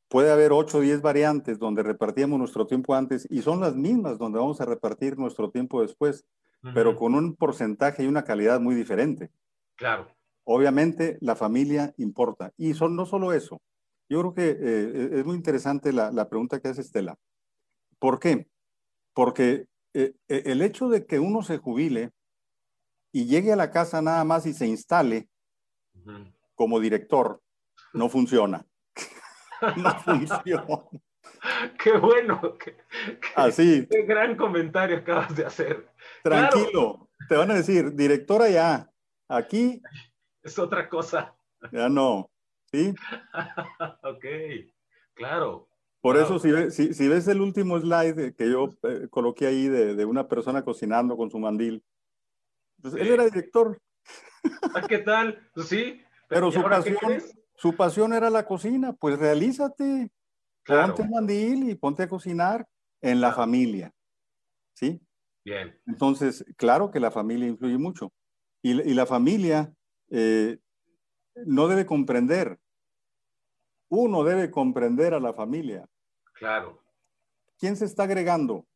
puede 0.08 0.30
haber 0.30 0.52
8 0.52 0.78
o 0.78 0.80
10 0.80 1.02
variantes 1.02 1.58
donde 1.58 1.82
repartíamos 1.82 2.38
nuestro 2.38 2.66
tiempo 2.66 2.94
antes 2.94 3.26
y 3.30 3.42
son 3.42 3.60
las 3.60 3.74
mismas 3.74 4.18
donde 4.18 4.38
vamos 4.38 4.60
a 4.60 4.64
repartir 4.66 5.18
nuestro 5.18 5.50
tiempo 5.50 5.82
después, 5.82 6.24
pero 6.72 6.96
con 6.96 7.14
un 7.14 7.34
porcentaje 7.34 8.04
y 8.04 8.06
una 8.06 8.24
calidad 8.24 8.60
muy 8.60 8.74
diferente. 8.74 9.30
Claro. 9.76 10.06
Obviamente 10.44 11.18
la 11.20 11.36
familia 11.36 11.94
importa. 11.96 12.52
Y 12.56 12.74
son, 12.74 12.96
no 12.96 13.06
solo 13.06 13.32
eso. 13.32 13.60
Yo 14.08 14.20
creo 14.20 14.34
que 14.34 14.50
eh, 14.50 15.10
es 15.18 15.24
muy 15.24 15.36
interesante 15.36 15.92
la, 15.92 16.10
la, 16.10 16.28
pregunta 16.28 16.60
que 16.60 16.68
hace 16.68 16.82
Estela. 16.82 17.16
¿Por 17.98 18.18
qué? 18.18 18.46
Porque 19.14 19.66
eh, 19.94 20.14
eh, 20.28 20.42
el 20.46 20.60
hecho 20.60 20.88
de 20.88 21.06
que 21.06 21.20
uno 21.20 21.42
se 21.42 21.58
jubile 21.58 22.10
y 23.12 23.26
llegue 23.26 23.52
a 23.52 23.56
la 23.56 23.70
casa 23.70 24.02
nada 24.02 24.24
más 24.24 24.44
y 24.44 24.52
se 24.52 24.66
instale 24.66 25.28
como 26.54 26.80
director, 26.80 27.40
no 27.92 28.08
funciona. 28.08 28.66
no 29.76 30.00
funciona. 30.00 30.66
Qué 31.82 31.96
bueno. 31.96 32.40
Qué, 32.58 32.76
Así. 33.36 33.86
Qué 33.88 34.02
gran 34.02 34.36
comentario 34.36 34.98
acabas 34.98 35.34
de 35.36 35.46
hacer. 35.46 35.88
Tranquilo. 36.22 37.08
Te 37.28 37.36
van 37.36 37.50
a 37.52 37.54
decir, 37.54 37.94
directora 37.94 38.48
ya. 38.48 38.90
Aquí. 39.28 39.80
Es 40.44 40.58
otra 40.58 40.88
cosa. 40.88 41.34
Ya 41.72 41.88
no. 41.88 42.30
¿Sí? 42.70 42.94
ok. 44.02 44.24
Claro. 45.14 45.68
Por 46.02 46.18
eso, 46.18 46.38
si, 46.38 46.92
si, 46.92 47.08
ves 47.08 47.26
el 47.28 47.40
último 47.40 47.80
slide 47.80 48.34
que 48.34 48.50
yo 48.50 48.68
eh, 48.82 49.08
coloqué 49.08 49.46
ahí 49.46 49.68
de, 49.68 49.94
de, 49.94 50.04
una 50.04 50.28
persona 50.28 50.62
cocinando 50.62 51.16
con 51.16 51.30
su 51.30 51.38
mandil, 51.38 51.82
pues 52.82 52.92
él 52.92 53.08
era 53.08 53.24
director. 53.24 53.80
Ah, 54.74 54.82
¿Qué 54.86 54.98
tal? 54.98 55.48
Pues 55.54 55.68
sí. 55.68 56.02
Pero 56.28 56.52
su 56.52 56.62
pasión, 56.62 57.22
su 57.54 57.74
pasión 57.74 58.12
era 58.12 58.28
la 58.28 58.44
cocina, 58.44 58.92
pues 58.92 59.18
realízate. 59.18 60.10
Ponte 60.66 61.00
un 61.00 61.10
mandil 61.10 61.70
y 61.70 61.74
ponte 61.74 62.02
a 62.02 62.08
cocinar 62.08 62.66
en 63.00 63.22
la 63.22 63.32
familia. 63.32 63.90
¿Sí? 64.74 65.00
Bien. 65.42 65.80
Entonces, 65.86 66.44
claro 66.58 66.90
que 66.90 67.00
la 67.00 67.10
familia 67.10 67.48
influye 67.48 67.78
mucho. 67.78 68.12
Y, 68.60 68.72
y 68.72 68.92
la 68.92 69.06
familia 69.06 69.72
eh, 70.10 70.58
no 71.34 71.68
debe 71.68 71.86
comprender. 71.86 72.58
Uno 73.88 74.24
debe 74.24 74.50
comprender 74.50 75.14
a 75.14 75.20
la 75.20 75.32
familia. 75.32 75.88
Claro. 76.34 76.82
¿Quién 77.58 77.76
se 77.76 77.84
está 77.84 78.04
agregando 78.04 78.66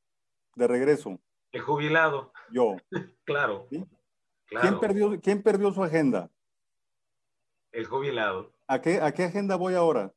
de 0.54 0.66
regreso? 0.66 1.20
El 1.52 1.62
jubilado. 1.62 2.32
Yo. 2.50 2.76
claro. 3.24 3.66
¿Sí? 3.70 3.84
claro. 4.46 4.68
¿Quién, 4.68 4.80
perdió, 4.80 5.20
¿Quién 5.20 5.42
perdió 5.42 5.72
su 5.72 5.82
agenda? 5.82 6.30
El 7.72 7.86
jubilado. 7.86 8.52
¿A 8.66 8.80
qué, 8.80 9.00
¿A 9.00 9.12
qué 9.12 9.24
agenda 9.24 9.56
voy 9.56 9.74
ahora? 9.74 10.12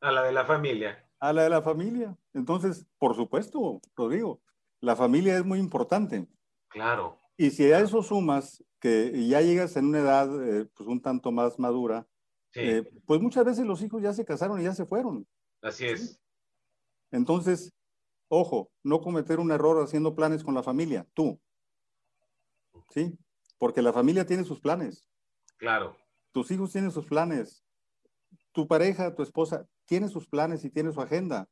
A 0.00 0.10
la 0.10 0.22
de 0.22 0.32
la 0.32 0.44
familia. 0.44 1.08
A 1.20 1.32
la 1.32 1.44
de 1.44 1.50
la 1.50 1.62
familia. 1.62 2.16
Entonces, 2.32 2.86
por 2.98 3.14
supuesto, 3.14 3.80
Rodrigo, 3.96 4.40
la 4.80 4.96
familia 4.96 5.36
es 5.36 5.44
muy 5.44 5.58
importante. 5.58 6.26
Claro. 6.68 7.20
Y 7.36 7.50
si 7.50 7.70
a 7.70 7.80
eso 7.80 8.02
sumas 8.02 8.64
que 8.82 9.26
ya 9.26 9.40
llegas 9.40 9.76
en 9.76 9.86
una 9.86 10.00
edad 10.00 10.28
eh, 10.46 10.68
pues 10.74 10.86
un 10.86 11.00
tanto 11.00 11.32
más 11.32 11.58
madura, 11.58 12.06
sí. 12.50 12.60
eh, 12.60 12.82
pues 13.06 13.22
muchas 13.22 13.46
veces 13.46 13.64
los 13.64 13.80
hijos 13.80 14.02
ya 14.02 14.12
se 14.12 14.26
casaron 14.26 14.60
y 14.60 14.64
ya 14.64 14.74
se 14.74 14.84
fueron. 14.84 15.26
Así 15.62 15.86
es. 15.86 16.10
¿sí? 16.10 16.18
Entonces, 17.12 17.72
ojo, 18.28 18.70
no 18.82 19.00
cometer 19.00 19.40
un 19.40 19.52
error 19.52 19.82
haciendo 19.82 20.14
planes 20.14 20.44
con 20.44 20.52
la 20.52 20.62
familia, 20.62 21.06
tú. 21.14 21.40
¿Sí? 22.90 23.16
Porque 23.56 23.80
la 23.80 23.94
familia 23.94 24.26
tiene 24.26 24.44
sus 24.44 24.60
planes. 24.60 25.08
Claro. 25.56 25.96
Tus 26.32 26.50
hijos 26.50 26.72
tienen 26.72 26.90
sus 26.90 27.06
planes 27.06 27.64
tu 28.52 28.68
pareja, 28.68 29.14
tu 29.14 29.22
esposa, 29.22 29.66
tiene 29.86 30.08
sus 30.08 30.28
planes 30.28 30.64
y 30.64 30.70
tiene 30.70 30.92
su 30.92 31.00
agenda. 31.00 31.48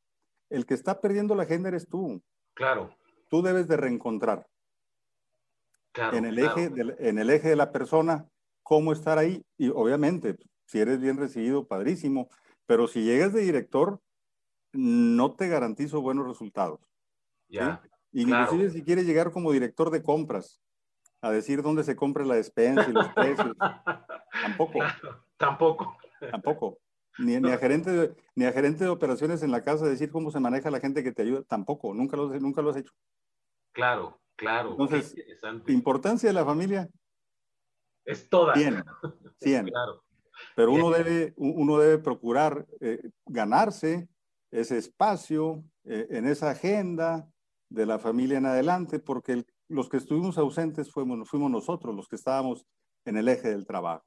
El 0.49 0.65
que 0.65 0.73
está 0.73 1.01
perdiendo 1.01 1.35
la 1.35 1.43
agenda 1.43 1.69
eres 1.69 1.87
tú. 1.87 2.21
Claro. 2.53 2.95
Tú 3.29 3.41
debes 3.41 3.67
de 3.67 3.77
reencontrar. 3.77 4.47
Claro, 5.93 6.17
en, 6.17 6.25
el 6.25 6.35
claro. 6.35 6.57
eje 6.57 6.69
de, 6.69 6.95
en 6.99 7.19
el 7.19 7.29
eje 7.29 7.49
de 7.49 7.55
la 7.55 7.71
persona, 7.71 8.27
cómo 8.63 8.93
estar 8.93 9.17
ahí. 9.17 9.43
Y 9.57 9.69
obviamente, 9.69 10.37
si 10.65 10.79
eres 10.79 10.99
bien 10.99 11.17
recibido, 11.17 11.67
padrísimo. 11.67 12.29
Pero 12.65 12.87
si 12.87 13.03
llegas 13.03 13.33
de 13.33 13.41
director, 13.41 13.99
no 14.73 15.33
te 15.35 15.49
garantizo 15.49 16.01
buenos 16.01 16.27
resultados. 16.27 16.79
Ya. 17.49 17.81
¿sí? 17.83 17.89
Inclusive 18.21 18.63
claro. 18.63 18.69
si 18.69 18.83
quieres 18.83 19.05
llegar 19.05 19.31
como 19.31 19.51
director 19.51 19.89
de 19.89 20.01
compras, 20.01 20.61
a 21.21 21.31
decir 21.31 21.61
dónde 21.61 21.83
se 21.83 21.95
compra 21.95 22.25
la 22.25 22.35
despensa 22.35 22.89
y 22.89 22.93
los 22.93 23.07
precios. 23.13 23.55
tampoco. 24.41 24.79
Claro, 24.79 25.25
tampoco. 25.37 25.97
Tampoco. 26.31 26.77
Ni, 27.17 27.39
ni, 27.39 27.51
a 27.51 27.57
gerente 27.57 27.91
de, 27.91 28.15
ni 28.35 28.45
a 28.45 28.51
gerente 28.51 28.85
de 28.85 28.89
operaciones 28.89 29.43
en 29.43 29.51
la 29.51 29.63
casa 29.63 29.85
decir 29.85 30.11
cómo 30.11 30.31
se 30.31 30.39
maneja 30.39 30.71
la 30.71 30.79
gente 30.79 31.03
que 31.03 31.11
te 31.11 31.23
ayuda, 31.23 31.43
tampoco, 31.43 31.93
nunca 31.93 32.15
lo, 32.15 32.27
nunca 32.39 32.61
lo 32.61 32.69
has 32.69 32.77
hecho. 32.77 32.93
Claro, 33.73 34.19
claro. 34.41 34.71
Entonces, 34.71 35.15
importancia 35.67 36.29
de 36.29 36.33
la 36.33 36.43
familia. 36.43 36.89
Es 38.03 38.27
toda. 38.27 38.55
100, 38.55 38.83
100. 39.39 39.67
Claro. 39.67 40.03
Pero 40.55 40.73
uno 40.73 40.89
debe, 40.89 41.33
uno 41.37 41.77
debe 41.77 41.99
procurar 41.99 42.65
eh, 42.79 43.11
ganarse 43.27 44.09
ese 44.49 44.77
espacio 44.77 45.63
eh, 45.85 46.07
en 46.09 46.27
esa 46.27 46.49
agenda 46.49 47.29
de 47.69 47.85
la 47.85 47.99
familia 47.99 48.39
en 48.39 48.47
adelante, 48.47 48.99
porque 48.99 49.33
el, 49.33 49.45
los 49.69 49.87
que 49.87 49.97
estuvimos 49.97 50.37
ausentes 50.37 50.91
fuimos, 50.91 51.29
fuimos 51.29 51.51
nosotros, 51.51 51.95
los 51.95 52.07
que 52.07 52.15
estábamos 52.15 52.65
en 53.05 53.17
el 53.17 53.27
eje 53.29 53.49
del 53.49 53.65
trabajo. 53.65 54.03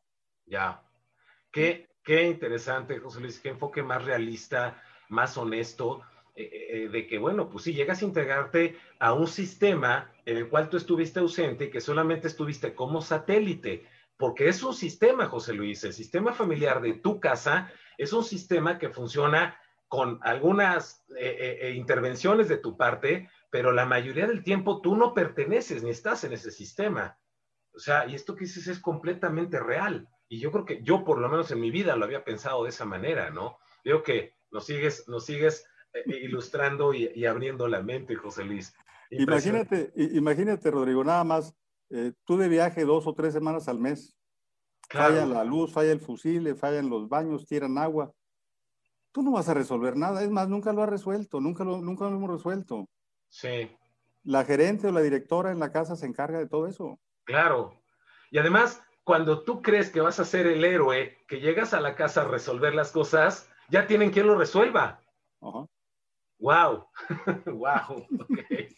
Ya. 0.46 0.82
Qué, 1.50 1.88
qué 2.02 2.28
interesante, 2.28 2.98
José 2.98 3.20
Luis, 3.20 3.38
qué 3.38 3.50
enfoque 3.50 3.82
más 3.82 4.04
realista, 4.04 4.82
más 5.08 5.38
honesto, 5.38 6.02
eh, 6.36 6.50
eh, 6.84 6.88
de 6.88 7.06
que, 7.06 7.18
bueno, 7.18 7.48
pues 7.48 7.64
sí, 7.64 7.74
llegas 7.74 8.02
a 8.02 8.04
integrarte 8.04 8.76
a 8.98 9.12
un 9.12 9.26
sistema 9.26 10.12
en 10.24 10.36
el 10.36 10.48
cual 10.48 10.68
tú 10.68 10.76
estuviste 10.76 11.20
ausente 11.20 11.66
y 11.66 11.70
que 11.70 11.80
solamente 11.80 12.26
estuviste 12.26 12.74
como 12.74 13.02
satélite, 13.02 13.86
porque 14.16 14.48
es 14.48 14.62
un 14.62 14.74
sistema, 14.74 15.26
José 15.26 15.52
Luis, 15.52 15.84
el 15.84 15.92
sistema 15.92 16.32
familiar 16.32 16.80
de 16.80 16.94
tu 16.94 17.20
casa 17.20 17.70
es 17.98 18.12
un 18.12 18.24
sistema 18.24 18.78
que 18.78 18.88
funciona 18.88 19.58
con 19.86 20.18
algunas 20.22 21.04
eh, 21.16 21.72
intervenciones 21.76 22.48
de 22.48 22.56
tu 22.56 22.76
parte, 22.76 23.28
pero 23.50 23.70
la 23.70 23.86
mayoría 23.86 24.26
del 24.26 24.42
tiempo 24.42 24.80
tú 24.80 24.96
no 24.96 25.14
perteneces 25.14 25.84
ni 25.84 25.90
estás 25.90 26.24
en 26.24 26.32
ese 26.32 26.50
sistema. 26.50 27.16
O 27.74 27.78
sea, 27.78 28.06
y 28.06 28.14
esto 28.14 28.34
que 28.34 28.44
dices 28.44 28.66
es 28.66 28.80
completamente 28.80 29.60
real. 29.60 30.08
Y 30.28 30.40
yo 30.40 30.50
creo 30.50 30.64
que 30.64 30.82
yo, 30.82 31.04
por 31.04 31.18
lo 31.18 31.28
menos 31.28 31.50
en 31.50 31.60
mi 31.60 31.70
vida, 31.70 31.94
lo 31.96 32.04
había 32.04 32.24
pensado 32.24 32.64
de 32.64 32.70
esa 32.70 32.84
manera, 32.84 33.30
¿no? 33.30 33.58
Veo 33.84 34.02
que 34.02 34.34
nos 34.50 34.66
sigues, 34.66 35.08
nos 35.08 35.26
sigues 35.26 35.66
ilustrando 36.06 36.92
y, 36.92 37.10
y, 37.14 37.26
abriendo 37.26 37.68
la 37.68 37.82
mente, 37.82 38.16
José 38.16 38.44
Luis. 38.44 38.74
Imagínate, 39.10 39.92
imagínate, 39.94 40.70
Rodrigo, 40.70 41.04
nada 41.04 41.24
más, 41.24 41.54
eh, 41.90 42.12
tú 42.24 42.36
de 42.36 42.48
viaje 42.48 42.84
dos 42.84 43.06
o 43.06 43.14
tres 43.14 43.32
semanas 43.32 43.68
al 43.68 43.78
mes. 43.78 44.16
Claro. 44.88 45.14
Falla 45.14 45.26
la 45.26 45.44
luz, 45.44 45.72
falla 45.72 45.92
el 45.92 46.00
fusil, 46.00 46.54
fallan 46.56 46.90
los 46.90 47.08
baños, 47.08 47.46
tiran 47.46 47.78
agua. 47.78 48.12
Tú 49.12 49.22
no 49.22 49.32
vas 49.32 49.48
a 49.48 49.54
resolver 49.54 49.96
nada. 49.96 50.22
Es 50.22 50.30
más, 50.30 50.48
nunca 50.48 50.72
lo 50.72 50.82
has 50.82 50.88
resuelto, 50.88 51.40
nunca 51.40 51.64
lo, 51.64 51.78
nunca 51.78 52.04
lo 52.04 52.16
hemos 52.16 52.30
resuelto. 52.30 52.88
Sí. 53.28 53.70
La 54.24 54.44
gerente 54.44 54.88
o 54.88 54.92
la 54.92 55.00
directora 55.00 55.52
en 55.52 55.58
la 55.58 55.70
casa 55.70 55.96
se 55.96 56.06
encarga 56.06 56.38
de 56.38 56.48
todo 56.48 56.66
eso. 56.66 56.98
Claro. 57.24 57.80
Y 58.30 58.38
además, 58.38 58.82
cuando 59.04 59.44
tú 59.44 59.62
crees 59.62 59.90
que 59.90 60.00
vas 60.00 60.18
a 60.18 60.24
ser 60.24 60.46
el 60.46 60.64
héroe, 60.64 61.18
que 61.28 61.40
llegas 61.40 61.74
a 61.74 61.80
la 61.80 61.94
casa 61.94 62.22
a 62.22 62.28
resolver 62.28 62.74
las 62.74 62.90
cosas, 62.90 63.48
ya 63.68 63.86
tienen 63.86 64.10
quien 64.10 64.26
lo 64.26 64.36
resuelva. 64.36 65.00
-huh. 65.40 65.68
Wow. 66.44 66.88
wow. 67.46 68.06
Okay. 68.06 68.68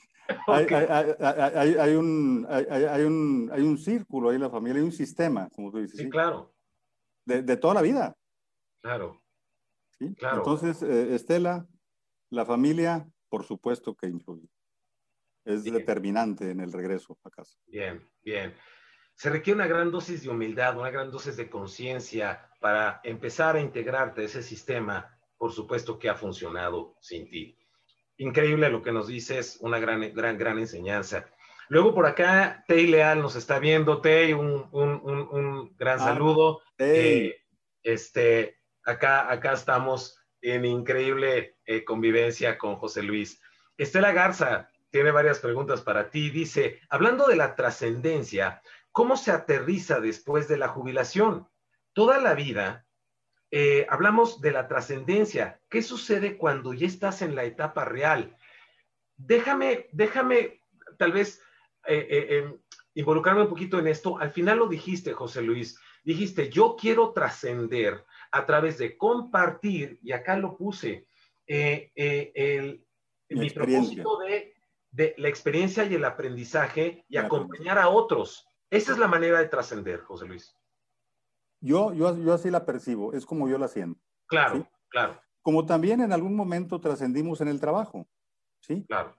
Hay, 0.46 0.66
hay, 0.70 1.14
hay, 1.20 1.74
hay, 1.74 1.94
un, 1.94 2.46
hay, 2.48 3.02
un, 3.02 3.50
hay 3.52 3.62
un 3.62 3.76
círculo 3.76 4.28
ahí 4.28 4.36
en 4.36 4.42
la 4.42 4.50
familia, 4.50 4.78
hay 4.78 4.84
un 4.84 4.92
sistema, 4.92 5.48
como 5.50 5.72
tú 5.72 5.78
dices. 5.78 5.96
Sí, 5.96 6.04
¿sí? 6.04 6.10
claro. 6.10 6.54
De, 7.24 7.42
de, 7.42 7.56
toda 7.56 7.74
la 7.74 7.82
vida. 7.82 8.16
Claro. 8.80 9.20
¿Sí? 9.98 10.14
claro. 10.14 10.38
Entonces, 10.38 10.80
eh, 10.82 11.16
Estela, 11.16 11.66
la 12.30 12.46
familia, 12.46 13.08
por 13.28 13.42
supuesto 13.42 13.96
que 13.96 14.06
influye. 14.06 14.48
Es 15.44 15.64
bien. 15.64 15.74
determinante 15.74 16.50
en 16.50 16.60
el 16.60 16.72
regreso 16.72 17.18
a 17.24 17.30
casa. 17.30 17.58
Bien, 17.66 18.08
bien. 18.22 18.54
Se 19.14 19.28
requiere 19.28 19.56
una 19.56 19.66
gran 19.66 19.90
dosis 19.90 20.22
de 20.22 20.28
humildad, 20.28 20.78
una 20.78 20.90
gran 20.90 21.10
dosis 21.10 21.36
de 21.36 21.50
conciencia 21.50 22.48
para 22.60 23.00
empezar 23.02 23.56
a 23.56 23.60
integrarte 23.60 24.22
a 24.22 24.24
ese 24.24 24.42
sistema, 24.42 25.15
por 25.38 25.52
supuesto 25.52 25.98
que 25.98 26.08
ha 26.08 26.14
funcionado 26.14 26.96
sin 27.00 27.28
ti. 27.28 27.58
Increíble 28.18 28.70
lo 28.70 28.82
que 28.82 28.92
nos 28.92 29.08
dices, 29.08 29.58
una 29.60 29.78
gran, 29.78 30.12
gran, 30.14 30.38
gran 30.38 30.58
enseñanza. 30.58 31.26
Luego 31.68 31.94
por 31.94 32.06
acá, 32.06 32.64
Tei 32.68 32.86
Leal 32.86 33.20
nos 33.20 33.36
está 33.36 33.58
viendo. 33.58 34.00
Tei, 34.00 34.32
un, 34.32 34.68
un, 34.72 35.00
un, 35.02 35.28
un 35.30 35.76
gran 35.76 35.98
ah, 36.00 36.04
saludo. 36.04 36.62
Eh, 36.78 37.36
este, 37.82 38.58
acá, 38.84 39.30
acá 39.30 39.52
estamos 39.52 40.18
en 40.40 40.64
increíble 40.64 41.56
eh, 41.66 41.84
convivencia 41.84 42.56
con 42.56 42.76
José 42.76 43.02
Luis. 43.02 43.40
Estela 43.76 44.12
Garza 44.12 44.70
tiene 44.90 45.10
varias 45.10 45.40
preguntas 45.40 45.82
para 45.82 46.08
ti. 46.08 46.30
Dice, 46.30 46.80
hablando 46.88 47.26
de 47.26 47.36
la 47.36 47.54
trascendencia, 47.56 48.62
¿cómo 48.92 49.16
se 49.16 49.32
aterriza 49.32 50.00
después 50.00 50.48
de 50.48 50.56
la 50.56 50.68
jubilación? 50.68 51.48
Toda 51.92 52.20
la 52.20 52.34
vida 52.34 52.85
eh, 53.50 53.86
hablamos 53.88 54.40
de 54.40 54.52
la 54.52 54.68
trascendencia. 54.68 55.60
¿Qué 55.68 55.82
sucede 55.82 56.36
cuando 56.36 56.72
ya 56.72 56.86
estás 56.86 57.22
en 57.22 57.34
la 57.34 57.44
etapa 57.44 57.84
real? 57.84 58.36
Déjame, 59.16 59.88
déjame 59.92 60.60
tal 60.98 61.12
vez 61.12 61.40
eh, 61.86 62.06
eh, 62.10 62.58
involucrarme 62.94 63.42
un 63.42 63.48
poquito 63.48 63.78
en 63.78 63.86
esto. 63.86 64.18
Al 64.18 64.30
final 64.30 64.58
lo 64.58 64.68
dijiste, 64.68 65.12
José 65.12 65.42
Luis. 65.42 65.78
Dijiste, 66.02 66.50
yo 66.50 66.76
quiero 66.78 67.12
trascender 67.12 68.04
a 68.32 68.46
través 68.46 68.78
de 68.78 68.96
compartir, 68.96 69.98
y 70.02 70.12
acá 70.12 70.36
lo 70.36 70.56
puse, 70.56 71.06
el, 71.46 72.84
mi 73.28 73.50
propósito 73.50 74.18
de, 74.18 74.54
de, 74.90 75.14
la 75.18 75.28
experiencia 75.28 75.84
y 75.84 75.94
el 75.94 76.04
aprendizaje 76.04 77.04
y 77.08 77.16
acompañar 77.16 77.78
a 77.78 77.88
otros. 77.88 78.46
Esa 78.70 78.92
es 78.92 78.98
la 78.98 79.08
manera 79.08 79.38
de 79.38 79.48
trascender, 79.48 80.00
José 80.00 80.26
Luis. 80.26 80.56
Yo, 81.60 81.92
yo, 81.94 82.16
yo 82.16 82.34
así 82.34 82.50
la 82.50 82.64
percibo, 82.64 83.12
es 83.12 83.24
como 83.26 83.48
yo 83.48 83.58
la 83.58 83.68
siento. 83.68 84.00
Claro, 84.26 84.68
claro. 84.88 85.20
Como 85.42 85.64
también 85.64 86.00
en 86.00 86.12
algún 86.12 86.34
momento 86.34 86.80
trascendimos 86.80 87.40
en 87.40 87.48
el 87.48 87.60
trabajo, 87.60 88.06
¿sí? 88.60 88.84
Claro. 88.86 89.14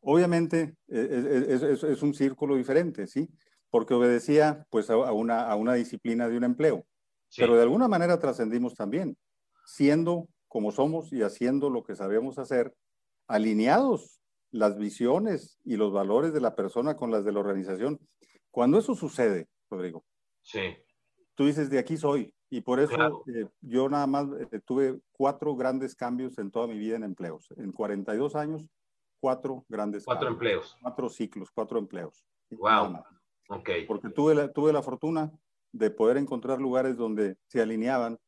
Obviamente 0.00 0.76
e, 0.88 0.98
e, 0.98 1.52
e, 1.52 1.54
es, 1.54 1.82
es, 1.82 2.02
un 2.02 2.14
círculo 2.14 2.56
diferente, 2.56 3.06
¿sí? 3.06 3.28
Porque 3.70 3.94
obedecía 3.94 4.66
pues 4.70 4.88
a 4.90 4.96
una, 4.96 5.48
a 5.48 5.56
una 5.56 5.74
disciplina 5.74 6.28
de 6.28 6.36
un 6.36 6.44
empleo. 6.44 6.86
Pero 7.36 7.56
de 7.56 7.62
alguna 7.62 7.88
manera 7.88 8.20
trascendimos 8.20 8.74
también, 8.74 9.16
siendo 9.66 10.28
como 10.46 10.70
somos 10.70 11.12
y 11.12 11.22
haciendo 11.22 11.68
lo 11.68 11.82
que 11.82 11.96
sabemos 11.96 12.38
hacer, 12.38 12.72
alineados 13.26 14.20
las 14.52 14.78
visiones 14.78 15.58
y 15.64 15.76
los 15.76 15.92
valores 15.92 16.32
de 16.32 16.40
la 16.40 16.54
persona 16.54 16.96
con 16.96 17.10
las 17.10 17.24
de 17.24 17.32
la 17.32 17.40
organización. 17.40 17.98
Cuando 18.52 18.78
eso 18.78 18.94
sucede, 18.94 19.48
Rodrigo, 19.68 20.04
sí 20.42 20.76
tú 21.34 21.46
dices, 21.46 21.70
de 21.70 21.78
aquí 21.78 21.96
soy. 21.96 22.32
Y 22.50 22.60
por 22.60 22.78
eso 22.78 23.24
eh, 23.26 23.48
yo 23.62 23.88
nada 23.88 24.06
más 24.06 24.28
eh, 24.38 24.60
tuve 24.64 25.00
cuatro 25.12 25.56
grandes 25.56 25.96
cambios 25.96 26.38
en 26.38 26.50
toda 26.50 26.66
mi 26.66 26.78
vida 26.78 26.96
en 26.96 27.02
empleos. 27.02 27.48
En 27.56 27.72
42 27.72 28.36
años, 28.36 28.64
cuatro 29.20 29.64
grandes 29.68 30.04
Cuatro 30.04 30.28
empleos. 30.28 30.76
Cuatro 30.80 31.08
ciclos, 31.08 31.50
cuatro 31.50 31.78
empleos. 31.78 32.24
Wow. 32.50 33.02
Ok. 33.48 33.70
Porque 33.88 34.10
tuve 34.10 34.34
la, 34.34 34.52
tuve 34.52 34.72
la 34.72 34.82
fortuna 34.82 35.32
de 35.72 35.90
poder 35.90 36.16
encontrar 36.16 36.60
lugares 36.60 36.96
donde 36.96 37.36
se 37.48 37.60
alineaban 37.60 38.18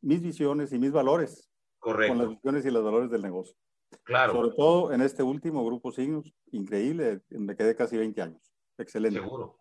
mis 0.00 0.22
visiones 0.22 0.72
y 0.72 0.78
mis 0.78 0.92
valores. 0.92 1.48
Correcto. 1.78 2.14
Con 2.14 2.18
las 2.18 2.30
visiones 2.30 2.66
y 2.66 2.70
los 2.70 2.82
valores 2.82 3.10
del 3.10 3.22
negocio. 3.22 3.56
Claro. 4.02 4.32
Sobre 4.32 4.50
todo 4.56 4.92
en 4.92 5.02
este 5.02 5.22
último 5.22 5.64
grupo 5.64 5.92
Signos, 5.92 6.34
increíble, 6.50 7.20
me 7.28 7.54
quedé 7.54 7.76
casi 7.76 7.96
20 7.96 8.20
años. 8.22 8.52
Excelente. 8.78 9.20
Seguro. 9.20 9.58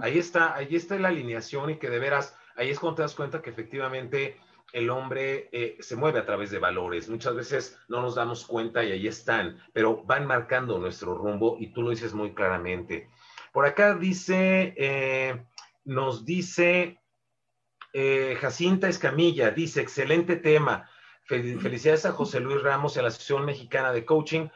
Ahí 0.00 0.18
está, 0.18 0.54
ahí 0.54 0.74
está 0.74 0.98
la 0.98 1.08
alineación 1.08 1.70
y 1.70 1.76
que 1.76 1.90
de 1.90 1.98
veras, 1.98 2.36
ahí 2.56 2.70
es 2.70 2.78
cuando 2.78 2.96
te 2.96 3.02
das 3.02 3.14
cuenta 3.14 3.42
que 3.42 3.50
efectivamente 3.50 4.38
el 4.74 4.90
hombre 4.90 5.48
eh, 5.52 5.76
se 5.78 5.94
mueve 5.94 6.18
a 6.18 6.26
través 6.26 6.50
de 6.50 6.58
valores. 6.58 7.08
Muchas 7.08 7.36
veces 7.36 7.78
no 7.88 8.02
nos 8.02 8.16
damos 8.16 8.44
cuenta 8.44 8.82
y 8.82 8.90
ahí 8.90 9.06
están, 9.06 9.62
pero 9.72 10.02
van 10.04 10.26
marcando 10.26 10.78
nuestro 10.78 11.14
rumbo 11.14 11.56
y 11.60 11.68
tú 11.68 11.82
lo 11.82 11.90
dices 11.90 12.12
muy 12.12 12.34
claramente. 12.34 13.08
Por 13.52 13.66
acá 13.66 13.94
dice, 13.94 14.74
eh, 14.76 15.44
nos 15.84 16.24
dice 16.24 16.98
eh, 17.92 18.36
Jacinta 18.40 18.88
Escamilla, 18.88 19.52
dice, 19.52 19.80
excelente 19.80 20.36
tema. 20.36 20.90
Felicidades 21.26 22.04
a 22.04 22.12
José 22.12 22.40
Luis 22.40 22.60
Ramos 22.60 22.96
y 22.96 22.98
a 22.98 23.02
la 23.02 23.08
Asociación 23.08 23.46
Mexicana 23.46 23.92
de 23.92 24.04
Coaching 24.04 24.48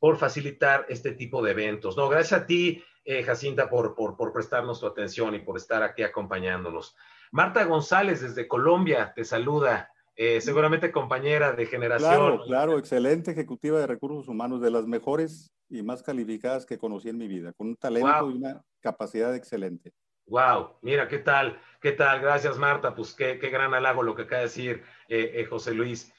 por 0.00 0.16
facilitar 0.16 0.84
este 0.88 1.12
tipo 1.12 1.40
de 1.42 1.52
eventos. 1.52 1.96
No, 1.96 2.08
gracias 2.08 2.40
a 2.40 2.46
ti, 2.46 2.82
eh, 3.04 3.22
Jacinta, 3.22 3.70
por, 3.70 3.94
por, 3.94 4.32
prestarnos 4.32 4.80
tu 4.80 4.86
atención 4.86 5.34
y 5.34 5.38
por 5.38 5.56
estar 5.56 5.82
aquí 5.82 6.02
acompañándonos. 6.02 6.96
Marta 7.32 7.64
González, 7.64 8.20
desde 8.20 8.46
Colombia, 8.46 9.12
te 9.14 9.24
saluda. 9.24 9.90
Eh, 10.16 10.40
seguramente 10.42 10.92
compañera 10.92 11.52
de 11.52 11.64
generación. 11.64 12.10
Claro, 12.10 12.44
claro, 12.44 12.78
excelente 12.78 13.30
ejecutiva 13.30 13.78
de 13.80 13.86
recursos 13.86 14.28
humanos, 14.28 14.60
de 14.60 14.70
las 14.70 14.86
mejores 14.86 15.50
y 15.70 15.82
más 15.82 16.02
calificadas 16.02 16.66
que 16.66 16.76
conocí 16.76 17.08
en 17.08 17.16
mi 17.16 17.26
vida, 17.26 17.54
con 17.54 17.68
un 17.68 17.76
talento 17.76 18.30
y 18.30 18.36
una 18.36 18.62
capacidad 18.80 19.34
excelente. 19.34 19.94
Wow, 20.26 20.76
mira, 20.82 21.08
¿qué 21.08 21.18
tal? 21.18 21.58
¿Qué 21.80 21.92
tal? 21.92 22.20
Gracias, 22.20 22.58
Marta. 22.58 22.94
Pues 22.94 23.14
qué, 23.14 23.38
qué 23.38 23.48
gran 23.48 23.72
halago 23.72 24.02
lo 24.02 24.14
que 24.14 24.22
acaba 24.22 24.40
de 24.40 24.48
decir 24.48 24.82
eh, 25.08 25.46
José 25.48 25.72
Luis. 25.72 26.12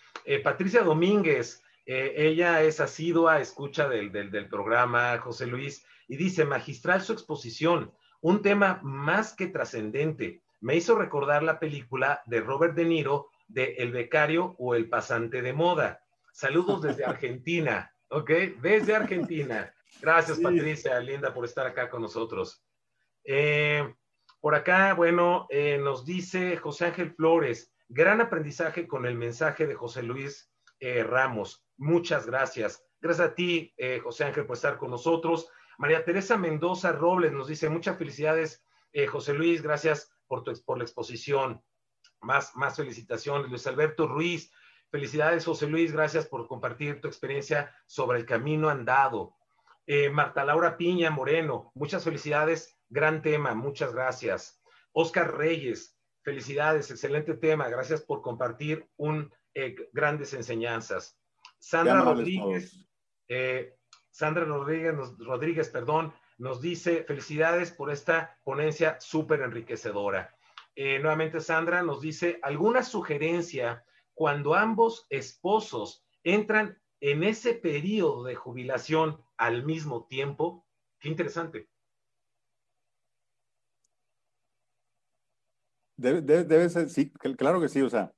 Patricia 0.44 0.82
Domínguez, 0.82 1.64
ella 1.94 2.62
es 2.62 2.80
asidua, 2.80 3.39
escucha 3.39 3.88
del, 3.88 4.12
del, 4.12 4.32
del 4.32 4.48
programa, 4.48 5.18
José 5.20 5.48
Luis, 5.48 5.86
y 6.08 6.18
dice, 6.18 6.46
magistral 6.46 7.02
su 7.02 7.14
exposición, 7.14 7.92
un 8.22 8.42
tema 8.42 8.80
más 8.84 9.34
que 9.34 9.48
trascendente. 9.48 10.42
Me 10.60 10.76
hizo 10.76 10.96
recordar 10.96 11.42
la 11.42 11.60
película 11.60 12.22
de 12.26 12.42
Robert 12.42 12.76
De 12.76 12.86
Niro 12.86 13.30
de 13.48 13.76
El 13.78 13.92
becario 13.92 14.56
o 14.60 14.76
el 14.76 14.89
pasante 14.89 15.42
de 15.42 15.54
moda. 15.54 16.02
Saludos 16.32 16.82
desde 16.82 17.06
Argentina, 17.06 17.94
¿ok? 18.10 18.30
Desde 18.62 18.96
Argentina. 18.96 19.74
Gracias, 20.02 20.39
Patricia, 20.39 21.00
linda, 21.00 21.34
por 21.34 21.46
estar 21.46 21.66
acá 21.66 21.89
con 21.89 22.02
nosotros. 22.02 22.64
Eh, 23.24 23.94
por 24.39 24.56
acá, 24.56 24.94
bueno, 24.94 25.48
eh, 25.50 25.78
nos 25.78 26.06
dice 26.06 26.58
José 26.58 26.86
Ángel 26.86 27.14
Flores, 27.14 27.72
gran 27.89 28.22
aprendizaje 28.22 28.88
con 28.88 29.06
el 29.06 29.16
mensaje 29.16 29.68
de 29.68 29.76
José 29.76 30.04
Luis 30.04 30.51
eh, 30.82 31.04
Ramos. 31.04 31.64
Muchas 31.78 32.26
gracias. 32.26 32.84
Gracias 33.00 33.30
a 33.30 33.34
ti, 33.34 33.74
José 34.04 34.26
Ángel, 34.26 34.46
por 34.46 34.56
estar 34.56 34.78
con 34.78 34.92
nosotros. 34.92 35.50
María 35.82 36.06
Teresa 36.06 36.38
Mendoza 36.38 36.92
Robles 36.92 37.32
nos 37.32 37.48
dice, 37.48 37.68
muchas 37.68 37.98
felicidades, 37.98 38.64
eh, 38.94 39.08
José 39.08 39.34
Luis, 39.34 39.64
gracias 39.64 40.12
por, 40.28 40.44
tu, 40.44 40.54
por 40.64 40.78
la 40.78 40.84
exposición. 40.84 41.64
Más, 42.20 42.56
más 42.56 42.76
felicitaciones. 42.76 43.50
Luis 43.50 43.66
Alberto 43.66 44.08
Ruiz, 44.08 44.52
felicidades, 44.92 45.44
José 45.44 45.66
Luis, 45.66 45.92
gracias 45.92 46.28
por 46.28 46.48
compartir 46.48 47.02
tu 47.02 47.08
experiencia 47.08 47.76
sobre 47.88 48.20
el 48.20 48.28
camino 48.28 48.70
andado. 48.70 49.36
Eh, 49.88 50.12
Marta 50.12 50.46
Laura 50.46 50.78
Piña 50.78 51.10
Moreno, 51.10 51.72
muchas 51.74 52.04
felicidades, 52.04 52.78
gran 52.90 53.24
tema, 53.24 53.56
muchas 53.56 53.92
gracias. 53.92 54.62
Oscar 54.92 55.36
Reyes, 55.36 55.98
felicidades, 56.22 56.92
excelente 56.92 57.34
tema, 57.34 57.70
gracias 57.70 58.02
por 58.02 58.22
compartir 58.22 58.88
un 58.98 59.34
eh, 59.54 59.76
grandes 59.93 60.34
enseñanzas. 60.34 61.18
Sandra 61.60 62.02
Rodríguez, 62.02 62.88
Sandra 64.10 64.45
Rodríguez, 64.45 64.95
Rodríguez 65.20 65.70
perdón, 65.70 66.14
nos 66.38 66.62
dice 66.62 67.04
felicidades 67.04 67.72
por 67.72 67.91
esta 67.91 68.38
ponencia 68.43 68.99
súper 68.99 69.41
enriquecedora. 69.41 70.36
Eh, 70.76 70.99
nuevamente 70.99 71.39
Sandra 71.39 71.84
nos 71.84 72.02
dice 72.02 72.39
alguna 72.41 72.84
sugerencia 72.84 73.86
cuando 74.14 74.56
ambos 74.56 75.06
esposos 75.10 76.06
entran 76.24 76.82
en 76.99 77.24
ese 77.24 77.54
periodo 77.54 78.24
de 78.24 78.36
jubilación 78.36 79.24
al 79.38 79.64
mismo 79.64 80.08
tiempo. 80.08 80.66
Qué 80.99 81.10
interesante. 81.10 81.70
Debe, 85.97 86.70
ser, 86.70 86.89
sí, 86.89 87.12
claro 87.38 87.62
que 87.62 87.70
sí, 87.70 87.82
o 87.82 87.89
sea, 87.89 88.12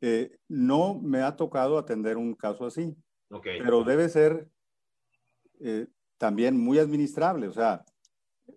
eh, 0.00 0.38
no 0.48 0.94
me 0.94 1.22
ha 1.22 1.36
tocado 1.36 1.78
atender 1.78 2.16
un 2.16 2.34
caso 2.34 2.66
así, 2.66 2.96
okay. 3.30 3.60
pero 3.62 3.84
debe 3.84 4.08
ser 4.08 4.48
eh, 5.60 5.86
también 6.18 6.58
muy 6.58 6.78
administrable. 6.78 7.48
O 7.48 7.52
sea, 7.52 7.84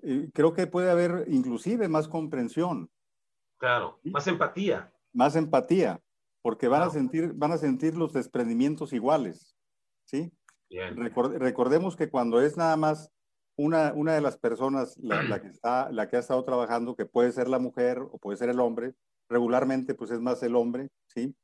eh, 0.01 0.29
creo 0.33 0.53
que 0.53 0.67
puede 0.67 0.89
haber 0.89 1.25
inclusive 1.27 1.87
más 1.87 2.07
comprensión. 2.07 2.89
Claro, 3.57 3.99
más 4.03 4.27
empatía. 4.27 4.91
Más 5.13 5.35
empatía, 5.35 6.01
porque 6.41 6.67
van, 6.67 6.83
a, 6.83 6.89
sentir, 6.89 7.33
van 7.33 7.51
a 7.51 7.57
sentir 7.57 7.95
los 7.95 8.13
desprendimientos 8.13 8.93
iguales. 8.93 9.55
¿sí? 10.05 10.31
recordemos 10.69 11.95
que 11.95 12.09
cuando 12.09 12.41
es 12.41 12.57
nada 12.57 12.75
más 12.75 13.11
una, 13.55 13.93
una 13.93 14.15
de 14.15 14.21
las 14.21 14.37
personas 14.37 14.97
la, 14.97 15.39
que 15.41 15.47
está, 15.49 15.91
la 15.91 16.07
que 16.07 16.15
ha 16.15 16.19
estado 16.19 16.43
trabajando, 16.43 16.95
que 16.95 17.05
puede 17.05 17.31
ser 17.31 17.47
la 17.47 17.59
mujer 17.59 17.99
o 17.99 18.17
puede 18.17 18.37
ser 18.37 18.49
el 18.49 18.59
hombre, 18.59 18.95
regularmente 19.30 19.93
pues 19.93 20.11
es 20.11 20.19
más 20.19 20.41
el 20.43 20.55
hombre, 20.55 20.89
¿sí? 21.07 21.36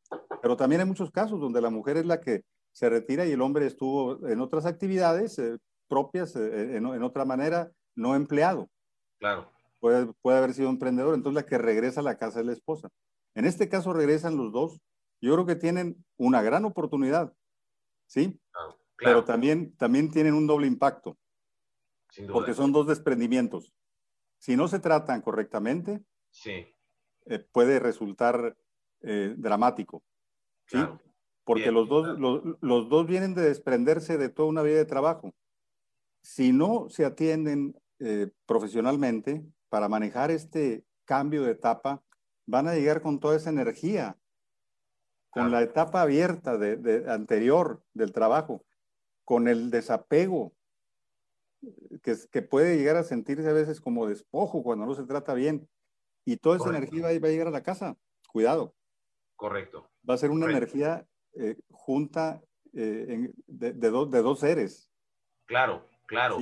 Pero 0.41 0.57
también 0.57 0.81
hay 0.81 0.87
muchos 0.87 1.11
casos 1.11 1.39
donde 1.39 1.61
la 1.61 1.69
mujer 1.69 1.97
es 1.97 2.05
la 2.05 2.19
que 2.19 2.43
se 2.71 2.89
retira 2.89 3.25
y 3.25 3.31
el 3.31 3.41
hombre 3.41 3.65
estuvo 3.65 4.27
en 4.27 4.39
otras 4.41 4.65
actividades 4.65 5.37
eh, 5.39 5.57
propias, 5.87 6.35
eh, 6.35 6.77
en, 6.77 6.85
otra 7.03 7.25
manera, 7.25 7.71
no 7.95 8.15
empleado. 8.15 8.69
Claro. 9.19 9.51
Puede, 9.79 10.13
puede 10.21 10.37
haber 10.37 10.53
sido 10.53 10.69
emprendedor, 10.69 11.15
entonces 11.15 11.41
la 11.41 11.47
que 11.47 11.57
regresa 11.57 12.01
a 12.01 12.03
la 12.03 12.17
casa 12.17 12.39
es 12.39 12.45
la 12.45 12.53
esposa. 12.53 12.89
En 13.35 13.45
este 13.45 13.69
caso 13.69 13.93
regresan 13.93 14.37
los 14.37 14.51
dos. 14.51 14.79
Yo 15.21 15.33
creo 15.33 15.45
que 15.45 15.55
tienen 15.55 16.03
una 16.17 16.41
gran 16.41 16.65
oportunidad, 16.65 17.33
¿sí? 18.07 18.39
Claro, 18.51 18.79
Pero 18.97 19.23
también, 19.23 19.75
también 19.75 20.11
tienen 20.11 20.33
un 20.33 20.47
doble 20.47 20.67
impacto. 20.67 21.17
Sin 22.09 22.27
duda. 22.27 22.33
Porque 22.33 22.53
son 22.53 22.71
dos 22.71 22.87
desprendimientos. 22.87 23.73
Si 24.37 24.55
no 24.55 24.67
se 24.67 24.79
tratan 24.79 25.21
correctamente, 25.21 26.01
sí. 26.31 26.65
Eh, 27.25 27.39
puede 27.51 27.79
resultar 27.79 28.55
dramático. 29.01 30.03
¿sí? 30.65 30.75
Claro 30.77 30.99
porque 31.49 31.71
los, 31.71 31.89
dos, 31.89 32.19
los, 32.61 32.89
dos 32.89 33.07
vienen 33.07 33.33
de 33.33 33.41
desprenderse 33.41 34.19
de 34.19 34.29
toda 34.29 34.49
una 34.49 34.61
vida 34.61 34.77
de 34.77 34.85
trabajo. 34.85 35.33
Si 36.21 36.51
no 36.51 36.89
se 36.89 37.05
atienden 37.05 37.75
eh, 37.97 38.29
profesionalmente 38.45 39.43
para 39.67 39.89
manejar 39.89 40.29
este 40.29 40.85
cambio 41.05 41.41
de 41.41 41.53
etapa, 41.53 42.03
van 42.45 42.67
a 42.67 42.75
llegar 42.75 43.01
con 43.01 43.19
toda 43.19 43.35
esa 43.35 43.49
energía 43.49 44.15
con 45.31 45.49
la 45.49 45.63
etapa 45.63 46.03
abierta 46.03 46.55
de, 46.59 47.05
anterior 47.09 47.81
del 47.95 48.11
trabajo, 48.11 48.63
con 49.25 49.47
el 49.47 49.71
desapego, 49.71 50.53
que, 52.03 52.15
que, 52.29 52.43
puede 52.43 52.77
llegar 52.77 52.95
a 52.95 53.03
sentirse 53.03 53.49
a 53.49 53.53
veces 53.53 53.81
como 53.81 54.05
despojo 54.05 54.61
cuando 54.61 54.85
no 54.85 54.93
se 54.93 55.05
trata 55.05 55.33
bien. 55.33 55.67
Y 56.25 56.37
toda 56.37 56.57
esa 56.57 56.69
energía 56.69 57.03
va, 57.03 57.09
a 57.09 57.31
llegar 57.31 57.47
a 57.47 57.51
la 57.51 57.63
casa. 57.63 57.97
Cuidado. 58.31 58.75
Correcto. 59.35 59.89
Va 60.07 60.13
a 60.13 60.17
ser 60.17 60.31
una 60.31 60.45
energía 60.45 61.05
eh, 61.33 61.55
junta 61.71 62.41
eh, 62.73 63.31
de, 63.47 63.73
de, 63.73 63.91
de, 63.91 64.21
dos 64.21 64.39
seres. 64.39 64.91
Claro, 65.45 65.87
claro. 66.05 66.37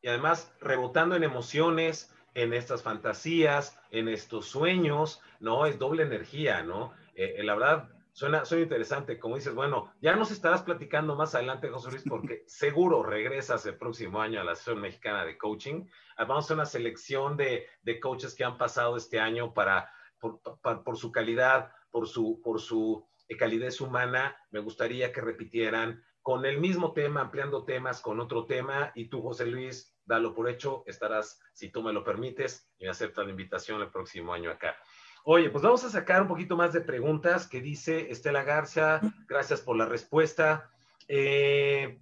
Y 0.00 0.08
además 0.08 0.52
rebotando 0.60 1.16
en 1.16 1.24
emociones, 1.24 2.14
en 2.34 2.52
estas 2.52 2.82
fantasías, 2.82 3.78
en 3.90 4.08
estos 4.08 4.46
sueños, 4.46 5.20
¿no? 5.40 5.66
Es 5.66 5.78
doble 5.78 6.04
energía, 6.04 6.62
¿no? 6.62 6.92
Eh, 7.14 7.42
la 7.42 7.54
verdad, 7.54 7.88
suena, 8.12 8.44
suena 8.44 8.64
interesante. 8.64 9.18
Como 9.18 9.36
dices, 9.36 9.54
bueno, 9.54 9.92
ya 10.00 10.14
nos 10.16 10.30
estarás 10.30 10.62
platicando 10.62 11.16
más 11.16 11.34
adelante, 11.34 11.68
José 11.68 11.90
Luis, 11.90 12.04
porque 12.08 12.44
seguro 12.46 13.02
regresas 13.02 13.66
el 13.66 13.76
próximo 13.76 14.20
año 14.20 14.40
a 14.40 14.44
la 14.44 14.52
Asociación 14.52 14.82
Mexicana 14.82 15.24
de 15.24 15.38
Coaching. 15.38 15.86
Ah, 16.16 16.24
vamos 16.24 16.50
a 16.50 16.54
una 16.54 16.66
selección 16.66 17.36
de, 17.36 17.66
de 17.82 18.00
coaches 18.00 18.34
que 18.34 18.44
han 18.44 18.58
pasado 18.58 18.96
este 18.96 19.18
año 19.18 19.52
para, 19.54 19.90
por, 20.18 20.40
por 20.84 20.96
su 20.96 21.10
calidad, 21.10 21.72
por 21.90 22.06
su, 22.06 22.40
por 22.42 22.60
su 22.60 23.06
calidez 23.38 23.80
humana. 23.80 24.36
Me 24.50 24.60
gustaría 24.60 25.12
que 25.12 25.20
repitieran 25.20 26.02
con 26.22 26.46
el 26.46 26.58
mismo 26.58 26.92
tema, 26.92 27.20
ampliando 27.20 27.64
temas 27.64 28.00
con 28.00 28.20
otro 28.20 28.46
tema. 28.46 28.92
Y 28.94 29.08
tú, 29.08 29.22
José 29.22 29.46
Luis, 29.46 29.96
dalo 30.04 30.34
por 30.34 30.48
hecho, 30.48 30.84
estarás, 30.86 31.40
si 31.52 31.70
tú 31.70 31.82
me 31.82 31.92
lo 31.92 32.04
permites, 32.04 32.70
y 32.78 32.84
me 32.84 32.90
aceptas 32.90 33.24
la 33.24 33.30
invitación 33.30 33.80
el 33.80 33.90
próximo 33.90 34.32
año 34.32 34.50
acá. 34.50 34.76
Oye, 35.24 35.50
pues 35.50 35.62
vamos 35.62 35.84
a 35.84 35.90
sacar 35.90 36.22
un 36.22 36.28
poquito 36.28 36.56
más 36.56 36.72
de 36.72 36.80
preguntas 36.80 37.46
que 37.46 37.60
dice 37.60 38.10
Estela 38.10 38.42
Garza. 38.42 39.00
Gracias 39.28 39.60
por 39.60 39.76
la 39.76 39.86
respuesta. 39.86 40.68
Eh, 41.06 42.00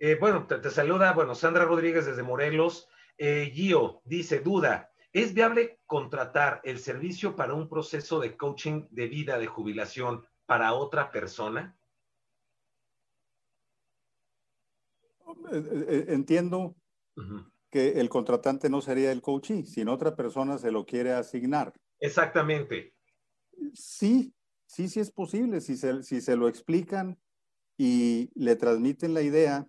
eh, 0.00 0.16
bueno, 0.18 0.46
te, 0.46 0.68
saluda, 0.70 1.12
bueno, 1.12 1.36
Sandra 1.36 1.64
Rodríguez 1.64 2.06
desde 2.06 2.24
Morelos. 2.24 2.88
Eh, 3.18 3.52
Gio 3.54 4.02
dice, 4.04 4.40
duda, 4.40 4.90
¿es 5.12 5.32
viable 5.32 5.80
contratar 5.86 6.60
el 6.64 6.80
servicio 6.80 7.36
para 7.36 7.54
un 7.54 7.68
proceso 7.68 8.18
de 8.18 8.36
coaching 8.36 8.88
de 8.90 9.06
vida 9.06 9.38
de 9.38 9.46
jubilación 9.46 10.26
para 10.46 10.72
otra 10.72 11.12
persona? 11.12 11.76
Entiendo 15.52 16.74
que 17.70 18.00
el 18.00 18.08
contratante 18.08 18.68
no 18.68 18.80
sería 18.80 19.12
el 19.12 19.22
coachee, 19.22 19.64
sino 19.64 19.92
otra 19.92 20.16
persona 20.16 20.58
se 20.58 20.72
lo 20.72 20.84
quiere 20.84 21.12
asignar. 21.12 21.72
Exactamente. 22.00 22.94
Sí, 23.74 24.32
sí, 24.66 24.88
sí 24.88 25.00
es 25.00 25.10
posible, 25.10 25.60
si 25.60 25.76
se, 25.76 26.02
si 26.02 26.20
se 26.20 26.36
lo 26.36 26.48
explican 26.48 27.18
y 27.76 28.30
le 28.34 28.56
transmiten 28.56 29.14
la 29.14 29.22
idea 29.22 29.66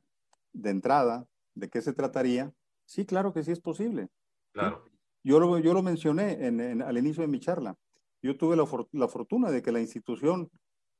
de 0.54 0.70
entrada 0.70 1.26
de 1.56 1.70
qué 1.70 1.82
se 1.82 1.94
trataría, 1.94 2.54
sí, 2.86 3.06
claro 3.06 3.34
que 3.34 3.44
sí 3.44 3.52
es 3.52 3.60
posible. 3.60 4.10
Claro. 4.52 4.86
Yo, 5.24 5.40
lo, 5.40 5.60
yo 5.60 5.74
lo 5.74 5.84
mencioné 5.84 6.46
en, 6.46 6.82
al 6.82 6.98
inicio 6.98 7.22
de 7.22 7.28
mi 7.28 7.40
charla. 7.40 7.76
Yo 8.22 8.38
tuve 8.38 8.56
la, 8.56 8.66
la 8.92 9.08
fortuna 9.08 9.52
de 9.52 9.62
que 9.62 9.72
la 9.72 9.80
institución 9.80 10.50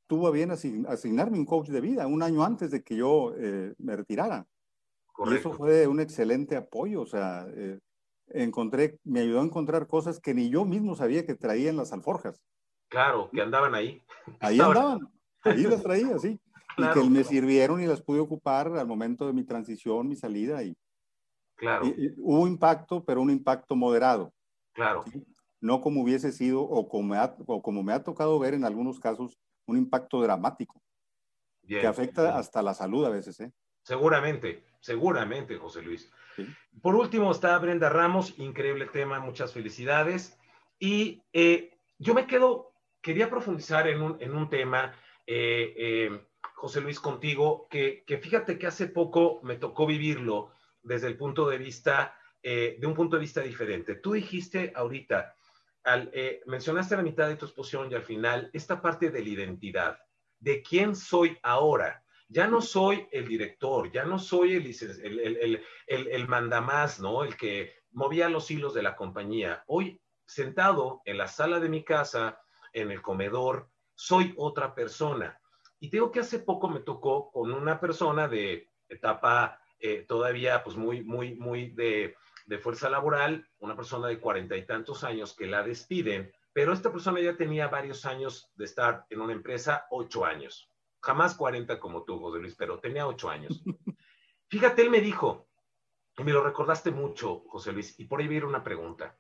tuvo 0.08 0.28
a 0.28 0.32
bien 0.32 0.52
asignarme 0.52 1.38
un 1.38 1.46
coach 1.46 1.70
de 1.70 1.82
vida 1.82 2.08
un 2.08 2.24
año 2.24 2.44
antes 2.44 2.72
de 2.72 2.84
que 2.84 2.96
yo 2.96 3.34
eh, 3.38 3.74
me 3.78 3.96
retirara. 3.96 4.48
Y 5.26 5.36
eso 5.36 5.52
fue 5.52 5.86
un 5.86 6.00
excelente 6.00 6.56
apoyo, 6.56 7.02
o 7.02 7.06
sea, 7.06 7.46
eh, 7.54 7.78
encontré, 8.32 9.00
me 9.04 9.22
ayudó 9.22 9.42
a 9.42 9.46
encontrar 9.46 9.88
cosas 9.88 10.20
que 10.20 10.34
ni 10.34 10.50
yo 10.50 10.66
mismo 10.66 10.96
sabía 10.96 11.26
que 11.26 11.36
traían 11.36 11.78
las 11.78 11.94
alforjas. 11.94 12.42
Claro, 12.90 13.30
que 13.32 13.42
andaban 13.42 13.76
ahí. 13.76 14.02
Ahí 14.40 14.60
andaban, 14.60 15.00
ahí 15.44 15.64
las 15.64 15.84
traía, 15.84 16.18
sí. 16.20 16.40
Y 16.78 16.94
que 16.94 17.10
me 17.10 17.26
sirvieron 17.26 17.82
y 17.82 17.88
las 17.88 18.02
pude 18.02 18.22
ocupar 18.22 18.68
al 18.68 18.88
momento 18.88 19.28
de 19.28 19.34
mi 19.34 19.44
transición, 19.44 20.08
mi 20.08 20.16
salida. 20.16 20.64
Y, 20.64 20.78
claro. 21.56 21.86
hubo 22.18 22.48
impacto, 22.48 23.04
pero 23.04 23.22
un 23.22 23.30
impacto 23.30 23.76
moderado. 23.76 24.34
Claro. 24.72 25.04
No 25.60 25.82
como 25.82 26.02
hubiese 26.02 26.32
sido 26.32 26.62
o 26.62 26.88
como, 26.88 27.16
ha, 27.16 27.36
o 27.48 27.62
como 27.62 27.84
me 27.84 27.92
ha 27.92 28.02
tocado 28.02 28.40
ver 28.40 28.54
en 28.54 28.64
algunos 28.64 28.98
casos, 28.98 29.38
un 29.66 29.78
impacto 29.78 30.22
dramático. 30.22 30.82
que 31.68 31.86
afecta 31.86 32.38
hasta 32.38 32.62
la 32.62 32.74
salud 32.74 33.04
a 33.04 33.10
veces, 33.10 33.40
¿eh? 33.42 33.52
Seguramente, 33.84 34.64
seguramente, 34.80 35.58
José 35.58 35.82
Luis. 35.82 36.10
Por 36.82 36.96
último 36.96 37.32
está 37.32 37.58
Brenda 37.60 37.90
Ramos, 37.90 38.38
increíble 38.38 38.86
tema, 38.86 39.20
muchas 39.20 39.54
felicidades. 39.54 40.38
Y 40.80 41.24
eh, 41.34 41.78
yo 41.98 42.14
me 42.14 42.26
quedo, 42.26 42.74
quería 43.02 43.30
profundizar 43.30 43.88
en 43.88 44.02
un, 44.02 44.50
tema, 44.50 44.96
eh, 45.28 45.74
eh, 45.78 46.26
José 46.56 46.82
Luis, 46.82 47.00
contigo, 47.00 47.68
que, 47.70 48.04
fíjate 48.22 48.58
que 48.58 48.68
hace 48.68 48.88
poco 48.88 49.42
me 49.44 49.58
tocó 49.58 49.86
vivirlo 49.86 50.52
desde 50.82 51.08
el 51.08 51.18
punto 51.18 51.50
de 51.50 51.58
vista, 51.58 52.16
de 52.42 52.80
un 52.84 52.94
punto 52.94 53.18
de 53.18 53.22
vista 53.22 53.42
diferente. 53.42 53.96
Tú 53.96 54.14
dijiste 54.14 54.72
ahorita, 54.74 55.36
al, 55.84 56.12
mencionaste 56.46 56.96
la 56.96 57.04
mitad 57.04 57.28
de 57.28 57.36
tu 57.36 57.46
exposición 57.46 57.92
y 57.92 57.96
al 57.96 58.04
final 58.04 58.50
esta 58.54 58.82
parte 58.82 59.12
de 59.12 59.22
la 59.22 59.30
identidad, 59.30 60.00
de 60.40 60.62
quién 60.62 60.96
soy 60.96 61.38
ahora 61.44 62.02
ya 62.30 62.48
no 62.48 62.62
soy 62.62 63.08
el 63.12 63.28
director, 63.28 63.92
ya 63.92 64.06
no 64.06 64.20
soy 64.20 64.54
el, 64.54 64.68
el, 65.04 65.62
el, 65.88 66.08
el, 66.08 66.28
mandamás, 66.28 67.00
¿no? 67.00 67.24
El 67.24 67.36
que 67.36 67.74
movía 67.92 68.30
los 68.30 68.50
hilos 68.52 68.76
de 68.76 68.84
la 68.84 68.96
compañía. 68.96 69.64
Hoy, 69.66 70.00
sentado 70.28 71.02
en 71.06 71.18
la 71.18 71.28
sala 71.28 71.60
de 71.60 71.70
mi 71.70 71.84
casa, 71.84 72.40
en 72.72 72.92
el 72.92 73.02
comedor, 73.02 73.72
soy 73.96 74.36
otra 74.38 74.76
persona. 74.76 75.42
Y 75.80 75.90
tengo 75.90 76.12
que 76.12 76.20
hace 76.20 76.40
poco 76.40 76.70
me 76.70 76.82
tocó 76.82 77.32
con 77.32 77.52
una 77.52 77.80
persona 77.80 78.28
de 78.28 78.70
etapa 78.88 79.60
eh, 79.80 80.06
todavía, 80.08 80.64
pues 80.64 80.78
muy, 80.78 81.04
muy, 81.04 81.34
muy 81.34 81.72
de, 81.72 82.16
de 82.46 82.58
fuerza 82.60 82.92
laboral, 82.92 83.50
una 83.58 83.76
persona 83.76 84.08
de 84.08 84.20
cuarenta 84.20 84.56
y 84.56 84.68
tantos 84.68 85.04
años 85.04 85.36
que 85.36 85.48
la 85.48 85.64
despiden, 85.64 86.32
pero 86.54 86.74
esta 86.74 86.92
persona 86.92 87.22
ya 87.22 87.36
tenía 87.36 87.70
varios 87.70 88.06
años 88.06 88.52
de 88.56 88.66
estar 88.66 89.06
en 89.10 89.22
una 89.22 89.34
empresa, 89.34 89.88
ocho 89.90 90.26
años 90.26 90.70
jamás 91.02 91.36
40 91.36 91.80
como 91.80 92.04
tú, 92.04 92.20
José 92.20 92.40
Luis, 92.40 92.56
pero 92.56 92.80
tenía 92.80 93.08
8 93.08 93.30
años. 93.30 93.64
Fíjate, 94.50 94.82
él 94.82 94.90
me 94.90 95.02
dijo, 95.02 95.48
y 96.18 96.24
me 96.24 96.34
lo 96.34 96.44
recordaste 96.44 96.92
mucho, 96.92 97.44
José 97.48 97.72
Luis, 97.72 98.00
y 98.00 98.06
por 98.06 98.20
ahí 98.20 98.28
viene 98.28 98.46
una 98.46 98.64
pregunta. 98.64 99.18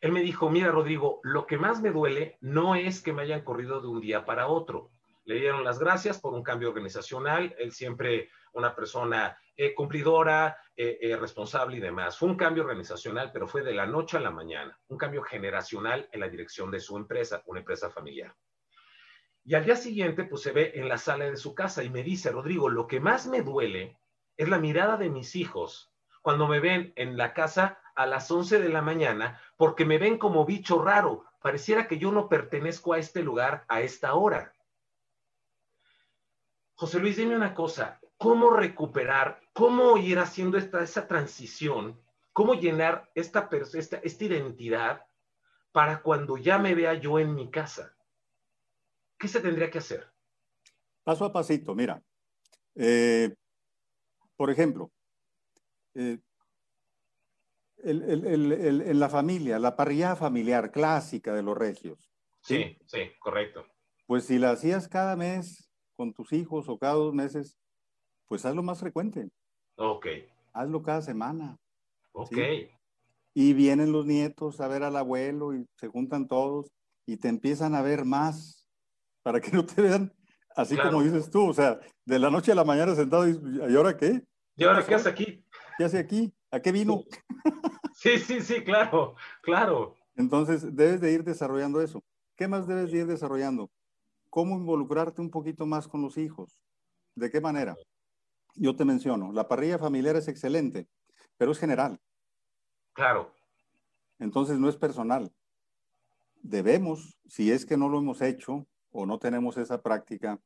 Él 0.00 0.12
me 0.12 0.22
dijo, 0.22 0.48
mira, 0.48 0.70
Rodrigo, 0.70 1.20
lo 1.22 1.46
que 1.46 1.58
más 1.58 1.82
me 1.82 1.90
duele 1.90 2.38
no 2.40 2.74
es 2.74 3.02
que 3.02 3.12
me 3.12 3.22
hayan 3.22 3.42
corrido 3.42 3.80
de 3.80 3.88
un 3.88 4.00
día 4.00 4.24
para 4.24 4.46
otro. 4.46 4.90
Le 5.24 5.34
dieron 5.34 5.62
las 5.62 5.78
gracias 5.78 6.18
por 6.18 6.32
un 6.32 6.42
cambio 6.42 6.70
organizacional, 6.70 7.54
él 7.58 7.72
siempre 7.72 8.30
una 8.52 8.74
persona 8.74 9.38
eh, 9.56 9.74
cumplidora, 9.74 10.56
eh, 10.74 10.98
eh, 11.02 11.16
responsable 11.16 11.76
y 11.76 11.80
demás. 11.80 12.18
Fue 12.18 12.30
un 12.30 12.36
cambio 12.36 12.62
organizacional, 12.62 13.30
pero 13.30 13.46
fue 13.46 13.62
de 13.62 13.74
la 13.74 13.84
noche 13.84 14.16
a 14.16 14.20
la 14.20 14.30
mañana, 14.30 14.78
un 14.88 14.96
cambio 14.96 15.22
generacional 15.22 16.08
en 16.10 16.20
la 16.20 16.28
dirección 16.28 16.70
de 16.70 16.80
su 16.80 16.96
empresa, 16.96 17.42
una 17.44 17.60
empresa 17.60 17.90
familiar. 17.90 18.34
Y 19.44 19.54
al 19.54 19.64
día 19.64 19.76
siguiente, 19.76 20.24
pues 20.24 20.42
se 20.42 20.52
ve 20.52 20.72
en 20.74 20.88
la 20.88 20.98
sala 20.98 21.24
de 21.24 21.36
su 21.36 21.54
casa 21.54 21.82
y 21.82 21.90
me 21.90 22.02
dice, 22.02 22.30
Rodrigo, 22.30 22.68
lo 22.68 22.86
que 22.86 23.00
más 23.00 23.26
me 23.26 23.42
duele 23.42 23.98
es 24.36 24.48
la 24.48 24.58
mirada 24.58 24.96
de 24.96 25.10
mis 25.10 25.36
hijos 25.36 25.90
cuando 26.22 26.46
me 26.46 26.60
ven 26.60 26.92
en 26.96 27.16
la 27.16 27.32
casa 27.32 27.78
a 27.94 28.06
las 28.06 28.30
11 28.30 28.60
de 28.60 28.68
la 28.68 28.82
mañana, 28.82 29.40
porque 29.56 29.84
me 29.84 29.98
ven 29.98 30.18
como 30.18 30.44
bicho 30.44 30.82
raro. 30.82 31.24
Pareciera 31.40 31.88
que 31.88 31.98
yo 31.98 32.12
no 32.12 32.28
pertenezco 32.28 32.92
a 32.92 32.98
este 32.98 33.22
lugar 33.22 33.64
a 33.68 33.80
esta 33.80 34.14
hora. 34.14 34.52
José 36.74 36.98
Luis, 36.98 37.16
dime 37.16 37.36
una 37.36 37.54
cosa, 37.54 38.00
¿cómo 38.16 38.50
recuperar, 38.50 39.40
cómo 39.52 39.98
ir 39.98 40.18
haciendo 40.18 40.56
esta, 40.56 40.82
esa 40.82 41.06
transición, 41.06 42.00
cómo 42.32 42.54
llenar 42.54 43.10
esta, 43.14 43.48
esta, 43.74 43.98
esta 43.98 44.24
identidad 44.24 45.06
para 45.72 46.02
cuando 46.02 46.36
ya 46.36 46.58
me 46.58 46.74
vea 46.74 46.94
yo 46.94 47.18
en 47.18 47.34
mi 47.34 47.50
casa? 47.50 47.94
¿Qué 49.20 49.28
se 49.28 49.40
tendría 49.40 49.70
que 49.70 49.78
hacer? 49.78 50.10
Paso 51.04 51.26
a 51.26 51.32
pasito, 51.32 51.74
mira. 51.74 52.02
Eh, 52.74 53.34
por 54.34 54.50
ejemplo, 54.50 54.90
eh, 55.94 56.18
en 57.82 58.98
la 58.98 59.10
familia, 59.10 59.58
la 59.58 59.76
parrilla 59.76 60.16
familiar 60.16 60.72
clásica 60.72 61.34
de 61.34 61.42
los 61.42 61.56
regios. 61.56 62.10
¿sí? 62.40 62.78
sí, 62.86 62.98
correcto. 63.18 63.66
Pues 64.06 64.24
si 64.24 64.38
la 64.38 64.52
hacías 64.52 64.88
cada 64.88 65.16
mes 65.16 65.70
con 65.96 66.14
tus 66.14 66.32
hijos 66.32 66.70
o 66.70 66.78
cada 66.78 66.94
dos 66.94 67.12
meses, 67.12 67.58
pues 68.26 68.46
hazlo 68.46 68.62
más 68.62 68.80
frecuente. 68.80 69.28
Ok. 69.76 70.06
Hazlo 70.54 70.82
cada 70.82 71.02
semana. 71.02 71.58
Ok. 72.12 72.38
Y 73.34 73.52
vienen 73.52 73.92
los 73.92 74.06
nietos 74.06 74.62
a 74.62 74.68
ver 74.68 74.82
al 74.82 74.96
abuelo 74.96 75.54
y 75.54 75.66
se 75.76 75.88
juntan 75.88 76.26
todos 76.26 76.72
y 77.06 77.18
te 77.18 77.28
empiezan 77.28 77.74
a 77.74 77.82
ver 77.82 78.06
más 78.06 78.59
para 79.22 79.40
que 79.40 79.50
no 79.50 79.64
te 79.64 79.82
vean 79.82 80.12
así 80.56 80.76
como 80.76 81.02
dices 81.02 81.30
tú, 81.30 81.48
o 81.48 81.54
sea, 81.54 81.78
de 82.04 82.18
la 82.18 82.30
noche 82.30 82.52
a 82.52 82.54
la 82.54 82.64
mañana 82.64 82.94
sentado 82.94 83.28
y, 83.28 83.40
¿y 83.70 83.76
ahora 83.76 83.96
qué? 83.96 84.24
¿Y 84.56 84.64
ahora 84.64 84.84
qué 84.84 84.94
hace 84.94 85.08
aquí? 85.08 85.44
¿Qué 85.78 85.84
hace 85.84 85.98
aquí? 85.98 86.34
¿A 86.50 86.60
qué 86.60 86.72
vino? 86.72 87.04
Sí, 87.92 88.18
sí, 88.18 88.40
sí, 88.40 88.64
claro, 88.64 89.14
claro. 89.42 89.94
Entonces, 90.16 90.74
debes 90.74 91.02
de 91.02 91.12
ir 91.12 91.22
desarrollando 91.22 91.82
eso. 91.82 92.02
¿Qué 92.34 92.48
más 92.48 92.66
debes 92.66 92.90
de 92.90 92.98
ir 92.98 93.06
desarrollando? 93.06 93.70
cómo 94.30 94.56
involucrarte 94.56 95.20
un 95.20 95.30
poquito 95.30 95.66
más 95.66 95.86
con 95.86 96.00
los 96.00 96.16
hijos. 96.16 96.56
¿De 97.14 97.30
qué 97.30 97.40
manera? 97.40 97.76
Yo 98.54 98.74
te 98.74 98.84
menciono, 98.84 99.32
la 99.32 99.48
parrilla 99.48 99.78
familiar 99.78 100.16
es 100.16 100.28
excelente, 100.28 100.88
pero 101.36 101.52
es 101.52 101.58
general. 101.58 102.00
Claro. 102.92 103.34
Entonces 104.18 104.58
no 104.58 104.68
es 104.68 104.76
personal. 104.76 105.30
Debemos, 106.36 107.18
si 107.26 107.50
es 107.50 107.66
que 107.66 107.76
no 107.76 107.88
lo 107.88 107.98
hemos 107.98 108.22
hecho 108.22 108.66
o 108.90 109.06
no 109.06 109.18
tenemos 109.18 109.56
esa 109.56 109.82
práctica, 109.82 110.40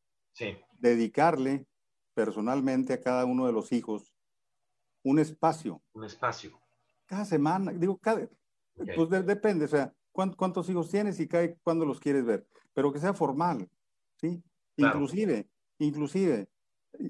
dedicarle 0.79 1.67
personalmente 2.15 2.93
a 2.93 3.01
cada 3.01 3.25
uno 3.25 3.47
de 3.47 3.53
los 3.53 3.73
hijos 3.73 4.15
un 5.03 5.19
espacio. 5.19 5.83
Un 5.93 6.05
espacio. 6.05 6.59
Cada 7.07 7.25
semana, 7.25 7.73
digo, 7.73 7.99
cada, 7.99 8.29
pues 8.97 9.11
depende, 9.27 9.67
o 9.67 9.69
sea, 9.69 9.95
¿cuántos, 10.13 10.69
hijos 10.69 10.91
tienes 10.91 11.21
y 11.21 11.29
cada, 11.29 11.55
cuándo 11.63 11.85
los 11.85 12.01
quieres 12.01 12.25
ver? 12.25 12.47
Pero 12.73 12.93
que 12.93 12.99
sea 12.99 13.13
formal, 13.13 13.69
¿sí? 14.17 14.43
Inclusive, 14.77 15.49
inclusive, 15.79 16.49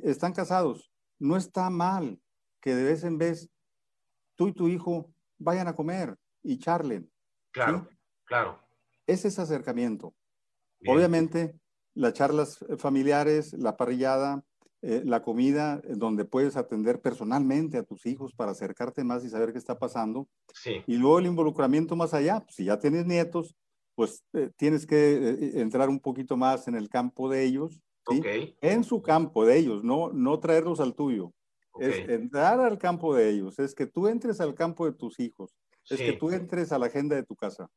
están 0.03 0.32
casados, 0.32 0.93
no 1.18 1.37
está 1.37 1.70
mal 1.70 2.20
que 2.61 2.74
de 2.74 2.85
vez 2.85 3.05
en 3.05 3.18
vez 3.18 3.49
tú 4.35 4.49
y 4.49 4.53
tu 4.53 4.68
hijo 4.68 5.12
vayan 5.39 5.68
a 5.68 5.74
comer 5.74 6.18
y 6.43 6.59
charlen. 6.59 7.11
Claro, 7.53 7.89
claro. 8.24 8.59
Ese 9.07 9.28
es 9.28 9.39
Obviamente, 10.87 11.55
las 11.95 12.12
charlas 12.12 12.64
familiares, 12.78 13.53
la 13.55 13.76
parrillada, 13.76 14.45
eh, 14.87 15.01
la 15.03 15.22
comida, 15.22 15.80
eh, 15.85 15.95
donde 15.97 16.26
puedes 16.26 16.59
atender 16.59 17.01
personalmente 17.01 17.78
a 17.78 17.85
tus 17.85 18.05
hijos 18.05 18.35
para 18.35 18.51
acercarte 18.51 19.03
más 19.03 19.24
y 19.24 19.30
saber 19.30 19.53
qué 19.53 19.59
está 19.59 19.78
pasando. 19.78 20.28
Sí. 20.53 20.82
Y 20.87 20.99
luego 20.99 21.20
el 21.20 21.24
involucramiento 21.24 21.97
más 21.97 22.12
allá. 22.12 22.41
Pues, 22.41 22.57
si 22.57 22.66
ya 22.66 22.78
tienes 22.78 23.07
nietos, 23.07 23.57
pues 23.95 24.26
eh, 24.35 24.51
tienes 24.59 24.87
que 24.87 25.53
entrar 25.55 25.89
un 25.89 26.01
poquito 26.01 26.37
más 26.37 26.68
en 26.68 26.74
el 26.74 26.91
campo 26.91 27.30
de 27.30 27.45
ellos. 27.45 27.80
¿sí? 28.11 28.22
En 28.61 28.85
su 28.85 29.01
campo 29.01 29.47
de 29.47 29.57
ellos, 29.57 29.82
no, 29.82 30.12
no 30.12 30.39
traerlos 30.39 30.80
al 30.80 30.95
tuyo. 30.95 31.32
Es 31.80 32.07
entrar 32.07 32.61
al 32.61 32.76
campo 32.76 33.14
de 33.16 33.30
ellos, 33.30 33.59
es 33.59 33.74
que 33.74 33.87
tú 33.87 34.07
entres 34.07 34.41
al 34.41 34.55
campo 34.55 34.85
de 34.85 34.93
tus 34.93 35.18
hijos, 35.18 35.57
es 35.91 35.99
que 35.99 36.12
tú 36.12 36.30
entres 36.30 36.70
a 36.70 36.78
la 36.78 36.87
agenda 36.87 37.16
de 37.16 37.24
tu 37.24 37.35
casa. 37.35 37.68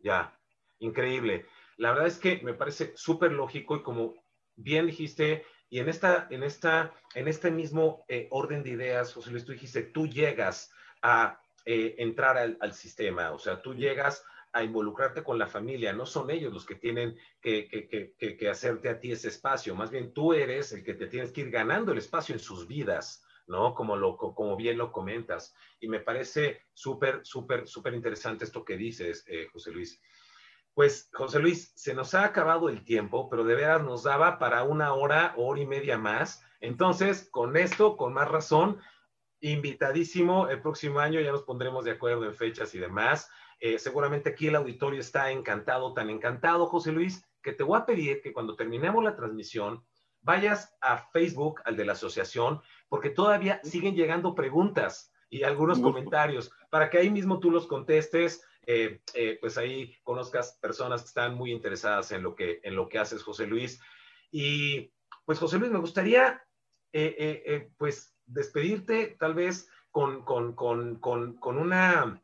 Ya, 0.00 0.36
increíble. 0.80 1.44
La 1.80 1.92
verdad 1.92 2.08
es 2.08 2.18
que 2.18 2.42
me 2.42 2.52
parece 2.52 2.92
súper 2.94 3.32
lógico 3.32 3.74
y 3.74 3.82
como 3.82 4.14
bien 4.54 4.86
dijiste, 4.86 5.46
y 5.70 5.78
en, 5.78 5.88
esta, 5.88 6.26
en, 6.28 6.42
esta, 6.42 6.92
en 7.14 7.26
este 7.26 7.50
mismo 7.50 8.04
eh, 8.06 8.28
orden 8.30 8.62
de 8.62 8.68
ideas, 8.68 9.14
José 9.14 9.30
Luis, 9.30 9.46
tú 9.46 9.52
dijiste, 9.52 9.84
tú 9.84 10.06
llegas 10.06 10.70
a 11.00 11.40
eh, 11.64 11.94
entrar 11.96 12.36
al, 12.36 12.74
sistema, 12.74 13.32
o 13.32 13.38
sea, 13.38 13.62
tú 13.62 13.74
llegas 13.74 14.22
a 14.52 14.62
involucrarte 14.62 15.24
con 15.24 15.38
la 15.38 15.46
familia, 15.46 15.94
no 15.94 16.04
son 16.04 16.30
ellos 16.30 16.52
los 16.52 16.66
que 16.66 16.74
tienen 16.74 17.16
que, 17.40 17.66
que, 17.66 18.36
que, 18.36 18.48
hacerte 18.50 18.90
a 18.90 19.00
ti 19.00 19.12
ese 19.12 19.28
espacio, 19.28 19.74
más 19.74 19.90
bien 19.90 20.12
tú 20.12 20.34
eres 20.34 20.72
el 20.72 20.84
que 20.84 20.92
te 20.92 21.06
tienes 21.06 21.32
que 21.32 21.40
ir 21.40 21.50
ganando 21.50 21.92
el 21.92 21.98
espacio 21.98 22.34
en 22.34 22.40
sus 22.40 22.66
vidas, 22.66 23.24
¿no? 23.46 23.74
Como, 23.74 23.96
lo, 23.96 24.18
como 24.18 24.54
bien 24.54 24.76
lo 24.76 24.92
comentas. 24.92 25.54
Y 25.80 25.88
me 25.88 26.00
parece 26.00 26.60
súper, 26.74 27.24
súper, 27.24 27.66
súper 27.66 27.94
interesante 27.94 28.44
esto 28.44 28.66
que 28.66 28.76
dices, 28.76 29.24
eh, 29.26 29.48
José 29.50 29.72
Luis. 29.72 29.98
Pues, 30.80 31.10
José 31.12 31.40
Luis, 31.40 31.74
se 31.76 31.92
nos 31.92 32.14
ha 32.14 32.24
acabado 32.24 32.70
el 32.70 32.84
tiempo, 32.84 33.28
pero 33.28 33.44
de 33.44 33.54
veras 33.54 33.82
nos 33.82 34.04
daba 34.04 34.38
para 34.38 34.62
una 34.62 34.94
hora, 34.94 35.34
hora 35.36 35.60
y 35.60 35.66
media 35.66 35.98
más. 35.98 36.42
Entonces, 36.58 37.28
con 37.30 37.54
esto, 37.58 37.98
con 37.98 38.14
más 38.14 38.28
razón, 38.28 38.80
invitadísimo. 39.42 40.48
El 40.48 40.62
próximo 40.62 41.00
año 41.00 41.20
ya 41.20 41.32
nos 41.32 41.42
pondremos 41.42 41.84
de 41.84 41.90
acuerdo 41.90 42.24
en 42.24 42.32
fechas 42.32 42.74
y 42.74 42.78
demás. 42.78 43.28
Eh, 43.60 43.78
seguramente 43.78 44.30
aquí 44.30 44.46
el 44.46 44.56
auditorio 44.56 45.00
está 45.00 45.30
encantado, 45.30 45.92
tan 45.92 46.08
encantado, 46.08 46.64
José 46.64 46.92
Luis, 46.92 47.28
que 47.42 47.52
te 47.52 47.62
voy 47.62 47.78
a 47.78 47.84
pedir 47.84 48.22
que 48.22 48.32
cuando 48.32 48.56
terminemos 48.56 49.04
la 49.04 49.14
transmisión, 49.14 49.84
vayas 50.22 50.74
a 50.80 50.96
Facebook, 50.96 51.60
al 51.66 51.76
de 51.76 51.84
la 51.84 51.92
asociación, 51.92 52.62
porque 52.88 53.10
todavía 53.10 53.60
siguen 53.64 53.94
llegando 53.94 54.34
preguntas 54.34 55.12
y 55.28 55.42
algunos 55.42 55.78
comentarios, 55.78 56.50
para 56.70 56.88
que 56.88 56.96
ahí 56.96 57.10
mismo 57.10 57.38
tú 57.38 57.50
los 57.50 57.66
contestes 57.66 58.42
eh, 58.72 59.00
eh, 59.14 59.36
pues 59.40 59.58
ahí 59.58 59.96
conozcas 60.04 60.56
personas 60.60 61.02
que 61.02 61.08
están 61.08 61.34
muy 61.34 61.50
interesadas 61.50 62.12
en 62.12 62.22
lo 62.22 62.36
que, 62.36 62.60
en 62.62 62.76
lo 62.76 62.88
que 62.88 63.00
haces, 63.00 63.24
José 63.24 63.48
Luis. 63.48 63.80
Y 64.30 64.92
pues 65.24 65.40
José 65.40 65.58
Luis, 65.58 65.72
me 65.72 65.80
gustaría 65.80 66.40
eh, 66.92 67.68
pues 67.76 68.14
despedirte 68.26 69.16
tal 69.18 69.34
vez 69.34 69.68
con, 69.90 70.24
con, 70.24 70.54
con, 70.54 71.00
con 71.00 71.58
una, 71.58 72.22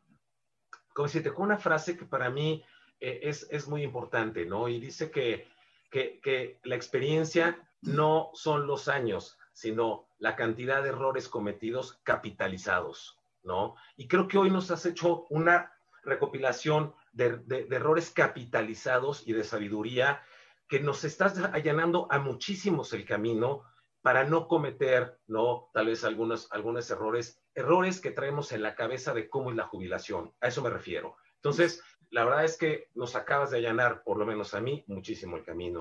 con 0.93 1.09
una 1.37 1.57
frase 1.57 1.97
que 1.97 2.05
para 2.05 2.29
mí 2.29 2.63
es, 2.97 3.45
es, 3.51 3.67
muy 3.67 3.83
importante, 3.83 4.45
¿no? 4.45 4.69
Y 4.69 4.79
dice 4.79 5.11
que, 5.11 5.49
que, 5.91 6.21
que 6.21 6.61
la 6.63 6.77
experiencia 6.77 7.61
no 7.81 8.29
son 8.33 8.67
los 8.67 8.87
años, 8.87 9.37
sino 9.51 10.07
la 10.17 10.37
cantidad 10.37 10.81
de 10.81 10.89
errores 10.89 11.27
cometidos 11.27 11.99
capitalizados, 12.03 13.19
¿no? 13.43 13.75
Y 13.97 14.07
creo 14.07 14.29
que 14.29 14.37
hoy 14.37 14.49
nos 14.49 14.71
has 14.71 14.85
hecho 14.85 15.25
una 15.29 15.76
recopilación 16.07 16.93
de, 17.11 17.67
errores 17.69 18.11
capitalizados 18.11 19.27
y 19.27 19.33
de 19.33 19.43
sabiduría 19.43 20.21
que 20.67 20.79
nos 20.79 21.03
estás 21.03 21.37
allanando 21.37 22.07
a 22.09 22.19
muchísimos 22.19 22.93
el 22.93 23.05
camino 23.05 23.63
para 24.01 24.23
no 24.23 24.47
cometer, 24.47 25.19
¿no? 25.27 25.69
Tal 25.73 25.87
vez 25.87 26.03
algunos, 26.03 26.51
algunos 26.51 26.89
errores, 26.89 27.41
errores 27.53 27.99
que 27.99 28.11
traemos 28.11 28.51
en 28.51 28.61
la 28.61 28.75
cabeza 28.75 29.13
de 29.13 29.29
cómo 29.29 29.49
es 29.49 29.57
la 29.57 29.67
jubilación. 29.67 30.33
A 30.41 30.47
eso 30.47 30.61
me 30.61 30.69
refiero. 30.69 31.17
Entonces, 31.35 31.83
la 32.09 32.23
verdad 32.23 32.45
es 32.45 32.57
que 32.57 32.89
nos 32.93 33.15
acabas 33.15 33.51
de 33.51 33.57
allanar, 33.57 34.03
por 34.03 34.17
lo 34.17 34.25
menos 34.25 34.53
a 34.53 34.61
mí, 34.61 34.83
muchísimo 34.87 35.35
el 35.37 35.43
camino. 35.43 35.79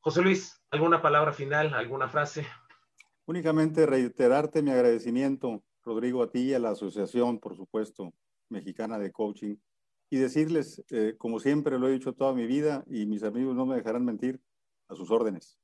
José 0.00 0.22
Luis, 0.22 0.62
¿alguna 0.70 1.00
palabra 1.00 1.32
final, 1.32 1.74
alguna 1.74 2.08
frase? 2.08 2.46
Únicamente 3.26 3.86
reiterarte 3.86 4.62
mi 4.62 4.70
agradecimiento, 4.70 5.62
Rodrigo, 5.82 6.22
a 6.22 6.30
ti 6.30 6.50
y 6.50 6.54
a 6.54 6.58
la 6.58 6.70
asociación, 6.70 7.40
por 7.40 7.56
supuesto, 7.56 8.12
mexicana 8.48 8.98
de 8.98 9.12
coaching 9.12 9.56
y 10.14 10.18
decirles, 10.18 10.84
eh, 10.90 11.14
como 11.18 11.40
siempre 11.40 11.78
lo 11.78 11.88
he 11.88 11.92
dicho 11.92 12.12
toda 12.12 12.32
mi 12.34 12.46
vida 12.46 12.84
y 12.86 13.06
mis 13.06 13.24
amigos 13.24 13.56
no 13.56 13.66
me 13.66 13.76
dejarán 13.76 14.04
mentir, 14.04 14.40
a 14.88 14.94
sus 14.94 15.10
órdenes. 15.10 15.58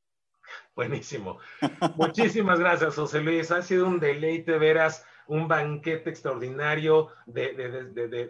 Buenísimo. 0.75 1.39
Muchísimas 1.97 2.59
gracias, 2.59 2.97
José 2.97 3.21
Luis. 3.21 3.51
Ha 3.51 3.63
sido 3.63 3.87
un 3.87 4.01
deleite, 4.01 4.59
veras, 4.59 5.05
un 5.29 5.47
banquete 5.47 6.11
extraordinario 6.11 7.11
de, 7.27 7.53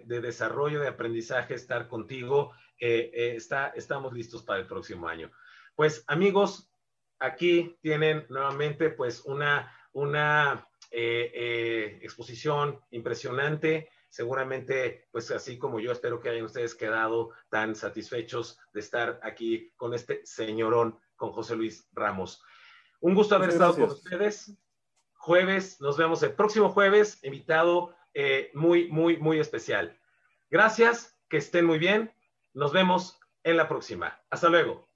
de, 0.05 0.21
desarrollo, 0.21 0.81
de 0.81 0.89
aprendizaje, 0.89 1.55
estar 1.55 1.89
contigo. 1.89 2.53
Eh, 2.79 3.11
eh, 3.15 3.37
está, 3.37 3.69
estamos 3.69 4.13
listos 4.13 4.43
para 4.43 4.61
el 4.61 4.67
próximo 4.67 5.09
año. 5.09 5.31
Pues 5.75 6.05
amigos, 6.09 6.71
aquí 7.19 7.79
tienen 7.81 8.27
nuevamente 8.29 8.91
pues 8.91 9.25
una, 9.25 9.75
una 9.93 10.67
exposición 10.91 12.81
impresionante 12.91 13.89
seguramente, 14.11 15.09
pues 15.13 15.31
así 15.31 15.57
como 15.57 15.81
yo 15.81 15.93
espero 15.93 16.21
que 16.21 16.29
hayan 16.29 16.45
ustedes 16.45 16.75
quedado 16.75 17.31
tan 17.49 17.75
satisfechos 17.75 18.59
de 18.75 18.81
estar 18.81 19.21
aquí 19.23 19.73
con 19.77 19.95
este 19.95 20.21
señorón, 20.27 20.99
con 21.17 21.33
José 21.33 21.57
Luis 21.57 21.89
Ramos. 21.93 22.43
Un 23.01 23.15
gusto 23.15 23.37
haber 23.37 23.51
estado 23.51 23.75
con 23.75 23.85
ustedes. 23.85 24.59
Jueves, 25.15 25.81
nos 25.81 25.97
vemos 25.97 26.23
el 26.23 26.33
próximo 26.33 26.71
jueves, 26.71 27.23
invitado 27.25 27.95
eh, 28.13 28.51
muy, 28.53 28.89
muy, 28.89 29.17
muy 29.17 29.39
especial. 29.39 29.99
Gracias, 30.51 31.17
que 31.29 31.37
estén 31.39 31.65
muy 31.65 31.79
bien. 31.79 32.13
Nos 32.53 32.73
vemos 32.73 33.19
en 33.45 33.57
la 33.57 33.69
próxima. 33.69 34.21
Hasta 34.31 34.49
luego. 34.49 34.90